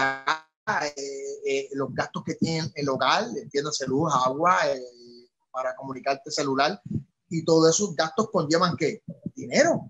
los 1.74 1.94
gastos 1.94 2.24
que 2.24 2.36
tiene 2.36 2.72
el 2.76 2.90
hogar, 2.90 3.26
entiéndase 3.36 3.88
luz, 3.88 4.12
agua, 4.14 4.58
eh, 4.68 5.28
para 5.52 5.76
comunicarte 5.76 6.32
celular, 6.32 6.82
y 7.30 7.44
todos 7.44 7.76
esos 7.76 7.96
gastos 7.96 8.30
conllevan 8.32 8.76
qué? 8.78 9.04
Dinero. 9.36 9.88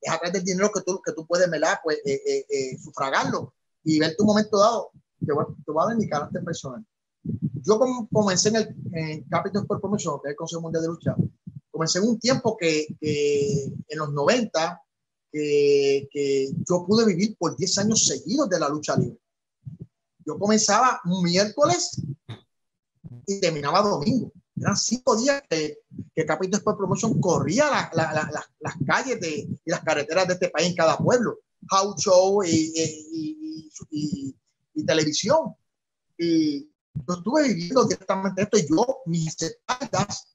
Es 0.00 0.12
a 0.12 0.18
través 0.18 0.34
del 0.34 0.44
dinero 0.44 0.70
que 0.72 0.82
tú, 0.82 1.00
que 1.04 1.12
tú 1.12 1.26
puedes, 1.26 1.50
¿verdad? 1.50 1.78
Pues 1.82 1.98
sufragarlo 2.82 3.54
y 3.82 3.98
ver 3.98 4.14
tu 4.16 4.24
momento 4.24 4.58
dado. 4.58 4.90
Te 5.24 5.32
voy, 5.32 5.44
te 5.64 5.72
voy 5.72 5.92
a 5.92 5.94
mi 5.96 6.08
carácter 6.08 6.44
personal 6.44 6.84
yo 7.66 7.78
comencé 8.12 8.50
en 8.50 8.56
el 8.56 8.76
en 8.92 9.22
Capital 9.24 9.62
Sport 9.62 9.80
Promotion, 9.80 10.20
que 10.22 10.28
es 10.28 10.30
el 10.30 10.36
Consejo 10.36 10.62
Mundial 10.62 10.82
de 10.82 10.88
Lucha, 10.88 11.16
comencé 11.70 11.98
en 11.98 12.08
un 12.08 12.18
tiempo 12.18 12.56
que, 12.56 12.86
que 13.00 13.64
en 13.88 13.98
los 13.98 14.12
90, 14.12 14.82
que, 15.32 16.08
que, 16.10 16.50
yo 16.68 16.86
pude 16.86 17.04
vivir 17.04 17.36
por 17.36 17.56
10 17.56 17.78
años 17.78 18.06
seguidos 18.06 18.48
de 18.48 18.60
la 18.60 18.68
lucha 18.68 18.96
libre. 18.96 19.18
Yo 20.26 20.38
comenzaba 20.38 21.00
miércoles 21.22 22.02
y 23.26 23.40
terminaba 23.40 23.80
domingo. 23.80 24.32
Eran 24.56 24.76
cinco 24.76 25.16
días 25.16 25.42
que, 25.48 25.78
que 26.14 26.26
Capital 26.26 26.58
Sport 26.58 26.78
Promotion 26.78 27.20
corría 27.20 27.70
la, 27.70 27.90
la, 27.94 28.12
la, 28.12 28.50
las 28.60 28.74
calles 28.86 29.20
de, 29.20 29.48
y 29.64 29.70
las 29.70 29.80
carreteras 29.80 30.26
de 30.26 30.34
este 30.34 30.48
país 30.48 30.68
en 30.68 30.74
cada 30.74 30.98
pueblo. 30.98 31.38
House 31.68 32.02
show 32.02 32.42
y, 32.42 32.72
y, 32.74 33.70
y, 33.90 34.36
y 34.74 34.84
televisión. 34.84 35.54
Y, 36.18 36.70
yo 37.06 37.14
estuve 37.14 37.48
viviendo 37.48 37.84
directamente 37.84 38.42
esto 38.42 38.58
y 38.58 38.68
yo, 38.68 38.98
mis 39.06 39.40
espaldas, 39.40 40.28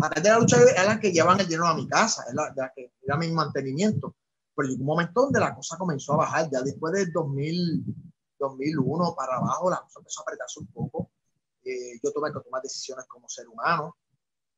a 0.00 0.08
través 0.08 0.22
de 0.22 0.28
la 0.30 0.38
lucha 0.38 0.56
eran 0.62 0.86
las 0.86 1.00
que 1.00 1.12
llevan 1.12 1.40
el 1.40 1.46
dinero 1.46 1.66
a 1.66 1.74
mi 1.74 1.86
casa, 1.88 2.24
era, 2.30 2.52
la, 2.56 2.72
que 2.74 2.92
era 3.02 3.16
mi 3.16 3.30
mantenimiento. 3.30 4.14
Pero 4.54 4.68
llegó 4.68 4.80
un 4.80 4.86
momento 4.86 5.22
donde 5.22 5.40
la 5.40 5.54
cosa 5.54 5.76
comenzó 5.76 6.14
a 6.14 6.18
bajar, 6.18 6.50
ya 6.50 6.62
después 6.62 6.92
del 6.92 7.12
2000, 7.12 7.84
2001 8.40 9.14
para 9.14 9.36
abajo, 9.36 9.70
la 9.70 9.80
cosa 9.80 10.00
empezó 10.00 10.20
a 10.20 10.22
apretarse 10.22 10.60
un 10.60 10.66
poco. 10.66 11.10
Eh, 11.62 12.00
yo 12.02 12.12
tuve 12.12 12.32
que 12.32 12.40
tomar 12.40 12.62
decisiones 12.62 13.04
como 13.06 13.28
ser 13.28 13.46
humano, 13.48 13.96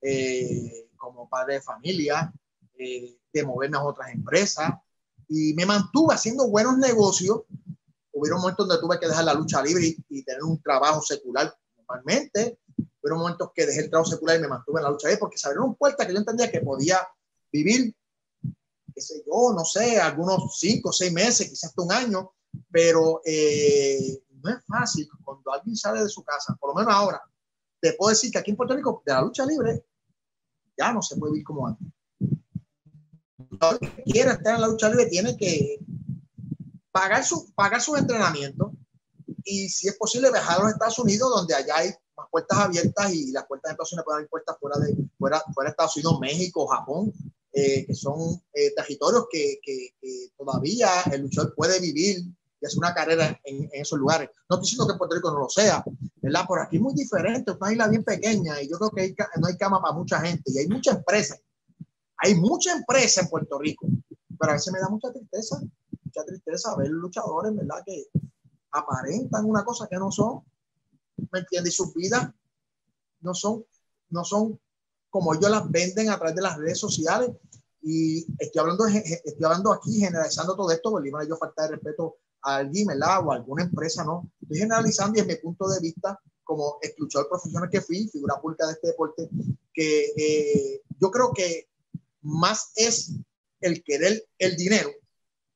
eh, 0.01 0.89
como 0.97 1.29
padre 1.29 1.55
de 1.55 1.61
familia, 1.61 2.33
eh, 2.79 3.19
de 3.33 3.45
moverme 3.45 3.77
a 3.77 3.85
otras 3.85 4.11
empresas 4.11 4.73
y 5.29 5.55
me 5.55 5.67
mantuve 5.67 6.15
haciendo 6.15 6.49
buenos 6.49 6.79
negocios 6.79 7.43
hubieron 8.13 8.41
momentos 8.41 8.69
donde 8.69 8.81
tuve 8.81 9.01
que 9.01 9.09
dejar 9.09 9.25
la 9.25 9.35
lucha 9.35 9.63
libre 9.63 9.97
y, 10.09 10.23
tener 10.23 10.43
un 10.43 10.61
trabajo 10.63 11.03
secular 11.03 11.53
normalmente. 11.77 12.59
Hubieron 13.03 13.21
momentos 13.21 13.51
que 13.55 13.67
dejé 13.67 13.81
el 13.81 13.91
trabajo 13.91 14.11
secular 14.11 14.39
y 14.39 14.43
me 14.43 14.49
mantuve 14.49 14.81
en 14.81 14.85
la 14.85 14.91
lucha 14.91 15.09
libre 15.09 15.19
porque 15.19 15.39
se 15.39 15.49
abrieron 15.49 15.75
puertas 15.75 16.07
que 16.07 16.13
yo 16.13 16.19
entendía 16.19 16.51
que 16.51 16.61
podía 16.61 17.07
vivir, 17.51 17.95
qué 18.95 19.01
sé 19.01 19.23
yo, 19.27 19.53
no 19.55 19.65
sé, 19.65 19.99
algunos 19.99 20.59
cinco, 20.59 20.93
seis 20.93 21.13
meses, 21.13 21.49
quizás 21.49 21.71
hasta 21.71 21.83
un 21.83 21.93
año, 21.93 22.33
pero 22.71 23.21
eh, 23.25 24.23
no 24.43 24.51
es 24.51 24.65
fácil 24.67 25.09
cuando 25.25 25.53
alguien 25.53 25.77
sale 25.77 26.03
de 26.03 26.09
su 26.09 26.23
casa, 26.23 26.57
por 26.61 26.71
lo 26.71 26.75
menos 26.75 26.93
ahora. 26.93 27.21
Te 27.81 27.95
puedo 27.95 28.11
decir 28.11 28.31
que 28.31 28.39
aquí 28.39 28.51
en 28.51 28.57
Puerto 28.57 28.75
Rico, 28.75 29.03
de 29.05 29.13
la 29.13 29.23
lucha 29.23 29.45
libre, 29.45 29.85
ya 30.77 30.93
no 30.93 31.03
se 31.03 31.17
puede 31.17 31.33
vivir 31.33 31.45
como 31.45 31.67
antes. 31.67 31.87
Todo 33.59 33.73
el 33.73 33.79
que 33.79 34.21
estar 34.21 34.55
en 34.55 34.61
la 34.61 34.69
lucha 34.69 34.89
libre 34.89 35.07
tiene 35.07 35.37
que 35.37 35.79
pagar 36.91 37.25
su, 37.25 37.53
pagar 37.55 37.81
sus 37.81 37.99
entrenamientos 37.99 38.73
y 39.45 39.69
si 39.69 39.89
es 39.89 39.97
posible 39.97 40.31
viajar 40.31 40.61
a 40.61 40.65
los 40.65 40.73
Estados 40.73 40.99
Unidos 40.99 41.31
donde 41.35 41.55
allá 41.55 41.77
hay 41.79 41.91
más 42.17 42.29
puertas 42.31 42.59
abiertas 42.59 43.13
y 43.13 43.33
las 43.33 43.47
puertas 43.47 43.71
de 43.71 43.73
Estados 43.73 43.93
Unidos 43.93 44.05
pueden 44.05 44.17
abrir 44.17 44.31
puertas 44.31 44.57
fuera 44.61 44.79
de, 44.79 44.97
fuera, 45.19 45.43
fuera 45.55 45.69
de 45.69 45.71
Estados 45.71 45.97
Unidos, 45.97 46.21
México, 46.21 46.67
Japón, 46.67 47.13
eh, 47.53 47.87
que 47.87 47.95
son 47.95 48.43
eh, 48.53 48.73
territorios 48.75 49.27
que, 49.31 49.59
que, 49.63 49.95
que, 50.01 50.29
todavía 50.37 50.89
el 51.13 51.23
luchador 51.23 51.55
puede 51.55 51.81
vivir 51.81 52.25
y 52.63 52.67
hacer 52.67 52.79
una 52.79 52.95
carrera 52.95 53.41
en, 53.45 53.65
en, 53.65 53.83
esos 53.83 53.99
lugares. 53.99 54.31
No 54.49 54.57
estoy 54.57 54.71
diciendo 54.71 54.87
que 54.87 54.97
Puerto 54.97 55.17
Rico 55.17 55.33
no 55.33 55.41
lo 55.41 55.49
sea, 55.49 55.85
¿verdad? 56.23 56.47
Por 56.47 56.61
aquí 56.61 56.77
es 56.77 56.83
muy 56.83 56.95
diferente, 56.95 57.51
es 57.51 57.57
una 57.61 57.73
isla 57.73 57.89
bien 57.89 58.05
pequeña 58.05 58.63
y 58.63 58.71
yo 58.71 58.79
creo 58.79 58.91
que 58.91 59.01
hay, 59.03 59.15
no 59.41 59.49
hay 59.49 59.57
cama 59.57 59.83
para 59.83 59.95
mucha 59.95 60.21
gente 60.21 60.45
y 60.47 60.59
hay 60.59 60.69
mucha 60.69 60.93
empresa. 60.93 61.37
Hay 62.19 62.37
mucha 62.37 62.73
empresa 62.73 63.23
en 63.23 63.29
Puerto 63.29 63.59
Rico, 63.59 63.87
pero 64.39 64.53
a 64.53 64.55
veces 64.55 64.73
me 64.73 64.79
da 64.79 64.89
mucha 64.89 65.13
tristeza 65.13 65.61
mucha 66.13 66.27
tristeza 66.27 66.77
ver 66.77 66.91
luchadores, 66.91 67.55
¿verdad? 67.55 67.83
Que 67.85 68.07
aparentan 68.71 69.45
una 69.45 69.65
cosa 69.65 69.87
que 69.89 69.97
no 69.97 70.11
son, 70.11 70.43
¿me 71.31 71.41
entiendes? 71.41 71.73
Y 71.73 71.77
sus 71.77 71.95
vidas 71.95 72.31
no 73.21 73.35
son, 73.35 73.65
no 74.11 74.25
son 74.25 74.61
como 75.11 75.35
ellos 75.35 75.51
las 75.51 75.71
venden 75.71 76.11
a 76.11 76.17
través 76.17 76.35
de 76.35 76.43
las 76.43 76.59
redes 76.59 76.79
sociales. 76.79 77.31
Y 77.83 78.27
estoy 78.39 78.61
hablando, 78.61 78.87
estoy 78.87 79.45
hablando 79.45 79.73
aquí, 79.73 79.99
generalizando 79.99 80.55
todo 80.55 80.71
esto, 80.71 80.91
porque 80.91 81.11
yo 81.29 81.37
falta 81.37 81.63
de 81.63 81.77
respeto 81.77 82.17
alguien, 82.43 82.87
¿verdad? 82.89 83.27
O 83.27 83.33
alguna 83.33 83.65
empresa, 83.65 84.05
¿no? 84.05 84.31
Estoy 84.41 84.59
generalizando 84.59 85.19
y 85.19 85.23
desde 85.23 85.35
mi 85.35 85.41
punto 85.41 85.69
de 85.69 85.81
vista, 85.81 86.19
como 86.45 86.79
luchador 86.99 87.29
profesional 87.29 87.71
que 87.71 87.81
fui, 87.81 88.09
figura 88.09 88.41
pública 88.41 88.67
de 88.67 88.73
este 88.73 88.89
deporte, 88.89 89.29
que 89.73 90.13
eh, 90.17 90.83
yo 91.01 91.11
creo 91.11 91.33
que 91.33 91.69
más 92.23 92.73
es 92.77 93.13
el 93.61 93.83
querer 93.83 94.25
el 94.39 94.57
dinero 94.57 94.91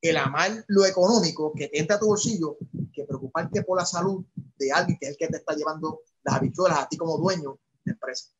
el 0.08 0.16
amar 0.16 0.64
lo 0.68 0.84
económico 0.84 1.52
que 1.54 1.70
entra 1.72 1.96
a 1.96 1.98
tu 1.98 2.06
bolsillo 2.06 2.56
que 2.92 3.04
preocuparte 3.04 3.62
por 3.62 3.78
la 3.78 3.84
salud 3.84 4.24
de 4.56 4.72
alguien 4.72 4.98
que 4.98 5.06
es 5.06 5.12
el 5.12 5.16
que 5.16 5.28
te 5.28 5.38
está 5.38 5.54
llevando 5.54 6.00
las 6.22 6.36
habichuelas 6.36 6.78
a 6.78 6.88
ti 6.88 6.96
como 6.96 7.18
dueño 7.18 7.58
de 7.84 7.92
empresa. 7.92 8.30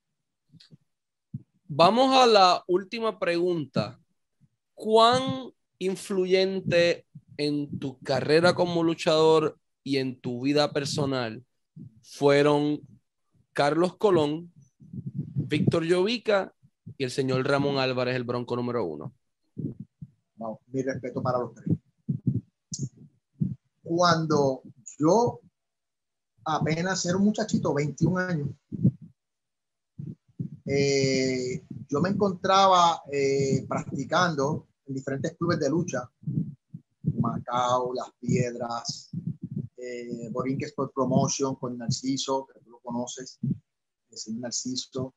Vamos 1.69 2.15
a 2.17 2.27
la 2.27 2.65
última 2.69 3.19
pregunta. 3.19 4.01
¿Cuán 4.75 5.53
influyente 5.79 7.07
en 7.37 7.79
tu 7.79 7.99
carrera 8.01 8.55
como 8.55 8.83
luchador 8.83 9.59
y 9.83 9.99
en 9.99 10.21
tu 10.21 10.43
vida 10.43 10.73
personal 10.73 11.45
fueron 12.03 12.81
Carlos 13.53 13.97
Colón 13.97 14.53
Víctor 15.49 15.85
Llovica 15.85 16.53
y 16.99 17.05
el 17.05 17.11
señor 17.11 17.47
Ramón 17.47 17.79
Álvarez, 17.79 18.17
el 18.17 18.25
bronco 18.25 18.57
número 18.57 18.85
uno. 18.85 19.13
No, 20.37 20.61
mi 20.73 20.83
respeto 20.83 21.23
para 21.23 21.39
los 21.39 21.55
tres. 21.55 21.67
Cuando 23.83 24.63
yo 24.99 25.41
apenas 26.45 27.05
era 27.07 27.17
un 27.17 27.25
muchachito, 27.25 27.73
21 27.73 28.19
años, 28.19 28.49
eh, 30.65 31.65
yo 31.89 32.01
me 32.01 32.09
encontraba 32.09 33.03
eh, 33.13 33.65
practicando 33.69 34.67
en 34.87 34.95
diferentes 34.95 35.37
clubes 35.37 35.61
de 35.61 35.71
lucha, 35.71 36.11
Macao, 37.27 37.93
Las 37.95 38.11
Piedras, 38.21 39.11
eh, 39.77 40.29
Borinque 40.31 40.67
Sport 40.67 40.93
Promotion 40.95 41.55
con 41.57 41.77
Narciso, 41.77 42.47
que 42.47 42.61
tú 42.61 42.71
lo 42.71 42.81
conoces, 42.81 43.39
el 43.43 44.19
señor 44.19 44.43
Narciso. 44.43 45.15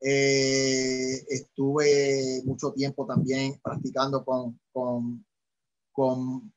Eh, 0.00 1.24
estuve 1.28 2.42
mucho 2.44 2.72
tiempo 2.72 3.06
también 3.06 3.58
practicando 3.62 4.24
con, 4.24 4.60
con, 4.72 5.24
con 5.92 6.52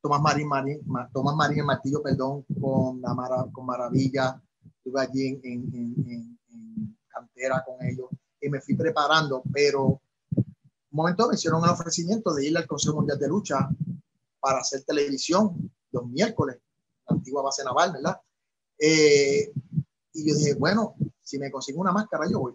Tomás 0.00 0.20
Marín, 0.20 0.48
Marín, 0.48 0.80
Tomás 1.12 1.36
Marín 1.36 1.64
Martillo, 1.64 2.02
perdón, 2.02 2.44
con, 2.60 3.00
la 3.00 3.48
con 3.52 3.64
Maravilla. 3.64 4.42
Estuve 4.76 5.00
allí 5.00 5.26
en, 5.28 5.40
en, 5.44 5.74
en, 5.74 6.38
en, 6.50 6.98
cantera 7.06 7.62
con 7.64 7.84
ellos 7.86 8.08
y 8.40 8.48
me 8.48 8.60
fui 8.60 8.74
preparando, 8.74 9.42
pero 9.52 10.00
un 10.92 10.96
momento 10.96 11.28
me 11.28 11.34
hicieron 11.34 11.62
el 11.62 11.70
ofrecimiento 11.70 12.34
de 12.34 12.46
ir 12.48 12.56
al 12.56 12.66
Consejo 12.66 12.96
Mundial 12.96 13.18
de 13.18 13.28
Lucha 13.28 13.68
para 14.42 14.58
hacer 14.58 14.82
televisión 14.82 15.72
los 15.92 16.06
miércoles, 16.08 16.58
la 17.08 17.16
antigua 17.16 17.42
base 17.42 17.62
naval, 17.62 17.92
¿verdad? 17.92 18.20
Eh, 18.78 19.52
y 20.14 20.28
yo 20.28 20.34
dije, 20.34 20.54
bueno, 20.54 20.96
si 21.22 21.38
me 21.38 21.50
consigo 21.50 21.80
una 21.80 21.92
máscara, 21.92 22.28
yo 22.28 22.40
voy. 22.40 22.54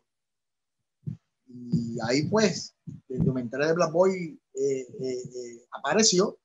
Y 1.47 1.97
ahí 2.07 2.23
pues, 2.23 2.75
me 3.07 3.41
enteré 3.41 3.67
de 3.67 3.73
Black 3.73 3.91
Boy, 3.91 4.39
eh, 4.53 4.87
eh, 4.99 5.65
apareció 5.71 6.37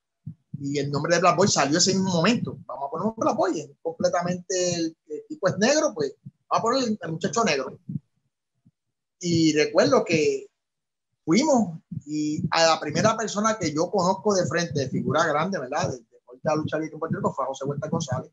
y 0.61 0.79
el 0.79 0.93
nombre 0.93 1.17
de 1.17 1.21
Black 1.21 1.37
Boy 1.37 1.49
salió 1.49 1.79
ese 1.79 1.93
mismo 1.93 2.13
momento. 2.13 2.57
Vamos 2.67 2.87
a 2.87 2.91
poner 2.91 3.13
Black 3.17 3.37
Boy, 3.37 3.77
completamente 3.83 4.75
el, 4.75 4.97
tipo 5.29 5.49
es 5.49 5.59
negro, 5.59 5.93
pues 5.93 6.15
vamos 6.49 6.61
a 6.61 6.63
poner 6.63 6.99
el, 7.01 7.11
muchacho 7.13 7.43
negro. 7.43 7.79
Y 9.19 9.53
recuerdo 9.55 10.05
que 10.05 10.47
fuimos 11.25 11.79
y 12.07 12.43
a 12.51 12.67
la 12.67 12.81
primera 12.81 13.17
persona 13.17 13.57
que 13.59 13.73
yo 13.73 13.91
conozco 13.91 14.35
de 14.35 14.47
frente, 14.47 14.81
de 14.81 14.89
figura 14.89 15.27
grande, 15.27 15.59
¿verdad? 15.59 15.91
De, 15.91 15.99
de, 15.99 16.57
lucha 16.57 16.77
libre 16.79 16.95
en 16.95 16.99
Puerto 16.99 17.17
Rico 17.17 17.33
fue 17.33 17.47
José 17.47 17.65
Huerta 17.65 17.89
González. 17.89 18.31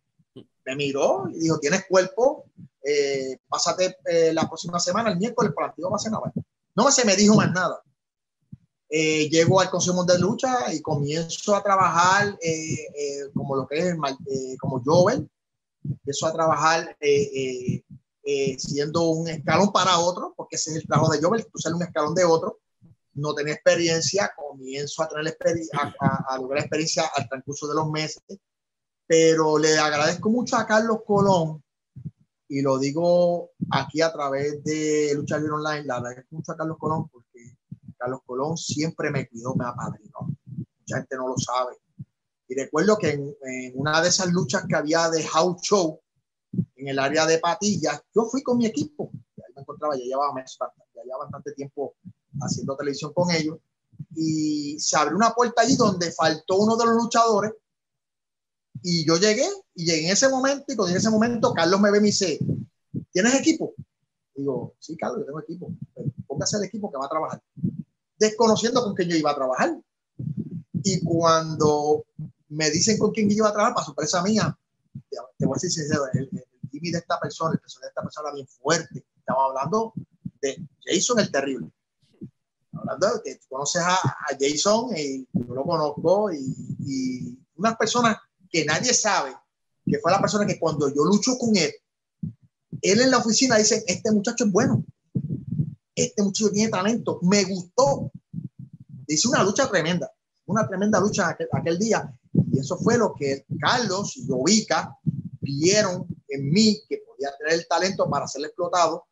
Me 0.65 0.75
miró 0.75 1.27
y 1.31 1.39
dijo, 1.39 1.59
tienes 1.59 1.85
cuerpo, 1.87 2.45
eh, 2.83 3.37
pásate 3.47 3.97
eh, 4.05 4.33
la 4.33 4.47
próxima 4.47 4.79
semana, 4.79 5.11
el 5.11 5.17
miércoles, 5.17 5.51
la 5.57 5.67
antigua 5.67 5.91
base 5.91 6.09
naval. 6.09 6.31
No 6.75 6.91
se 6.91 7.05
me 7.05 7.15
dijo 7.15 7.35
más 7.35 7.51
nada. 7.51 7.81
Eh, 8.91 9.29
llego 9.29 9.61
al 9.61 9.69
Consejo 9.69 10.03
de 10.03 10.17
Lucha 10.17 10.73
y 10.73 10.81
comienzo 10.81 11.55
a 11.55 11.61
trabajar 11.61 12.35
eh, 12.41 12.73
eh, 12.73 13.29
como 13.35 13.55
lo 13.55 13.67
que 13.67 13.77
es 13.77 13.95
eh, 13.95 14.57
como 14.59 14.81
Joven. 14.83 15.29
Empiezo 15.83 16.25
a 16.25 16.33
trabajar 16.33 16.97
siendo 18.57 19.09
un 19.09 19.27
escalón 19.27 19.71
para 19.71 19.99
otro, 19.99 20.33
porque 20.35 20.55
ese 20.55 20.71
es 20.71 20.77
el 20.77 20.87
trabajo 20.87 21.11
de 21.11 21.21
Joven, 21.21 21.45
tú 21.51 21.59
sales 21.59 21.77
un 21.77 21.83
escalón 21.83 22.15
de 22.15 22.25
otro. 22.25 22.59
No 23.19 23.33
tenía 23.33 23.53
experiencia, 23.53 24.31
comienzo 24.35 25.03
a, 25.03 25.09
tener 25.09 25.37
a, 25.73 25.93
a, 25.99 26.33
a 26.33 26.37
lograr 26.37 26.61
experiencia 26.61 27.03
al 27.15 27.27
transcurso 27.27 27.67
de 27.67 27.75
los 27.75 27.89
meses, 27.89 28.23
pero 29.05 29.57
le 29.57 29.77
agradezco 29.77 30.29
mucho 30.29 30.55
a 30.55 30.65
Carlos 30.65 30.99
Colón 31.05 31.63
y 32.51 32.63
lo 32.63 32.79
digo 32.79 33.51
aquí 33.69 34.01
a 34.01 34.11
través 34.11 34.63
de 34.63 35.13
Lucha 35.15 35.37
Libre 35.37 35.53
Online, 35.53 35.83
le 35.83 35.93
agradezco 35.93 36.35
mucho 36.35 36.51
a 36.51 36.57
Carlos 36.57 36.77
Colón 36.79 37.07
porque 37.09 37.57
Carlos 37.95 38.21
Colón 38.25 38.57
siempre 38.57 39.11
me 39.11 39.27
cuidó, 39.27 39.55
me 39.55 39.65
apadrinó. 39.65 40.35
Mucha 40.47 40.97
gente 40.97 41.15
no 41.15 41.27
lo 41.27 41.37
sabe. 41.37 41.75
Y 42.47 42.55
recuerdo 42.55 42.97
que 42.97 43.11
en, 43.11 43.35
en, 43.43 43.73
una 43.75 44.01
de 44.01 44.09
esas 44.09 44.31
luchas 44.31 44.65
que 44.67 44.75
había 44.75 45.11
de 45.11 45.23
house 45.23 45.61
show 45.61 46.01
en 46.75 46.87
el 46.87 46.97
área 46.97 47.27
de 47.27 47.37
patillas, 47.37 48.01
yo 48.15 48.25
fui 48.25 48.41
con 48.41 48.57
mi 48.57 48.65
equipo. 48.65 49.11
Ahí 49.37 49.53
me 49.55 49.61
encontraba, 49.61 49.95
ya 49.95 50.05
llevaba, 50.05 50.33
ya 50.43 51.03
llevaba 51.03 51.25
bastante 51.25 51.51
tiempo 51.51 51.97
haciendo 52.41 52.75
televisión 52.75 53.13
con 53.13 53.31
ellos. 53.31 53.57
Y 54.15 54.79
se 54.79 54.97
abrió 54.97 55.17
una 55.17 55.33
puerta 55.33 55.61
allí 55.61 55.75
donde 55.75 56.11
faltó 56.11 56.57
uno 56.57 56.75
de 56.77 56.85
los 56.85 56.95
luchadores. 56.95 57.53
Y 58.81 59.05
yo 59.05 59.17
llegué, 59.17 59.47
y 59.75 59.85
llegué 59.85 60.05
en 60.05 60.13
ese 60.13 60.29
momento, 60.29 60.71
y 60.71 60.75
cuando 60.75 60.91
en 60.91 60.97
ese 60.97 61.09
momento 61.09 61.53
Carlos 61.53 61.81
me 61.81 61.91
ve 61.91 61.97
y 61.97 62.01
me 62.01 62.07
dice, 62.07 62.39
¿tienes 63.11 63.35
equipo? 63.35 63.73
Digo, 64.33 64.73
sí, 64.79 64.95
Carlos, 64.95 65.19
yo 65.19 65.25
tengo 65.25 65.41
equipo. 65.41 65.71
Póngase 66.27 66.57
el 66.57 66.63
equipo 66.63 66.89
que 66.89 66.97
va 66.97 67.05
a 67.05 67.09
trabajar 67.09 67.41
desconociendo 68.19 68.83
con 68.83 68.93
quién 68.93 69.09
yo 69.09 69.15
iba 69.15 69.31
a 69.31 69.35
trabajar. 69.35 69.79
Y 70.83 71.03
cuando 71.03 72.05
me 72.49 72.69
dicen 72.69 72.97
con 72.99 73.11
quién 73.11 73.29
yo 73.29 73.37
iba 73.37 73.49
a 73.49 73.53
trabajar, 73.53 73.73
para 73.73 73.85
sorpresa 73.85 74.21
mía, 74.21 74.55
te 75.09 75.45
voy 75.45 75.53
a 75.53 75.55
decir 75.55 75.71
sincero, 75.71 76.03
el, 76.13 76.29
el 76.31 76.91
de 76.91 76.97
esta 76.97 77.19
persona, 77.19 77.53
el 77.53 77.59
personaje 77.59 77.87
de 77.87 77.89
esta 77.89 78.01
persona 78.01 78.33
bien 78.33 78.47
fuerte. 78.47 79.05
Estaba 79.17 79.45
hablando 79.45 79.93
de 80.41 80.57
Jason 80.85 81.19
el 81.19 81.31
Terrible. 81.31 81.71
Hablando 82.89 83.21
que 83.23 83.39
conoces 83.47 83.81
a, 83.81 83.95
a 83.95 84.37
Jason 84.39 84.95
y 84.95 85.27
yo 85.33 85.53
lo 85.53 85.63
conozco 85.63 86.31
y, 86.31 86.55
y 86.85 87.39
unas 87.55 87.75
personas 87.77 88.17
que 88.49 88.65
nadie 88.65 88.93
sabe 88.93 89.35
que 89.85 89.99
fue 89.99 90.11
la 90.11 90.19
persona 90.19 90.45
que 90.45 90.59
cuando 90.59 90.87
yo 90.89 91.03
lucho 91.03 91.37
con 91.37 91.55
él, 91.57 91.71
él 92.81 93.01
en 93.01 93.11
la 93.11 93.17
oficina 93.17 93.57
dice, 93.57 93.83
este 93.87 94.11
muchacho 94.11 94.45
es 94.45 94.51
bueno, 94.51 94.85
este 95.95 96.23
muchacho 96.23 96.51
tiene 96.51 96.69
talento, 96.69 97.19
me 97.23 97.43
gustó. 97.43 98.11
Hice 99.07 99.27
una 99.27 99.43
lucha 99.43 99.69
tremenda, 99.69 100.09
una 100.45 100.67
tremenda 100.67 100.99
lucha 100.99 101.29
aquel, 101.29 101.47
aquel 101.51 101.79
día. 101.79 102.13
Y 102.51 102.59
eso 102.59 102.77
fue 102.77 102.97
lo 102.97 103.13
que 103.15 103.45
Carlos 103.59 104.15
y 104.15 104.27
Jovica 104.27 104.95
vieron 105.41 106.07
en 106.27 106.51
mí, 106.51 106.79
que 106.87 107.01
podía 107.05 107.35
tener 107.37 107.53
el 107.53 107.67
talento 107.67 108.09
para 108.09 108.27
ser 108.27 108.45
explotado. 108.45 109.07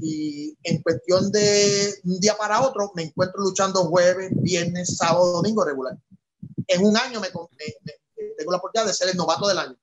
Y 0.00 0.56
en 0.62 0.82
cuestión 0.82 1.30
de 1.30 1.94
un 2.04 2.20
día 2.20 2.36
para 2.36 2.60
otro, 2.60 2.92
me 2.94 3.04
encuentro 3.04 3.40
luchando 3.42 3.84
jueves, 3.84 4.30
viernes, 4.42 4.96
sábado, 4.96 5.32
domingo 5.32 5.64
regular. 5.64 5.96
En 6.66 6.84
un 6.84 6.96
año 6.96 7.20
me, 7.20 7.28
me, 7.28 7.92
me 8.16 8.24
tengo 8.36 8.52
la 8.52 8.58
oportunidad 8.58 8.86
de 8.86 8.94
ser 8.94 9.08
el 9.08 9.16
novato 9.16 9.48
del 9.48 9.58
año. 9.58 9.76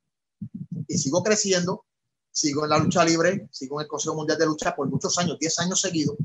Y 0.88 0.97
sigo 0.97 1.23
creciendo, 1.23 1.86
sigo 2.32 2.63
en 2.63 2.69
la 2.69 2.78
lucha 2.78 3.06
libre, 3.06 3.47
sigo 3.52 3.80
en 3.80 3.86
el 3.86 3.88
Consejo 3.88 4.15
Mundial 4.15 4.38
de 4.38 4.45
Lucha 4.45 4.76
por 4.76 4.88
muchos 4.88 5.17
años, 5.17 5.38
10 5.39 5.60
años 5.60 5.82
seguidos. 5.82 6.17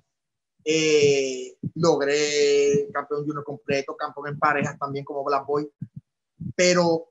Eh, 0.64 1.56
logré 1.76 2.90
campeón 2.92 3.24
junior 3.24 3.44
completo, 3.44 3.96
campeón 3.96 4.28
en 4.28 4.38
parejas 4.38 4.78
también 4.78 5.04
como 5.04 5.24
Black 5.24 5.46
Boy. 5.46 5.70
Pero 6.54 7.08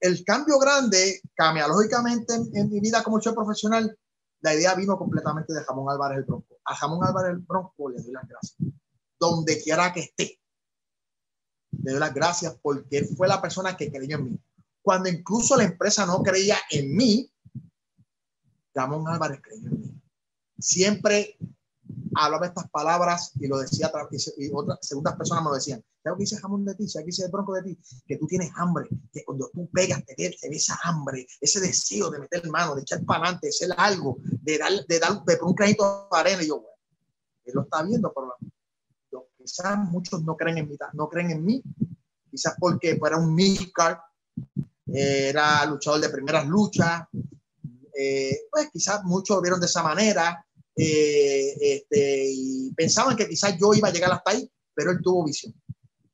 el 0.00 0.24
cambio 0.24 0.58
grande, 0.58 1.20
cambia 1.34 1.66
lógicamente 1.66 2.34
en, 2.34 2.50
en, 2.54 2.70
mi 2.70 2.80
vida 2.80 3.02
como 3.02 3.20
chef 3.20 3.34
profesional, 3.34 3.96
la 4.40 4.54
idea 4.54 4.74
vino 4.74 4.98
completamente 4.98 5.52
de 5.52 5.62
Jamón 5.64 5.90
Álvarez 5.90 6.18
el 6.18 6.24
Bronco. 6.24 6.56
A 6.64 6.74
Jamón 6.74 7.04
Álvarez 7.04 7.32
el 7.32 7.38
Bronco 7.38 7.90
le 7.90 8.02
doy 8.02 8.12
las 8.12 8.26
gracias. 8.26 8.56
Donde 9.18 9.60
quiera 9.60 9.92
que 9.92 10.00
esté, 10.00 10.40
le 11.82 11.92
doy 11.92 12.00
las 12.00 12.14
gracias 12.14 12.58
porque 12.62 13.04
fue 13.04 13.28
la 13.28 13.40
persona 13.40 13.76
que 13.76 13.90
creyó 13.90 14.16
en 14.16 14.24
mí. 14.24 14.40
Cuando 14.82 15.08
incluso 15.08 15.56
la 15.56 15.64
empresa 15.64 16.06
no 16.06 16.22
creía 16.22 16.56
en 16.70 16.96
mí, 16.96 17.30
Ramón 18.74 19.06
Álvarez 19.08 19.40
creyó 19.42 19.68
en 19.68 19.80
mí. 19.80 20.02
Siempre 20.58 21.36
hablaba 22.14 22.46
estas 22.46 22.68
palabras 22.70 23.32
y 23.38 23.46
lo 23.46 23.58
decía 23.58 23.90
y 24.36 24.50
otras 24.52 24.78
segundas 24.82 25.16
personas 25.16 25.44
me 25.44 25.50
lo 25.50 25.54
decían. 25.54 25.84
¿Sabes 26.02 26.16
que 26.16 26.22
dice 26.22 26.36
jamón 26.38 26.64
de 26.64 26.74
ti? 26.74 26.88
¿Sabes 26.88 27.06
dice 27.06 27.24
el 27.24 27.30
bronco 27.30 27.54
de 27.54 27.62
ti? 27.62 27.78
Que 28.06 28.16
tú 28.16 28.26
tienes 28.26 28.50
hambre, 28.56 28.88
que 29.12 29.24
cuando 29.24 29.50
tú 29.52 29.68
pegas 29.70 30.04
te 30.04 30.14
ve, 30.16 30.36
te 30.40 30.48
ve 30.48 30.56
esa 30.56 30.78
hambre, 30.82 31.26
ese 31.40 31.60
deseo 31.60 32.10
de 32.10 32.18
meter 32.18 32.48
mano, 32.48 32.74
de 32.74 32.82
echar 32.82 33.04
para 33.04 33.24
adelante, 33.24 33.48
de 33.48 33.74
algo, 33.76 34.18
de 34.22 34.58
dar, 34.58 34.86
de 34.86 34.98
dar 34.98 35.24
de 35.24 35.38
un 35.42 35.54
granito 35.54 36.08
de 36.10 36.18
arena. 36.18 36.42
Y 36.42 36.48
yo, 36.48 36.60
bueno, 36.60 36.76
él 37.44 37.54
lo 37.54 37.62
está 37.62 37.82
viendo, 37.82 38.12
pero 38.14 38.34
yo, 39.12 39.28
quizás 39.36 39.78
muchos 39.90 40.22
no 40.24 40.36
creen 40.36 40.58
en 40.58 40.68
mí, 40.68 40.76
no 40.94 41.08
creen 41.08 41.30
en 41.32 41.44
mí, 41.44 41.62
quizás 42.30 42.54
porque 42.58 42.98
era 43.04 43.18
un 43.18 43.34
midcard, 43.34 43.98
era 44.86 45.64
luchador 45.66 46.00
de 46.00 46.08
primeras 46.08 46.46
luchas, 46.46 47.04
eh, 47.94 48.46
pues 48.50 48.70
quizás 48.72 49.04
muchos 49.04 49.36
lo 49.36 49.42
vieron 49.42 49.60
de 49.60 49.66
esa 49.66 49.82
manera, 49.82 50.44
eh, 50.82 51.56
este, 51.60 52.24
y 52.32 52.72
pensaban 52.72 53.14
que 53.14 53.28
quizás 53.28 53.54
yo 53.60 53.74
iba 53.74 53.88
a 53.88 53.92
llegar 53.92 54.10
hasta 54.12 54.30
ahí, 54.30 54.50
pero 54.74 54.92
él 54.92 55.00
tuvo 55.02 55.26
visión. 55.26 55.54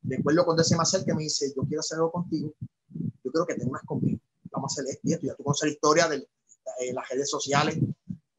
Recuerdo 0.03 0.45
cuando 0.45 0.63
ese 0.63 0.75
más 0.75 0.91
que 1.07 1.15
me 1.15 1.23
dice, 1.23 1.53
yo 1.55 1.63
quiero 1.63 1.81
hacer 1.81 1.99
algo 1.99 2.11
contigo, 2.11 2.53
yo 2.91 3.31
quiero 3.31 3.47
que 3.47 3.55
te 3.55 3.65
unas 3.65 3.85
conmigo, 3.85 4.19
vamos 4.51 4.73
a 4.73 4.83
hacer 4.83 4.93
esto, 4.93 5.25
ya 5.25 5.37
tú 5.37 5.45
conoces 5.45 5.69
la 5.69 5.73
historia 5.73 6.09
de, 6.09 6.27
las 6.93 7.09
redes 7.09 7.31
sociales, 7.31 7.79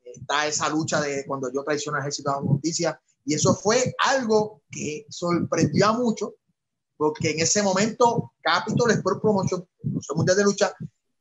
está 0.04 0.46
esa 0.48 0.68
lucha 0.68 1.00
de 1.00 1.26
cuando 1.26 1.50
yo 1.50 1.64
traicioné 1.64 2.00
al 2.00 2.04
ejército 2.04 2.30
de 2.30 2.36
la 2.36 2.42
justicia, 2.42 3.02
y 3.24 3.34
eso 3.34 3.56
fue 3.56 3.96
algo 4.06 4.64
que 4.70 5.06
sorprendió 5.10 5.88
a 5.88 5.94
muchos, 5.94 6.32
porque 6.98 7.32
en 7.32 7.40
ese 7.40 7.64
momento 7.64 8.34
Capitol 8.42 8.92
Sport 8.92 9.22
Promotion, 9.22 9.66
el 9.82 10.16
Mundial 10.16 10.36
de 10.36 10.44
Lucha, 10.44 10.76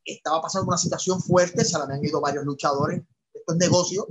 estaba 0.04 0.42
pasando 0.42 0.66
una 0.66 0.78
situación 0.78 1.22
fuerte, 1.22 1.64
se 1.64 1.78
la 1.78 1.84
habían 1.84 2.04
ido 2.04 2.20
varios 2.20 2.44
luchadores, 2.44 3.02
esto 3.32 3.52
es 3.52 3.58
negocio, 3.58 4.08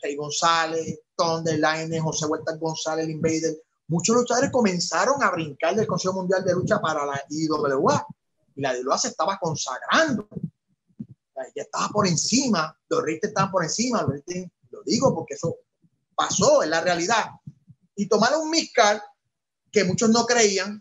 Rey 0.00 0.16
González, 0.16 1.00
Line, 1.44 2.00
José 2.00 2.26
Huerta 2.26 2.56
González, 2.56 3.04
el 3.04 3.10
Invader, 3.10 3.56
muchos 3.88 4.14
luchadores 4.14 4.50
comenzaron 4.50 5.22
a 5.22 5.30
brincar 5.30 5.74
del 5.74 5.86
Consejo 5.86 6.14
Mundial 6.14 6.44
de 6.44 6.54
Lucha 6.54 6.80
para 6.80 7.04
la 7.04 7.20
IWA 7.28 8.06
y 8.54 8.60
la 8.60 8.76
IWA 8.76 8.98
se 8.98 9.08
estaba 9.08 9.38
consagrando. 9.38 10.28
Ya 11.54 11.62
estaba 11.62 11.88
por 11.88 12.06
encima, 12.06 12.76
los 12.88 13.02
Richter 13.02 13.28
estaban 13.28 13.50
por 13.50 13.62
encima, 13.62 14.02
lo 14.02 14.82
digo 14.82 15.14
porque 15.14 15.34
eso 15.34 15.56
pasó 16.14 16.62
en 16.64 16.70
la 16.70 16.80
realidad. 16.80 17.26
Y 17.94 18.08
tomaron 18.08 18.42
un 18.42 18.50
miscal 18.50 19.00
que 19.70 19.84
muchos 19.84 20.10
no 20.10 20.26
creían, 20.26 20.80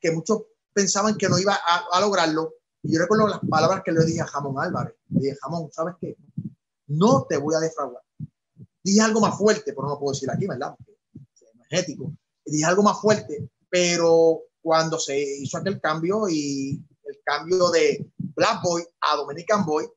que 0.00 0.10
muchos 0.10 0.42
pensaban 0.72 1.16
que 1.16 1.28
no 1.28 1.38
iba 1.38 1.54
a, 1.54 2.00
lograrlo. 2.00 2.54
Y 2.82 2.92
yo 2.92 3.00
recuerdo 3.00 3.28
las 3.28 3.40
palabras 3.40 3.82
que 3.84 3.92
le 3.92 4.04
dije 4.04 4.20
a 4.20 4.26
Jamón 4.26 4.62
Álvarez. 4.62 4.94
Le 5.10 5.20
dije, 5.20 5.38
Jamón, 5.40 5.70
¿sabes 5.72 5.94
qué? 6.00 6.16
No 6.86 7.26
te 7.28 7.36
voy 7.36 7.54
a 7.54 7.60
defraudar. 7.60 8.02
Dije 8.82 9.00
algo 9.00 9.20
más 9.20 9.36
fuerte, 9.36 9.72
pero 9.74 9.88
no 9.88 9.98
puedo 9.98 10.12
decir 10.12 10.30
aquí, 10.30 10.46
¿verdad? 10.46 10.74
Porque 10.76 10.92
es 11.34 11.54
energético. 11.54 12.12
Dije 12.44 12.64
algo 12.64 12.82
más 12.82 13.00
fuerte, 13.00 13.48
pero 13.68 14.40
cuando 14.62 14.98
se 14.98 15.18
hizo 15.18 15.58
aquel 15.58 15.80
cambio 15.80 16.28
y 16.28 16.82
el 17.04 17.20
cambio 17.24 17.70
de 17.70 18.06
Black 18.18 18.62
Boy 18.62 18.84
a 19.00 19.16
Dominican 19.16 19.64
Boy, 19.64 19.88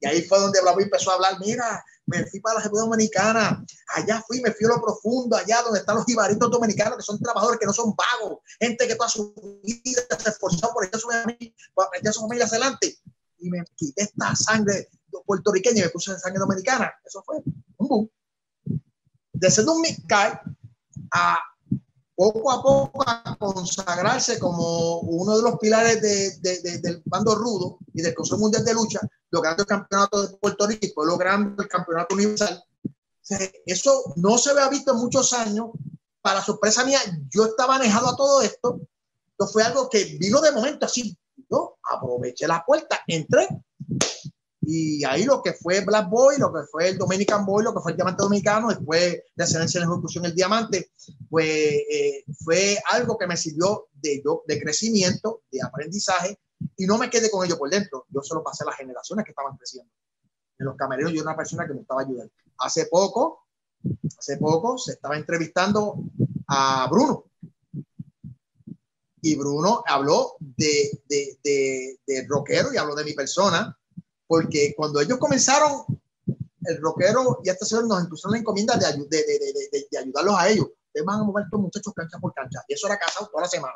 y 0.00 0.06
ahí 0.06 0.22
fue 0.22 0.38
donde 0.38 0.60
Black 0.60 0.74
Boy 0.74 0.84
empezó 0.84 1.10
a 1.10 1.14
hablar, 1.14 1.38
mira, 1.40 1.84
me 2.06 2.26
fui 2.26 2.40
para 2.40 2.56
la 2.56 2.62
República 2.62 2.86
Dominicana, 2.86 3.64
allá 3.94 4.22
fui, 4.26 4.40
me 4.40 4.52
fui 4.52 4.66
a 4.66 4.70
lo 4.70 4.82
profundo, 4.82 5.36
allá 5.36 5.62
donde 5.62 5.80
están 5.80 5.96
los 5.96 6.04
jibaritos 6.04 6.50
dominicanos, 6.50 6.96
que 6.96 7.02
son 7.02 7.20
trabajadores, 7.20 7.60
que 7.60 7.66
no 7.66 7.72
son 7.72 7.94
vagos, 7.94 8.38
gente 8.58 8.88
que 8.88 8.96
toda 8.96 9.08
su 9.08 9.34
vida 9.62 10.02
se 10.18 10.30
esforzó 10.30 10.72
por 10.72 10.84
echar 10.84 11.00
su 11.00 11.08
familia, 11.08 11.52
echar 11.94 12.12
su 12.12 12.20
familia 12.20 12.46
adelante, 12.46 12.98
y 13.38 13.50
me 13.50 13.62
quité 13.76 14.02
esta 14.02 14.34
sangre 14.34 14.88
puertorriqueña 15.24 15.80
y 15.80 15.84
me 15.84 15.90
puse 15.90 16.18
sangre 16.18 16.40
dominicana. 16.40 16.92
Eso 17.04 17.22
fue 17.24 17.36
un 17.36 17.88
boom. 17.88 18.10
De 19.40 19.50
ser 19.50 19.66
un 19.66 19.80
Mikai 19.80 20.38
a 21.12 21.38
poco 22.14 22.50
a 22.50 22.62
poco 22.62 23.02
a 23.06 23.36
consagrarse 23.38 24.38
como 24.38 25.00
uno 25.00 25.38
de 25.38 25.42
los 25.42 25.58
pilares 25.58 26.02
de, 26.02 26.36
de, 26.40 26.78
del 26.80 27.02
bando 27.06 27.34
rudo 27.34 27.78
y 27.94 28.02
del 28.02 28.14
Consejo 28.14 28.38
Mundial 28.38 28.62
de 28.62 28.74
Lucha, 28.74 29.00
logrando 29.30 29.62
el 29.62 29.66
campeonato 29.66 30.26
de 30.26 30.36
Puerto 30.36 30.66
Rico, 30.66 31.06
logrando 31.06 31.62
el 31.62 31.68
campeonato 31.68 32.14
universal. 32.14 32.62
Eso 33.64 34.12
no 34.16 34.36
se 34.36 34.50
había 34.50 34.68
visto 34.68 34.92
en 34.92 34.98
muchos 34.98 35.32
años. 35.32 35.70
Para 36.20 36.44
sorpresa 36.44 36.84
mía, 36.84 36.98
yo 37.30 37.46
estaba 37.46 37.78
manejado 37.78 38.08
a 38.08 38.16
todo 38.16 38.42
esto. 38.42 38.80
Esto 39.30 39.46
fue 39.46 39.62
algo 39.62 39.88
que 39.88 40.18
vino 40.20 40.42
de 40.42 40.52
momento 40.52 40.84
así. 40.84 41.16
Yo 41.50 41.78
aproveché 41.90 42.46
la 42.46 42.62
puerta, 42.66 43.00
entré 43.06 43.48
y 44.62 45.02
ahí 45.04 45.24
lo 45.24 45.42
que 45.42 45.54
fue 45.54 45.80
Black 45.80 46.10
Boy, 46.10 46.36
lo 46.38 46.52
que 46.52 46.60
fue 46.70 46.90
el 46.90 46.98
Dominican 46.98 47.46
Boy, 47.46 47.64
lo 47.64 47.72
que 47.72 47.80
fue 47.80 47.92
el 47.92 47.96
Diamante 47.96 48.22
Dominicano, 48.22 48.68
después 48.68 49.00
de 49.34 49.44
excelencia 49.44 49.78
en 49.78 49.88
ejecución 49.88 50.26
el 50.26 50.34
Diamante, 50.34 50.90
pues 51.30 51.46
eh, 51.46 52.24
fue 52.44 52.78
algo 52.90 53.16
que 53.16 53.26
me 53.26 53.38
sirvió 53.38 53.88
de, 53.92 54.22
de 54.46 54.60
crecimiento, 54.60 55.42
de 55.50 55.62
aprendizaje, 55.62 56.38
y 56.76 56.86
no 56.86 56.98
me 56.98 57.08
quedé 57.08 57.30
con 57.30 57.44
ello 57.44 57.56
por 57.56 57.70
dentro. 57.70 58.04
Yo 58.10 58.20
solo 58.22 58.44
pasé 58.44 58.64
a 58.64 58.66
las 58.66 58.76
generaciones 58.76 59.24
que 59.24 59.30
estaban 59.30 59.56
creciendo. 59.56 59.90
En 60.58 60.66
los 60.66 60.76
camerinos 60.76 61.12
yo 61.12 61.20
era 61.20 61.30
una 61.30 61.36
persona 61.36 61.66
que 61.66 61.72
me 61.72 61.80
estaba 61.80 62.02
ayudando. 62.02 62.32
Hace 62.58 62.84
poco, 62.86 63.46
hace 64.18 64.36
poco 64.36 64.76
se 64.76 64.92
estaba 64.92 65.16
entrevistando 65.16 66.04
a 66.48 66.86
Bruno. 66.90 67.24
Y 69.22 69.36
Bruno 69.36 69.82
habló 69.86 70.36
de, 70.38 71.02
de, 71.08 71.38
de, 71.42 71.98
de 72.06 72.26
rockero 72.28 72.74
y 72.74 72.76
habló 72.76 72.94
de 72.94 73.04
mi 73.04 73.14
persona 73.14 73.74
porque 74.30 74.74
cuando 74.76 75.00
ellos 75.00 75.18
comenzaron, 75.18 75.84
el 76.62 76.80
rockero 76.80 77.40
y 77.42 77.48
este 77.48 77.64
señor 77.64 77.88
nos 77.88 78.04
impusieron 78.04 78.34
la 78.34 78.38
encomienda 78.38 78.76
de, 78.76 78.86
de, 79.08 79.88
de, 79.90 79.98
ayudarlos 79.98 80.36
a 80.38 80.48
ellos. 80.48 80.66
Ustedes 80.86 81.04
van 81.04 81.18
a 81.18 81.24
mover 81.24 81.46
estos 81.46 81.60
muchachos 81.60 81.92
cancha 81.92 82.16
por 82.20 82.32
cancha. 82.32 82.60
Y 82.68 82.74
eso 82.74 82.86
era 82.86 82.96
casado 82.96 83.26
toda 83.26 83.42
la 83.42 83.48
semana. 83.48 83.74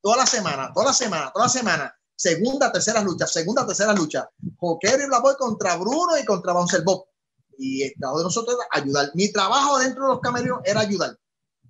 Toda 0.00 0.16
la 0.16 0.26
semana, 0.26 0.72
toda 0.72 0.86
la 0.86 0.92
semana, 0.94 1.30
toda 1.30 1.44
la 1.44 1.48
semana. 1.50 1.94
Segunda, 2.16 2.72
tercera 2.72 3.02
lucha, 3.02 3.26
segunda, 3.26 3.66
tercera 3.66 3.92
lucha. 3.92 4.26
Joker 4.56 5.02
y 5.02 5.06
Blaboy 5.06 5.34
contra 5.36 5.76
Bruno 5.76 6.16
y 6.18 6.24
contra 6.24 6.54
Bouncer 6.54 6.82
Bob. 6.82 7.04
Y 7.58 7.82
el 7.82 7.92
trabajo 7.98 8.20
de 8.20 8.24
nosotros 8.24 8.56
era 8.56 8.82
ayudar. 8.82 9.10
Mi 9.12 9.30
trabajo 9.30 9.80
dentro 9.80 10.04
de 10.04 10.08
los 10.12 10.20
camerinos 10.20 10.60
era 10.64 10.80
ayudar. 10.80 11.14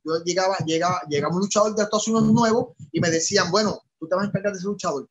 Yo 0.04 0.22
llegaba, 0.22 0.56
llegaba, 0.58 1.00
llegaba 1.08 1.34
un 1.34 1.40
luchador 1.40 1.74
de 1.74 1.82
Estados 1.82 2.06
Unidos 2.06 2.32
nuevo 2.32 2.76
y 2.92 3.00
me 3.00 3.10
decían, 3.10 3.50
bueno, 3.50 3.82
tú 3.98 4.06
te 4.06 4.14
vas 4.14 4.26
a 4.26 4.28
encargar 4.28 4.52
de 4.52 4.58
ese 4.60 4.68
luchador 4.68 5.08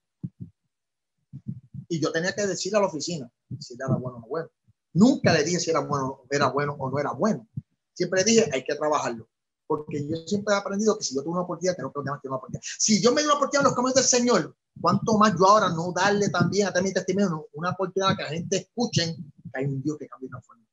y 1.89 1.99
yo 1.99 2.11
tenía 2.11 2.33
que 2.33 2.47
decirle 2.47 2.77
a 2.77 2.81
la 2.81 2.87
oficina 2.87 3.29
si 3.59 3.73
era 3.73 3.87
bueno 3.87 4.17
o 4.17 4.21
no 4.21 4.27
bueno. 4.27 4.49
Nunca 4.93 5.33
le 5.33 5.43
dije 5.43 5.59
si 5.59 5.71
era 5.71 5.81
bueno, 5.81 6.21
era 6.29 6.47
bueno 6.49 6.75
o 6.79 6.89
no 6.89 6.99
era 6.99 7.11
bueno. 7.11 7.47
Siempre 7.93 8.23
dije, 8.23 8.49
hay 8.53 8.63
que 8.63 8.75
trabajarlo. 8.75 9.27
Porque 9.67 10.07
yo 10.07 10.15
siempre 10.25 10.53
he 10.53 10.57
aprendido 10.57 10.97
que 10.97 11.03
si 11.03 11.15
yo 11.15 11.21
tuve 11.21 11.33
una 11.33 11.41
oportunidad, 11.41 11.75
tengo 11.75 11.89
que 11.91 11.99
tener 11.99 12.19
una 12.23 12.37
oportunidad. 12.37 12.61
Si 12.77 13.01
yo 13.01 13.11
me 13.11 13.21
doy 13.21 13.25
una 13.25 13.35
oportunidad 13.35 13.61
en 13.61 13.65
los 13.65 13.75
caminos 13.75 13.95
del 13.95 14.03
Señor, 14.03 14.55
¿cuánto 14.79 15.17
más 15.17 15.33
yo 15.37 15.45
ahora 15.47 15.69
no 15.69 15.91
darle 15.91 16.29
también 16.29 16.67
a 16.67 16.81
mi 16.81 16.93
testimonio 16.93 17.47
una 17.53 17.71
oportunidad 17.71 18.15
que 18.15 18.23
la 18.23 18.29
gente 18.29 18.57
escuchen 18.57 19.15
que 19.51 19.59
hay 19.59 19.65
un 19.65 19.81
Dios 19.81 19.97
que 19.97 20.07
cambia 20.07 20.29
una 20.29 20.41
forma? 20.41 20.63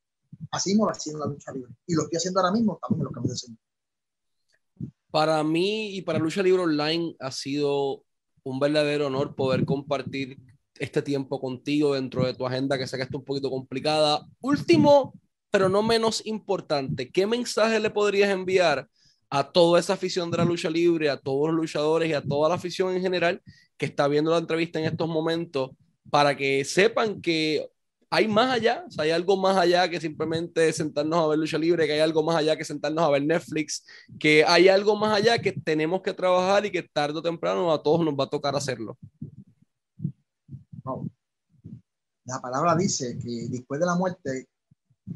Así 0.51 0.75
no 0.75 0.85
lo 0.85 0.91
hacía 0.91 1.13
en 1.13 1.19
la 1.19 1.25
lucha 1.25 1.51
libre. 1.51 1.71
Y 1.85 1.95
lo 1.95 2.03
estoy 2.03 2.17
haciendo 2.17 2.39
ahora 2.39 2.51
mismo 2.51 2.79
también 2.81 3.01
en 3.01 3.05
los 3.05 3.13
caminos 3.13 3.41
del 3.41 3.49
Señor. 3.49 3.59
Para 5.11 5.43
mí 5.43 5.95
y 5.95 6.01
para 6.01 6.19
Lucha 6.19 6.43
Libre 6.43 6.63
Online 6.63 7.15
ha 7.19 7.31
sido 7.31 8.03
un 8.43 8.59
verdadero 8.59 9.07
honor 9.07 9.35
poder 9.35 9.65
compartir 9.65 10.37
este 10.79 11.01
tiempo 11.01 11.39
contigo 11.39 11.93
dentro 11.93 12.25
de 12.25 12.33
tu 12.33 12.45
agenda, 12.45 12.77
que 12.77 12.87
sé 12.87 12.97
que 12.97 13.03
está 13.03 13.17
un 13.17 13.25
poquito 13.25 13.49
complicada. 13.49 14.25
Último, 14.41 15.13
pero 15.51 15.69
no 15.69 15.83
menos 15.83 16.25
importante, 16.25 17.09
¿qué 17.09 17.25
mensaje 17.25 17.79
le 17.79 17.89
podrías 17.89 18.29
enviar 18.29 18.87
a 19.29 19.51
toda 19.51 19.79
esa 19.79 19.93
afición 19.93 20.31
de 20.31 20.37
la 20.37 20.45
lucha 20.45 20.69
libre, 20.69 21.09
a 21.09 21.17
todos 21.17 21.49
los 21.49 21.57
luchadores 21.57 22.09
y 22.09 22.13
a 22.13 22.21
toda 22.21 22.49
la 22.49 22.55
afición 22.55 22.95
en 22.95 23.01
general 23.01 23.41
que 23.77 23.85
está 23.85 24.07
viendo 24.07 24.31
la 24.31 24.37
entrevista 24.37 24.79
en 24.79 24.85
estos 24.85 25.07
momentos 25.07 25.71
para 26.09 26.35
que 26.35 26.63
sepan 26.63 27.21
que 27.21 27.67
hay 28.09 28.27
más 28.27 28.53
allá, 28.53 28.85
o 28.97 29.01
hay 29.01 29.11
algo 29.11 29.35
más 29.35 29.57
allá 29.57 29.89
que 29.89 29.99
simplemente 29.99 30.71
sentarnos 30.71 31.19
a 31.19 31.27
ver 31.27 31.39
lucha 31.39 31.57
libre, 31.57 31.85
que 31.85 31.93
hay 31.93 31.99
algo 31.99 32.23
más 32.23 32.37
allá 32.37 32.55
que 32.55 32.63
sentarnos 32.63 33.03
a 33.03 33.09
ver 33.09 33.23
Netflix, 33.23 33.85
que 34.17 34.45
hay 34.45 34.69
algo 34.69 34.95
más 34.95 35.13
allá 35.13 35.39
que 35.39 35.51
tenemos 35.51 36.01
que 36.01 36.13
trabajar 36.13 36.65
y 36.65 36.71
que 36.71 36.83
tarde 36.83 37.19
o 37.19 37.21
temprano 37.21 37.71
a 37.73 37.83
todos 37.83 38.05
nos 38.05 38.13
va 38.13 38.23
a 38.23 38.29
tocar 38.29 38.55
hacerlo. 38.55 38.97
La 42.25 42.41
palabra 42.41 42.75
dice 42.75 43.17
que 43.17 43.47
después 43.49 43.79
de 43.79 43.85
la 43.85 43.95
muerte 43.95 44.49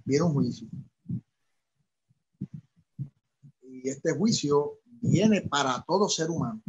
viene 0.05 0.25
un 0.25 0.33
juicio. 0.33 0.67
Y 3.61 3.89
este 3.89 4.13
juicio 4.13 4.79
viene 5.01 5.41
para 5.41 5.83
todo 5.87 6.07
ser 6.07 6.29
humano. 6.29 6.61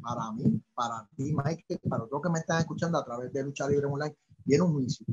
Para 0.00 0.30
mí, 0.32 0.62
para 0.74 1.08
ti, 1.16 1.34
Mike, 1.34 1.80
para 1.88 2.06
todos 2.06 2.22
que 2.22 2.30
me 2.30 2.38
están 2.38 2.60
escuchando 2.60 2.98
a 2.98 3.04
través 3.04 3.32
de 3.32 3.42
Lucha 3.42 3.68
Libre 3.68 3.86
Online, 3.86 4.16
viene 4.44 4.64
un 4.64 4.74
juicio. 4.74 5.04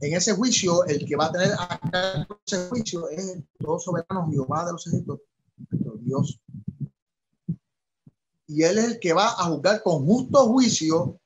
En 0.00 0.14
ese 0.14 0.32
juicio, 0.32 0.84
el 0.86 1.04
que 1.06 1.14
va 1.14 1.26
a 1.26 1.32
tener 1.32 1.52
acá 1.52 2.26
ese 2.46 2.68
juicio 2.68 3.08
es 3.10 3.36
el 3.36 3.46
todo 3.58 3.78
soberano 3.78 4.28
Jehová 4.30 4.64
de 4.64 4.72
los 4.72 4.86
ejércitos, 4.86 5.20
Dios. 6.00 6.40
Y 8.46 8.62
él 8.62 8.78
es 8.78 8.84
el 8.84 8.98
que 8.98 9.12
va 9.12 9.28
a 9.28 9.44
juzgar 9.44 9.82
con 9.82 10.04
justo 10.04 10.46
juicio 10.48 11.19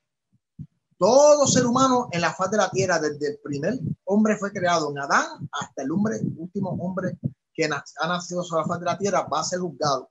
todo 1.05 1.46
ser 1.46 1.66
humano 1.66 2.09
en 2.12 2.22
la 2.22 2.32
faz 2.32 2.50
de 2.50 2.57
la 2.57 2.70
tierra, 2.70 2.98
desde 2.98 3.32
el 3.32 3.38
primer 3.38 3.78
hombre 4.05 4.38
fue 4.38 4.50
creado 4.50 4.90
en 4.90 4.98
Adán 4.98 5.46
hasta 5.52 5.82
el 5.82 5.90
hombre, 5.90 6.18
último 6.38 6.70
hombre 6.70 7.18
que 7.52 7.66
ha 7.66 8.09
nacido 8.09 8.42
sobre 8.42 8.62
la 8.62 8.68
faz 8.68 8.80
de 8.80 8.86
la 8.86 8.96
tierra, 8.96 9.28
va 9.30 9.40
a 9.40 9.44
ser 9.44 9.59
juzgado. 9.59 10.09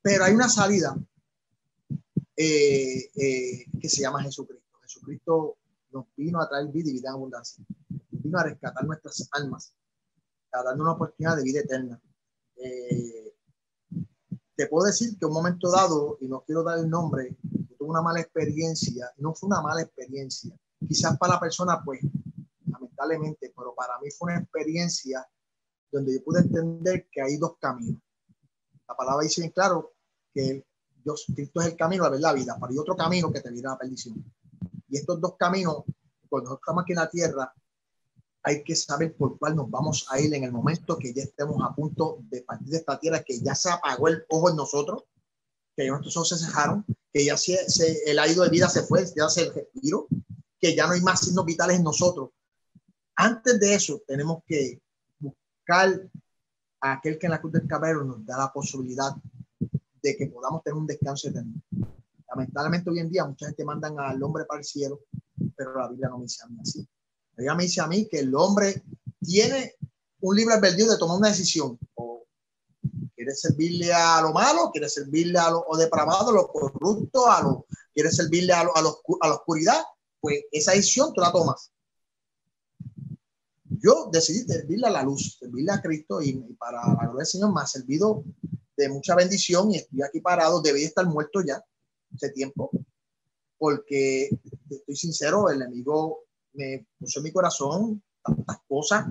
Pero 0.00 0.24
hay 0.24 0.32
una 0.32 0.48
salida 0.48 0.96
eh, 2.34 3.10
eh, 3.14 3.66
que 3.78 3.88
se 3.90 4.00
llama 4.00 4.22
Jesucristo. 4.22 4.78
Jesucristo 4.80 5.58
nos 5.92 6.06
vino 6.16 6.40
a 6.40 6.48
traer 6.48 6.68
vida 6.68 6.88
y 6.88 6.94
vida 6.94 7.10
en 7.10 7.14
abundancia. 7.16 7.62
Vino 8.08 8.38
a 8.38 8.44
rescatar 8.44 8.86
nuestras 8.86 9.28
almas, 9.32 9.74
a 10.50 10.62
darnos 10.62 10.80
una 10.80 10.92
oportunidad 10.92 11.36
de 11.36 11.42
vida 11.42 11.60
eterna. 11.60 12.00
Eh, 12.56 13.34
te 14.56 14.66
puedo 14.66 14.86
decir 14.86 15.18
que 15.18 15.26
un 15.26 15.34
momento 15.34 15.70
dado, 15.70 16.16
y 16.22 16.26
no 16.26 16.42
quiero 16.46 16.62
dar 16.62 16.78
el 16.78 16.88
nombre, 16.88 17.36
una 17.86 18.02
mala 18.02 18.20
experiencia, 18.20 19.10
no 19.18 19.34
fue 19.34 19.48
una 19.48 19.62
mala 19.62 19.82
experiencia. 19.82 20.54
Quizás 20.86 21.16
para 21.18 21.34
la 21.34 21.40
persona, 21.40 21.82
pues, 21.84 22.00
lamentablemente, 22.66 23.52
pero 23.56 23.74
para 23.74 23.98
mí 24.00 24.10
fue 24.10 24.32
una 24.32 24.40
experiencia 24.40 25.26
donde 25.90 26.14
yo 26.14 26.24
pude 26.24 26.40
entender 26.40 27.08
que 27.10 27.22
hay 27.22 27.36
dos 27.36 27.56
caminos. 27.58 28.00
La 28.88 28.96
palabra 28.96 29.24
dice 29.24 29.40
bien 29.40 29.52
claro 29.52 29.92
que 30.32 30.64
Dios, 31.04 31.26
Cristo 31.34 31.60
es 31.60 31.68
el 31.68 31.76
camino, 31.76 32.04
la 32.04 32.10
verdad, 32.10 32.22
la 32.22 32.32
vida, 32.32 32.56
pero 32.60 32.72
hay 32.72 32.78
otro 32.78 32.96
camino 32.96 33.32
que 33.32 33.40
te 33.40 33.50
dirá 33.50 33.70
la 33.70 33.78
perdición. 33.78 34.24
Y 34.88 34.96
estos 34.96 35.20
dos 35.20 35.36
caminos, 35.38 35.84
cuando 36.28 36.50
nosotros 36.50 36.60
estamos 36.62 36.82
aquí 36.82 36.92
en 36.92 36.98
la 36.98 37.10
tierra, 37.10 37.54
hay 38.42 38.62
que 38.62 38.76
saber 38.76 39.16
por 39.16 39.38
cuál 39.38 39.56
nos 39.56 39.70
vamos 39.70 40.06
a 40.10 40.20
ir 40.20 40.32
en 40.34 40.44
el 40.44 40.52
momento 40.52 40.98
que 40.98 41.14
ya 41.14 41.22
estemos 41.22 41.56
a 41.62 41.74
punto 41.74 42.18
de 42.28 42.42
partir 42.42 42.68
de 42.68 42.76
esta 42.76 42.98
tierra, 42.98 43.22
que 43.22 43.40
ya 43.40 43.54
se 43.54 43.70
apagó 43.70 44.08
el 44.08 44.24
ojo 44.28 44.50
en 44.50 44.56
nosotros, 44.56 45.04
que 45.74 45.88
nuestros 45.88 46.16
ojos 46.16 46.28
se 46.28 46.38
cejaron, 46.38 46.84
que 47.14 47.24
ya 47.24 47.36
se, 47.36 47.56
el 48.06 48.18
aire 48.18 48.40
de 48.40 48.48
vida 48.48 48.68
se 48.68 48.82
fue, 48.82 49.06
ya 49.16 49.28
se 49.28 49.42
el 49.42 49.54
respiro, 49.54 50.08
que 50.58 50.74
ya 50.74 50.88
no 50.88 50.94
hay 50.94 51.00
más 51.00 51.20
signos 51.20 51.44
vitales 51.44 51.76
en 51.76 51.84
nosotros. 51.84 52.30
Antes 53.14 53.60
de 53.60 53.72
eso, 53.72 54.02
tenemos 54.04 54.42
que 54.44 54.82
buscar 55.20 56.10
a 56.80 56.92
aquel 56.94 57.16
que 57.16 57.26
en 57.26 57.30
la 57.30 57.40
cruz 57.40 57.52
del 57.52 57.68
cabello 57.68 58.02
nos 58.02 58.26
da 58.26 58.36
la 58.36 58.52
posibilidad 58.52 59.14
de 60.02 60.16
que 60.16 60.26
podamos 60.26 60.64
tener 60.64 60.76
un 60.76 60.88
descanso 60.88 61.28
eterno. 61.28 61.54
Lamentablemente 62.28 62.90
hoy 62.90 62.98
en 62.98 63.10
día 63.10 63.24
mucha 63.24 63.46
gente 63.46 63.64
mandan 63.64 63.94
al 64.00 64.20
hombre 64.20 64.44
para 64.44 64.58
el 64.58 64.64
cielo, 64.64 65.02
pero 65.56 65.78
la 65.78 65.88
Biblia 65.88 66.08
no 66.08 66.18
me 66.18 66.24
dice 66.24 66.42
a 66.42 66.48
mí 66.48 66.56
así. 66.60 66.80
La 66.80 67.42
Biblia 67.42 67.54
me 67.54 67.62
dice 67.62 67.80
a 67.80 67.86
mí 67.86 68.08
que 68.10 68.18
el 68.18 68.34
hombre 68.34 68.82
tiene 69.20 69.74
un 70.18 70.34
libre 70.34 70.54
albedrío 70.54 70.90
de 70.90 70.98
tomar 70.98 71.18
una 71.18 71.28
decisión. 71.28 71.78
O 73.24 73.26
quiere 73.26 73.36
servirle 73.36 73.92
a 73.92 74.20
lo 74.20 74.32
malo, 74.32 74.70
quiere 74.70 74.88
servirle 74.88 75.38
a 75.38 75.50
lo 75.50 75.64
depravado, 75.78 76.28
a 76.28 76.32
lo 76.34 76.48
corrupto, 76.48 77.30
a 77.30 77.42
lo, 77.42 77.66
quiere 77.94 78.10
servirle 78.10 78.52
a, 78.52 78.64
lo, 78.64 78.76
a, 78.76 78.80
a 78.80 79.28
la 79.28 79.34
oscuridad, 79.34 79.82
pues 80.20 80.42
esa 80.52 80.72
decisión 80.72 81.12
tú 81.14 81.22
la 81.22 81.32
tomas. 81.32 81.72
Yo 83.64 84.10
decidí 84.12 84.40
servirle 84.40 84.88
a 84.88 84.90
la 84.90 85.02
luz, 85.02 85.38
servirle 85.40 85.72
a 85.72 85.80
Cristo 85.80 86.20
y, 86.20 86.34
para 86.58 86.86
la 86.86 86.94
gloria 86.94 87.18
del 87.18 87.26
Señor 87.26 87.54
me 87.54 87.62
ha 87.62 87.66
servido 87.66 88.24
de 88.76 88.88
mucha 88.90 89.14
bendición 89.14 89.70
y 89.70 89.76
estoy 89.76 90.02
aquí 90.02 90.20
parado, 90.20 90.60
debí 90.60 90.84
estar 90.84 91.06
muerto 91.06 91.40
ya 91.40 91.64
hace 92.14 92.30
tiempo, 92.30 92.70
porque 93.56 94.28
estoy 94.68 94.96
sincero, 94.96 95.48
el 95.48 95.62
enemigo 95.62 96.24
me 96.52 96.86
puso 96.98 97.20
en 97.20 97.24
mi 97.24 97.32
corazón 97.32 98.02
tantas 98.22 98.58
cosas 98.68 99.06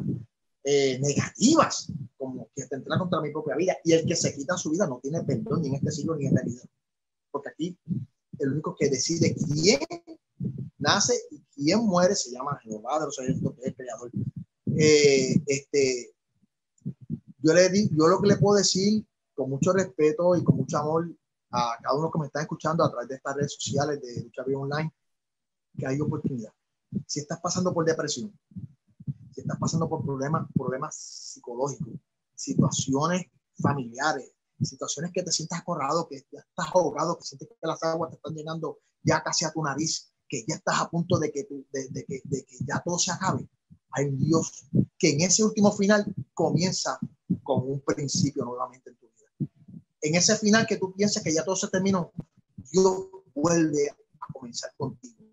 eh, 0.64 1.00
negativas 1.00 1.92
como 2.18 2.50
que 2.56 2.66
tendrá 2.68 2.98
contra 2.98 3.22
mi 3.22 3.32
propia 3.32 3.56
vida 3.56 3.76
y 3.84 3.94
el 3.94 4.06
que 4.06 4.16
se 4.16 4.34
quita 4.34 4.58
su 4.58 4.70
vida 4.70 4.88
no 4.88 5.00
tiene 5.02 5.22
perdón 5.24 5.62
ni 5.62 5.70
en 5.70 5.76
este 5.76 5.92
siglo 5.92 6.16
ni 6.16 6.28
en 6.28 6.36
la 6.36 6.42
vida. 6.44 6.62
Porque 7.32 7.50
aquí 7.50 7.78
el 8.40 8.52
único 8.54 8.76
que 8.76 8.90
decide 8.90 9.36
quién 9.36 9.80
nace 10.78 11.14
y 11.32 11.44
quién 11.54 11.80
muere 11.86 12.16
se 12.16 12.32
llama 12.32 12.60
Jehová 12.64 13.00
de 13.00 13.06
los 13.06 13.20
ejércitos, 13.20 13.56
que 13.56 13.62
es 13.62 13.68
el 13.68 13.76
creador. 13.76 14.12
Eh, 14.78 15.42
este, 15.46 16.14
yo, 17.40 17.54
le 17.54 17.70
di, 17.70 17.90
yo 17.90 18.08
lo 18.08 18.22
que 18.22 18.28
le 18.28 18.38
puedo 18.38 18.58
decir 18.58 19.06
con 19.34 19.50
mucho 19.50 19.74
respeto 19.74 20.36
y 20.36 20.44
con 20.44 20.58
mucho 20.58 20.78
amor 20.78 21.10
a 21.52 21.78
cada 21.82 21.98
uno 21.98 22.12
que 22.12 22.20
me 22.20 22.26
está 22.28 22.42
escuchando 22.42 22.84
a 22.84 22.90
través 22.90 23.10
de 23.10 23.16
estas 23.16 23.36
redes 23.36 23.54
sociales 23.54 24.02
de 24.02 24.24
Lucha 24.24 24.44
Online, 24.44 24.92
que 25.78 25.88
hay 25.88 26.00
oportunidad. 26.02 26.52
Si 27.06 27.20
estás 27.20 27.40
pasando 27.40 27.74
por 27.74 27.86
depresión, 27.86 28.32
si 29.34 29.42
estás 29.42 29.58
pasando 29.60 29.90
por 29.90 30.04
problemas, 30.06 30.48
problemas 30.54 30.96
psicológicos, 30.96 31.94
situaciones 32.36 33.26
familiares, 33.62 34.32
situaciones 34.62 35.12
que 35.12 35.24
te 35.24 35.32
sientas 35.32 35.60
acorralado, 35.60 36.08
que 36.08 36.26
ya 36.32 36.40
estás 36.40 36.68
ahogado, 36.74 37.18
que 37.18 37.26
sientes 37.26 37.48
que 37.50 37.68
las 37.68 37.82
aguas 37.84 38.12
te 38.12 38.16
están 38.16 38.34
llenando 38.34 38.80
ya 39.04 39.22
casi 39.24 39.46
a 39.46 39.52
tu 39.52 39.64
nariz, 39.64 40.14
que 40.28 40.44
ya 40.48 40.56
estás 40.56 40.82
a 40.82 40.90
punto 40.90 41.20
de 41.20 41.32
que, 41.32 41.48
de, 41.72 41.88
de, 41.90 42.06
que, 42.06 42.22
de 42.24 42.46
que 42.46 42.58
ya 42.66 42.82
todo 42.84 42.98
se 42.98 43.12
acabe. 43.12 43.48
Hay 43.92 44.06
un 44.06 44.20
Dios 44.20 44.66
que 44.98 45.12
en 45.12 45.22
ese 45.22 45.44
último 45.44 45.72
final 45.72 46.14
comienza 46.34 46.98
con 47.44 47.70
un 47.70 47.82
principio 47.82 48.46
nuevamente 48.46 48.90
en 48.90 48.98
tu 48.98 49.08
vida. 49.08 49.52
En 50.02 50.16
ese 50.16 50.36
final 50.38 50.66
que 50.66 50.78
tú 50.78 50.94
piensas 50.94 51.24
que 51.24 51.34
ya 51.34 51.44
todo 51.44 51.56
se 51.56 51.68
terminó, 51.68 52.12
Dios 52.56 53.08
vuelve 53.36 53.90
a 53.90 54.34
comenzar 54.34 54.72
contigo. 54.78 55.24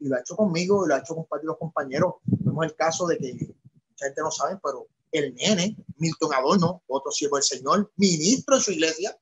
Y 0.00 0.08
lo 0.08 0.16
ha 0.16 0.20
hecho 0.20 0.36
conmigo 0.36 0.84
y 0.84 0.88
lo 0.88 0.94
ha 0.94 0.98
hecho 0.98 1.16
con 1.16 1.40
de 1.40 1.46
los 1.46 1.58
compañeros. 1.58 2.14
Vemos 2.48 2.64
el 2.64 2.74
caso 2.74 3.06
de 3.06 3.18
que 3.18 3.32
mucha 3.32 4.06
gente 4.06 4.20
no 4.20 4.30
sabe, 4.30 4.58
pero 4.62 4.86
el 5.12 5.34
nene, 5.34 5.76
Milton 5.96 6.34
Adorno, 6.34 6.82
otro 6.86 7.10
siervo 7.12 7.36
del 7.36 7.44
Señor, 7.44 7.92
ministro 7.96 8.56
de 8.56 8.62
su 8.62 8.72
iglesia, 8.72 9.16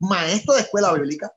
maestro 0.00 0.54
de 0.54 0.60
escuela 0.60 0.92
bíblica, 0.92 1.32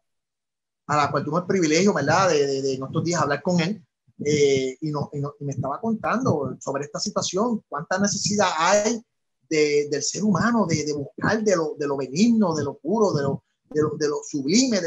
a 0.88 0.98
la 0.98 1.12
cual 1.12 1.24
tuve 1.24 1.40
el 1.40 1.46
privilegio, 1.46 1.94
¿verdad?, 1.94 2.30
de, 2.30 2.46
de, 2.46 2.62
de 2.62 2.74
en 2.76 2.84
estos 2.84 3.04
días 3.04 3.22
hablar 3.22 3.42
con 3.42 3.60
él. 3.60 3.86
Eh, 4.24 4.78
y, 4.80 4.92
no, 4.92 5.10
y, 5.12 5.20
no, 5.20 5.34
y, 5.40 5.44
me 5.44 5.52
estaba 5.52 5.82
contando 5.82 6.56
sobre 6.62 6.86
esta 6.86 7.00
situación, 7.00 7.62
cuánta 7.68 8.00
necesidad 8.00 8.48
hay 8.58 9.04
de, 9.50 9.90
del 9.92 10.02
ser 10.02 10.24
humano 10.24 10.66
de, 10.66 10.86
de 10.86 10.94
buscar 10.94 11.44
de 11.44 11.56
lo, 11.56 11.76
de 11.78 11.86
lo, 11.86 11.98
benigno, 11.98 12.56
de 12.56 12.64
lo 12.64 12.78
puro, 12.78 13.12
de 13.12 13.24
lo, 13.24 13.44
lo, 13.72 13.98
lo 13.98 14.22
sublime 14.24 14.80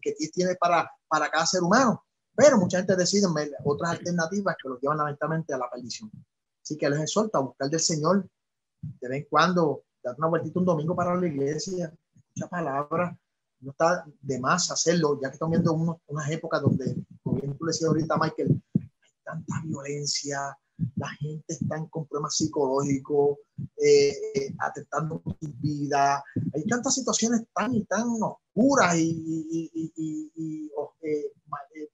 que 0.00 0.14
tiene 0.32 0.54
para, 0.54 0.90
para 1.06 1.30
cada 1.30 1.46
ser 1.46 1.62
humano. 1.62 2.02
Pero 2.34 2.58
mucha 2.58 2.78
gente 2.78 2.96
decide 2.96 3.26
otras 3.64 3.92
alternativas 3.92 4.56
que 4.60 4.68
los 4.68 4.80
llevan 4.80 4.98
lamentablemente 4.98 5.52
a 5.52 5.58
la 5.58 5.70
perdición. 5.70 6.10
Así 6.62 6.76
que 6.76 6.88
les 6.88 7.00
exhorto 7.00 7.38
a 7.38 7.42
buscar 7.42 7.68
del 7.68 7.80
Señor 7.80 8.26
de 8.82 9.08
vez 9.08 9.22
en 9.22 9.28
cuando, 9.28 9.84
dar 10.02 10.16
una 10.18 10.28
vueltita 10.28 10.58
un 10.58 10.64
domingo 10.64 10.94
para 10.96 11.14
la 11.14 11.26
iglesia, 11.26 11.92
escucha 12.14 12.48
palabras, 12.48 13.16
no 13.60 13.70
está 13.70 14.04
de 14.20 14.40
más 14.40 14.70
hacerlo, 14.70 15.20
ya 15.20 15.28
que 15.28 15.34
estamos 15.34 15.52
viendo 15.52 15.98
unas 16.06 16.30
épocas 16.30 16.62
donde, 16.62 16.96
como 17.22 17.36
bien 17.36 17.56
tú 17.56 17.64
le 17.64 17.70
decías 17.70 17.88
ahorita, 17.88 18.16
Michael, 18.16 18.62
hay 18.74 18.90
tanta 19.24 19.62
violencia, 19.64 20.58
la 20.96 21.08
gente 21.08 21.44
está 21.48 21.84
con 21.90 22.06
problemas 22.06 22.36
psicológicos, 22.36 23.38
eh, 23.76 24.12
eh, 24.34 24.54
atentando 24.58 25.22
su 25.24 25.52
vida, 25.60 26.22
hay 26.54 26.64
tantas 26.64 26.94
situaciones 26.94 27.42
tan 27.54 27.74
y 27.74 27.84
tan 27.84 28.08
oscuras 28.20 28.96
y, 28.96 29.10
y, 29.50 29.92
y, 29.96 30.32
y 30.34 30.70
eh, 31.02 31.32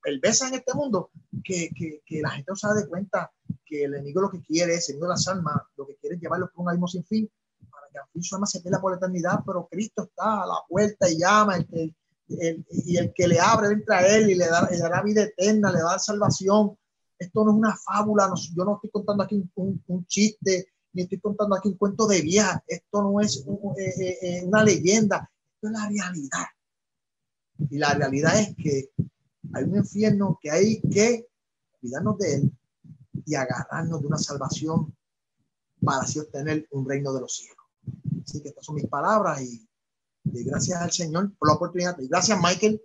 perversas 0.03 0.49
en 0.51 0.59
este 0.59 0.75
mundo 0.75 1.11
que, 1.45 1.71
que, 1.75 2.03
que, 2.05 2.21
la 2.21 2.31
gente 2.31 2.51
no 2.51 2.57
se 2.57 2.67
da 2.67 2.75
de 2.75 2.87
cuenta 2.87 3.31
que 3.65 3.85
el 3.85 3.95
enemigo 3.95 4.21
lo 4.21 4.31
que 4.31 4.43
quiere 4.43 4.75
es, 4.75 4.89
el 4.89 4.95
enemigo 4.95 5.09
de 5.09 5.15
las 5.15 5.29
almas, 5.29 5.57
lo 5.77 5.87
que 5.87 5.97
quiere 5.97 6.17
es 6.17 6.23
llevarlo 6.23 6.51
por 6.51 6.63
un 6.63 6.71
abismo 6.71 6.89
sin 6.89 7.05
fin, 7.05 7.31
para 7.71 7.87
que 7.91 7.99
al 7.99 8.09
fin 8.13 8.23
su 8.23 8.35
alma 8.35 8.47
se 8.47 8.61
pierda 8.61 8.81
por 8.81 8.93
la 8.93 8.99
eternidad, 8.99 9.41
pero 9.47 9.69
Cristo 9.71 10.05
está 10.05 10.43
a 10.43 10.47
la 10.47 10.57
puerta 10.69 11.09
y 11.09 11.19
llama, 11.19 11.57
el 11.57 11.67
que, 11.67 11.95
el, 12.29 12.67
y 12.71 12.97
el 12.97 13.13
que 13.15 13.29
le 13.29 13.41
abre 13.41 13.69
entra 13.69 13.99
a 13.99 14.07
él 14.07 14.31
y 14.31 14.35
le, 14.35 14.47
da, 14.47 14.69
le 14.71 14.79
dará 14.79 15.03
vida 15.03 15.23
eterna, 15.23 15.73
le 15.73 15.81
da 15.81 15.99
salvación. 15.99 16.77
Esto 17.19 17.45
no 17.45 17.51
es 17.51 17.57
una 17.57 17.77
fábula, 17.77 18.29
no, 18.29 18.35
yo 18.37 18.65
no 18.65 18.77
estoy 18.77 18.91
contando 18.91 19.25
aquí 19.25 19.35
un, 19.35 19.51
un, 19.57 19.83
un, 19.89 20.07
chiste, 20.07 20.69
ni 20.93 21.03
estoy 21.03 21.19
contando 21.19 21.57
aquí 21.57 21.69
un 21.69 21.77
cuento 21.77 22.07
de 22.07 22.23
vieja, 22.23 22.63
esto 22.67 23.03
no 23.03 23.21
es 23.21 23.43
un, 23.45 23.75
eh, 23.79 23.95
eh, 23.99 24.19
eh, 24.23 24.45
una 24.45 24.63
leyenda, 24.63 25.31
esto 25.55 25.67
es 25.67 25.73
la 25.73 25.89
realidad. 25.89 26.47
Y 27.71 27.79
la 27.79 27.95
realidad 27.95 28.39
es 28.39 28.55
que 28.55 28.91
hay 29.53 29.65
un 29.65 29.77
infierno 29.77 30.39
que 30.41 30.51
hay 30.51 30.81
que 30.83 31.27
cuidarnos 31.81 32.19
de 32.19 32.35
él 32.35 32.53
y 33.27 33.35
agarrarnos 33.35 34.01
de 34.01 34.07
una 34.07 34.19
salvación 34.19 34.97
para 35.83 36.03
así 36.03 36.21
obtener 36.21 36.69
un 36.71 36.89
reino 36.89 37.13
de 37.13 37.21
los 37.21 37.35
cielos. 37.35 37.57
Así 38.25 38.41
que 38.41 38.51
estas 38.51 38.65
son 38.65 38.77
mis 38.77 38.87
palabras 38.87 39.43
y, 39.43 39.69
y 40.25 40.45
gracias 40.45 40.81
al 40.81 40.93
Señor 40.93 41.33
por 41.37 41.49
la 41.49 41.55
oportunidad. 41.55 41.99
Y 41.99 42.07
gracias, 42.07 42.39
Michael, 42.41 42.81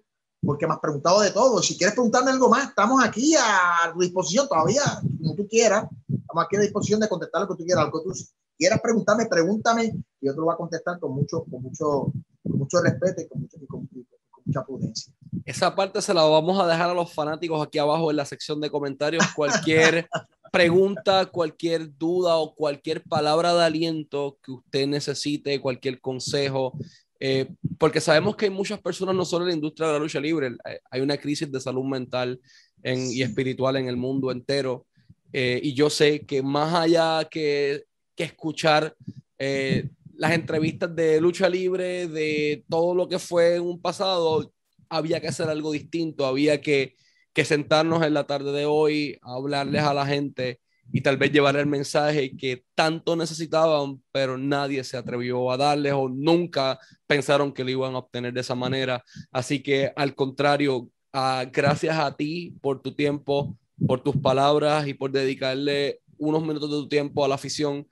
porque 0.45 0.67
me 0.67 0.73
has 0.73 0.79
preguntado 0.79 1.21
de 1.21 1.31
todo. 1.31 1.61
Si 1.61 1.77
quieres 1.77 1.93
preguntarme 1.93 2.31
algo 2.31 2.49
más, 2.49 2.69
estamos 2.69 3.03
aquí 3.03 3.33
a 3.35 3.91
tu 3.93 3.99
disposición 3.99 4.47
todavía, 4.47 4.81
como 5.19 5.35
tú 5.35 5.47
quieras. 5.47 5.85
Estamos 6.09 6.45
aquí 6.45 6.57
a 6.57 6.61
disposición 6.61 6.99
de 6.99 7.09
contestar 7.09 7.41
lo 7.41 7.47
que 7.47 7.55
tú 7.55 7.65
quieras. 7.65 7.85
Lo 7.85 7.91
que 7.91 8.03
tú 8.03 8.13
quieras 8.57 8.81
preguntarme, 8.81 9.25
pregúntame 9.25 9.85
y 9.85 10.25
yo 10.25 10.33
te 10.33 10.37
lo 10.37 10.45
voy 10.45 10.53
a 10.53 10.57
contestar 10.57 10.99
con 10.99 11.13
mucho, 11.13 11.45
con 11.49 11.61
mucho, 11.61 12.11
con 12.43 12.57
mucho 12.57 12.81
respeto 12.81 13.21
y 13.21 13.27
con, 13.27 13.41
mucho, 13.41 13.57
y 13.61 13.65
con, 13.65 13.89
y 13.91 14.03
con 14.03 14.43
mucha 14.45 14.65
prudencia. 14.65 15.13
Esa 15.45 15.73
parte 15.73 16.01
se 16.01 16.13
la 16.13 16.23
vamos 16.23 16.59
a 16.59 16.67
dejar 16.67 16.89
a 16.89 16.93
los 16.93 17.13
fanáticos 17.13 17.65
aquí 17.65 17.77
abajo 17.77 18.11
en 18.11 18.17
la 18.17 18.25
sección 18.25 18.59
de 18.59 18.69
comentarios. 18.69 19.25
Cualquier 19.35 20.07
pregunta, 20.51 21.25
cualquier 21.25 21.97
duda 21.97 22.35
o 22.35 22.53
cualquier 22.53 23.03
palabra 23.03 23.53
de 23.53 23.63
aliento 23.63 24.37
que 24.43 24.51
usted 24.51 24.87
necesite, 24.87 25.59
cualquier 25.59 25.99
consejo, 25.99 26.77
eh, 27.25 27.47
porque 27.77 28.01
sabemos 28.01 28.35
que 28.35 28.47
hay 28.47 28.51
muchas 28.51 28.81
personas, 28.81 29.15
no 29.15 29.23
solo 29.23 29.45
en 29.45 29.51
la 29.51 29.55
industria 29.55 29.87
de 29.87 29.93
la 29.93 29.99
lucha 29.99 30.19
libre, 30.19 30.47
eh, 30.47 30.79
hay 30.91 30.99
una 30.99 31.15
crisis 31.15 31.49
de 31.49 31.61
salud 31.61 31.85
mental 31.85 32.37
en, 32.83 33.09
y 33.13 33.21
espiritual 33.21 33.77
en 33.77 33.87
el 33.87 33.95
mundo 33.95 34.29
entero. 34.29 34.87
Eh, 35.31 35.57
y 35.63 35.73
yo 35.73 35.89
sé 35.89 36.25
que 36.25 36.43
más 36.43 36.73
allá 36.73 37.25
que, 37.31 37.85
que 38.13 38.25
escuchar 38.25 38.93
eh, 39.37 39.87
las 40.15 40.33
entrevistas 40.33 40.93
de 40.93 41.21
lucha 41.21 41.47
libre, 41.47 42.09
de 42.09 42.65
todo 42.67 42.93
lo 42.93 43.07
que 43.07 43.19
fue 43.19 43.55
en 43.55 43.61
un 43.63 43.81
pasado, 43.81 44.51
había 44.89 45.21
que 45.21 45.29
hacer 45.29 45.47
algo 45.47 45.71
distinto, 45.71 46.25
había 46.25 46.59
que, 46.59 46.97
que 47.31 47.45
sentarnos 47.45 48.03
en 48.03 48.15
la 48.15 48.27
tarde 48.27 48.51
de 48.51 48.65
hoy 48.65 49.17
a 49.21 49.35
hablarles 49.35 49.81
a 49.81 49.93
la 49.93 50.05
gente 50.05 50.59
y 50.91 51.01
tal 51.01 51.17
vez 51.17 51.31
llevar 51.31 51.55
el 51.55 51.65
mensaje 51.65 52.35
que 52.35 52.65
tanto 52.75 53.15
necesitaban, 53.15 54.01
pero 54.11 54.37
nadie 54.37 54.83
se 54.83 54.97
atrevió 54.97 55.51
a 55.51 55.57
darles 55.57 55.93
o 55.93 56.09
nunca 56.09 56.79
pensaron 57.07 57.51
que 57.51 57.63
lo 57.63 57.71
iban 57.71 57.95
a 57.95 57.99
obtener 57.99 58.33
de 58.33 58.41
esa 58.41 58.55
manera. 58.55 59.03
Así 59.31 59.61
que 59.63 59.91
al 59.95 60.13
contrario, 60.15 60.77
uh, 61.13 61.49
gracias 61.51 61.97
a 61.97 62.15
ti 62.15 62.55
por 62.61 62.81
tu 62.81 62.93
tiempo, 62.93 63.57
por 63.87 64.01
tus 64.01 64.17
palabras 64.17 64.87
y 64.87 64.93
por 64.93 65.11
dedicarle 65.11 65.99
unos 66.17 66.41
minutos 66.41 66.69
de 66.69 66.77
tu 66.77 66.87
tiempo 66.87 67.25
a 67.25 67.27
la 67.27 67.35
afición 67.35 67.87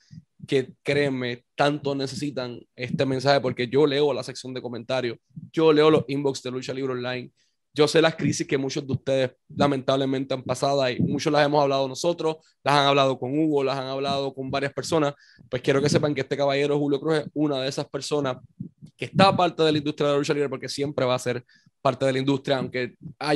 que 0.48 0.74
créeme, 0.84 1.46
tanto 1.56 1.96
necesitan 1.96 2.60
este 2.76 3.06
mensaje 3.06 3.40
porque 3.40 3.68
yo 3.68 3.86
leo 3.86 4.14
la 4.14 4.24
sección 4.24 4.54
de 4.54 4.62
comentarios, 4.62 5.18
yo 5.52 5.72
leo 5.72 5.90
los 5.90 6.04
inbox 6.08 6.42
de 6.42 6.52
Lucha 6.52 6.74
Libre 6.74 6.94
Online, 6.94 7.32
yo 7.74 7.88
sé 7.88 8.02
las 8.02 8.16
crisis 8.16 8.46
que 8.46 8.58
muchos 8.58 8.86
de 8.86 8.94
ustedes 8.94 9.32
lamentablemente 9.56 10.34
han 10.34 10.44
pasado 10.44 10.90
y 10.90 11.00
muchos 11.00 11.32
las 11.32 11.46
hemos 11.46 11.62
hablado 11.62 11.88
nosotros, 11.88 12.38
las 12.64 12.76
han 12.76 12.88
hablado 12.88 13.18
con 13.18 13.38
Hugo, 13.38 13.64
las 13.64 13.78
han 13.78 13.88
hablado 13.88 14.34
con 14.34 14.52
varias 14.52 14.74
personas, 14.74 15.14
pues 15.50 15.62
quiero 15.62 15.82
que 15.82 15.90
sepan 15.90 16.14
que 16.14 16.22
este 16.22 16.36
caballero 16.36 16.78
Julio 16.78 17.00
Cruz 17.00 17.20
es 17.20 17.26
una 17.34 17.62
de 17.62 17.70
esas 17.70 17.88
personas 17.88 18.38
que 18.98 19.06
está 19.06 19.36
parte 19.36 19.64
de 19.64 19.72
la 19.72 19.78
industria 19.78 20.08
de 20.08 20.14
la 20.14 20.20
lucha 20.20 20.34
libre 20.34 20.50
porque 20.50 20.70
siempre 20.70 21.06
va 21.06 21.16
a 21.16 21.20
ser 21.20 21.44
parte 21.82 22.06
de 22.06 22.14
la 22.14 22.20
industria, 22.20 22.58
aunque 22.58 22.96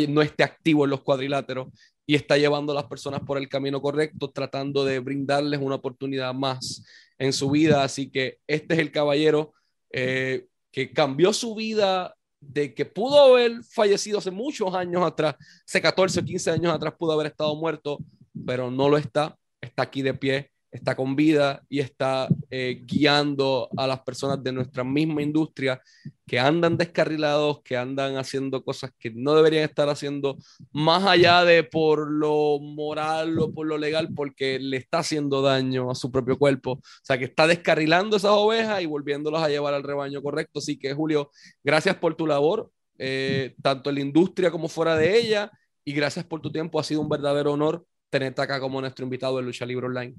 no 0.10 0.22
esté 0.22 0.44
activo 0.44 0.84
en 0.84 0.92
los 0.92 1.02
cuadriláteros, 1.02 1.68
y 2.06 2.16
está 2.16 2.38
llevando 2.38 2.72
a 2.72 2.76
las 2.76 2.86
personas 2.86 3.22
por 3.22 3.38
el 3.38 3.50
camino 3.50 3.82
correcto, 3.82 4.30
tratando 4.30 4.86
de 4.86 5.00
brindarles 5.00 5.60
una 5.60 5.76
oportunidad 5.76 6.34
más 6.34 6.84
en 7.18 7.34
su 7.34 7.50
vida. 7.50 7.84
Así 7.84 8.12
que 8.12 8.38
este 8.46 8.76
es 8.76 8.80
el 8.80 8.92
caballero 8.92 9.54
eh, 9.92 10.46
que 10.72 10.94
cambió 10.94 11.34
su 11.34 11.56
vida 11.56 12.16
de 12.48 12.74
que 12.74 12.86
pudo 12.86 13.20
haber 13.20 13.64
fallecido 13.64 14.20
hace 14.20 14.32
muchos 14.32 14.74
años 14.74 15.04
atrás, 15.04 15.36
hace 15.68 15.82
14 15.82 16.20
o 16.20 16.24
15 16.24 16.52
años 16.52 16.74
atrás 16.74 16.94
pudo 16.98 17.12
haber 17.14 17.28
estado 17.28 17.56
muerto, 17.56 18.00
pero 18.46 18.72
no 18.72 18.90
lo 18.90 18.98
está, 18.98 19.38
está 19.62 19.84
aquí 19.84 20.02
de 20.02 20.14
pie 20.14 20.55
está 20.76 20.96
con 20.96 21.16
vida 21.16 21.64
y 21.70 21.80
está 21.80 22.28
eh, 22.50 22.82
guiando 22.86 23.70
a 23.78 23.88
las 23.88 24.02
personas 24.02 24.44
de 24.44 24.52
nuestra 24.52 24.84
misma 24.84 25.22
industria 25.22 25.82
que 26.28 26.40
andan 26.40 26.78
descarrilados, 26.78 27.62
que 27.62 27.78
andan 27.78 28.18
haciendo 28.18 28.64
cosas 28.64 28.92
que 28.98 29.12
no 29.12 29.36
deberían 29.36 29.64
estar 29.64 29.90
haciendo, 29.90 30.38
más 30.72 31.04
allá 31.06 31.46
de 31.46 31.64
por 31.64 32.12
lo 32.12 32.60
moral 32.60 33.40
o 33.40 33.54
por 33.54 33.68
lo 33.68 33.78
legal, 33.78 34.10
porque 34.16 34.60
le 34.60 34.78
está 34.78 35.00
haciendo 35.00 35.42
daño 35.42 35.92
a 35.92 35.96
su 35.96 36.12
propio 36.12 36.38
cuerpo. 36.38 36.72
O 36.72 36.82
sea, 37.04 37.18
que 37.18 37.26
está 37.26 37.48
descarrilando 37.48 38.18
esas 38.18 38.32
ovejas 38.32 38.82
y 38.82 38.86
volviéndolas 38.86 39.44
a 39.44 39.50
llevar 39.50 39.74
al 39.74 39.84
rebaño 39.84 40.22
correcto. 40.22 40.60
Así 40.60 40.78
que, 40.78 40.94
Julio, 40.94 41.32
gracias 41.64 41.96
por 41.98 42.16
tu 42.16 42.28
labor, 42.28 42.72
eh, 42.98 43.56
tanto 43.62 43.90
en 43.90 43.96
la 43.96 44.02
industria 44.02 44.52
como 44.52 44.68
fuera 44.68 44.96
de 44.96 45.18
ella, 45.18 45.52
y 45.86 45.94
gracias 45.94 46.26
por 46.26 46.42
tu 46.42 46.52
tiempo. 46.52 46.80
Ha 46.80 46.84
sido 46.84 47.02
un 47.02 47.10
verdadero 47.10 47.54
honor 47.54 47.86
tenerte 48.10 48.42
acá 48.42 48.60
como 48.60 48.82
nuestro 48.82 49.04
invitado 49.04 49.38
de 49.38 49.44
Lucha 49.44 49.66
Libre 49.66 49.88
Online. 49.88 50.16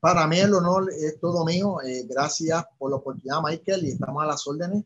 Para 0.00 0.26
mí 0.26 0.38
el 0.38 0.54
honor 0.54 0.90
es 0.92 1.18
todo 1.20 1.44
mío. 1.44 1.80
Eh, 1.82 2.04
gracias 2.08 2.64
por 2.78 2.90
la 2.90 2.96
oportunidad, 2.96 3.40
Michael, 3.42 3.84
y 3.84 3.90
estamos 3.90 4.22
a 4.22 4.26
las 4.26 4.46
órdenes. 4.46 4.84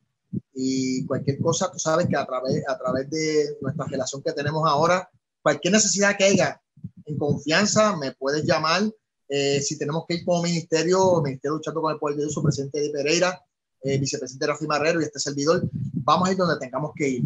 Y 0.55 1.05
cualquier 1.07 1.41
cosa, 1.41 1.71
tú 1.71 1.79
sabes 1.79 2.07
que 2.07 2.17
a 2.17 2.25
través, 2.25 2.63
a 2.69 2.79
través 2.79 3.11
de 3.11 3.57
nuestra 3.61 3.87
relación 3.87 4.23
que 4.23 4.33
tenemos 4.33 4.69
ahora, 4.69 5.09
cualquier 5.43 5.73
necesidad 5.73 6.17
que 6.17 6.25
haya 6.25 6.61
en 7.07 7.19
confianza, 7.19 7.97
me 7.97 8.13
puedes 8.13 8.45
llamar. 8.45 8.83
Eh, 9.29 9.61
si 9.61 9.79
tenemos 9.79 10.05
que 10.07 10.15
ir 10.15 10.25
como 10.25 10.43
ministerio, 10.43 11.21
ministerio 11.23 11.57
luchando 11.57 11.81
con 11.81 11.93
el 11.93 11.99
poder 11.99 12.17
de 12.17 12.23
Dios, 12.23 12.35
su 12.35 12.43
presidente 12.43 12.81
de 12.81 12.91
Pereira, 12.91 13.41
eh, 13.83 13.99
vicepresidente 13.99 14.47
Rafi 14.47 14.67
Marrero 14.67 15.01
y 15.01 15.05
este 15.05 15.21
servidor, 15.21 15.63
vamos 15.73 16.29
a 16.29 16.33
ir 16.33 16.37
donde 16.37 16.59
tengamos 16.59 16.93
que 16.95 17.09
ir, 17.09 17.25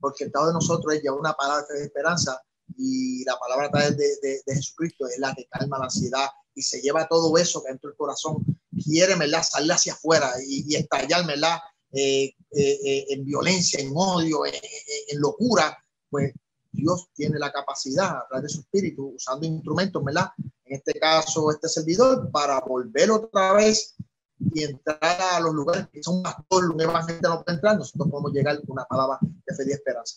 porque 0.00 0.24
el 0.24 0.28
estado 0.28 0.48
de 0.48 0.54
nosotros 0.54 0.94
es 0.94 1.02
llevar 1.02 1.20
una 1.20 1.34
palabra 1.34 1.64
de 1.74 1.84
esperanza 1.84 2.40
y 2.76 3.24
la 3.24 3.38
palabra 3.38 3.66
a 3.66 3.70
través 3.70 3.96
de, 3.96 4.06
de, 4.46 4.54
Jesucristo 4.54 5.06
es 5.06 5.18
la 5.18 5.34
que 5.34 5.46
calma 5.46 5.78
la 5.78 5.84
ansiedad 5.84 6.26
y 6.54 6.62
se 6.62 6.80
lleva 6.80 7.08
todo 7.08 7.36
eso 7.38 7.62
que 7.62 7.70
dentro 7.70 7.90
del 7.90 7.96
corazón 7.96 8.44
quiere, 8.84 9.14
¿verdad? 9.16 9.42
Salir 9.42 9.72
hacia 9.72 9.94
afuera 9.94 10.32
y, 10.46 10.72
y 10.72 10.76
estallar, 10.76 11.26
¿verdad? 11.26 11.58
Eh, 11.92 12.34
eh, 12.50 12.78
eh, 12.84 13.06
en 13.10 13.24
violencia, 13.24 13.78
en 13.78 13.92
odio, 13.94 14.46
en, 14.46 14.54
en, 14.54 15.20
locura, 15.20 15.76
pues 16.08 16.32
Dios 16.70 17.08
tiene 17.14 17.38
la 17.38 17.52
capacidad 17.52 18.16
a 18.16 18.26
través 18.28 18.44
de 18.44 18.48
su 18.48 18.60
espíritu, 18.60 19.14
usando 19.16 19.46
instrumentos, 19.46 20.02
¿verdad? 20.02 20.30
En 20.64 20.76
este 20.76 20.98
caso, 20.98 21.50
este 21.50 21.68
servidor, 21.68 22.30
para 22.30 22.60
volver 22.60 23.10
otra 23.10 23.52
vez 23.52 23.94
y 24.38 24.62
entrar 24.64 24.98
a 25.02 25.40
los 25.40 25.52
lugares 25.52 25.86
que 25.92 26.02
son 26.02 26.22
más 26.22 26.36
donde 26.48 26.86
más 26.86 27.06
gente 27.06 27.28
no 27.28 27.42
puede 27.44 27.56
entrar, 27.56 27.76
nosotros 27.76 28.08
podemos 28.10 28.32
llegar 28.32 28.56
con 28.60 28.70
una 28.70 28.84
palabra 28.86 29.18
de 29.20 29.54
fe 29.54 29.64
y 29.68 29.72
esperanza. 29.72 30.16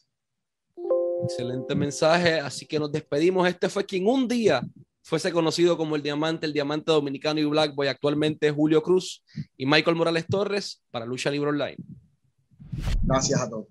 Excelente 1.26 1.76
mensaje, 1.76 2.40
así 2.40 2.66
que 2.66 2.80
nos 2.80 2.92
despedimos. 2.92 3.48
Este 3.48 3.68
fue 3.68 3.86
quien 3.86 4.08
un 4.08 4.28
día 4.28 4.62
fuese 5.06 5.32
conocido 5.32 5.78
como 5.78 5.96
el 5.96 6.02
Diamante, 6.02 6.48
el 6.48 6.54
Diamante 6.54 6.92
Dominicano 6.92 7.40
y 7.40 7.46
Black 7.46 7.76
Boy, 7.76 7.88
actualmente 7.88 8.50
Julio 8.50 8.82
Cruz 8.82 9.24
y 9.56 9.68
Michael 9.68 9.96
Morales 9.96 10.26
Torres 10.28 10.82
para 10.90 11.06
Lucha 11.06 11.30
Libre 11.30 11.52
Online. 11.52 11.78
Gracias 13.04 13.40
a 13.40 13.48
todos. 13.48 13.68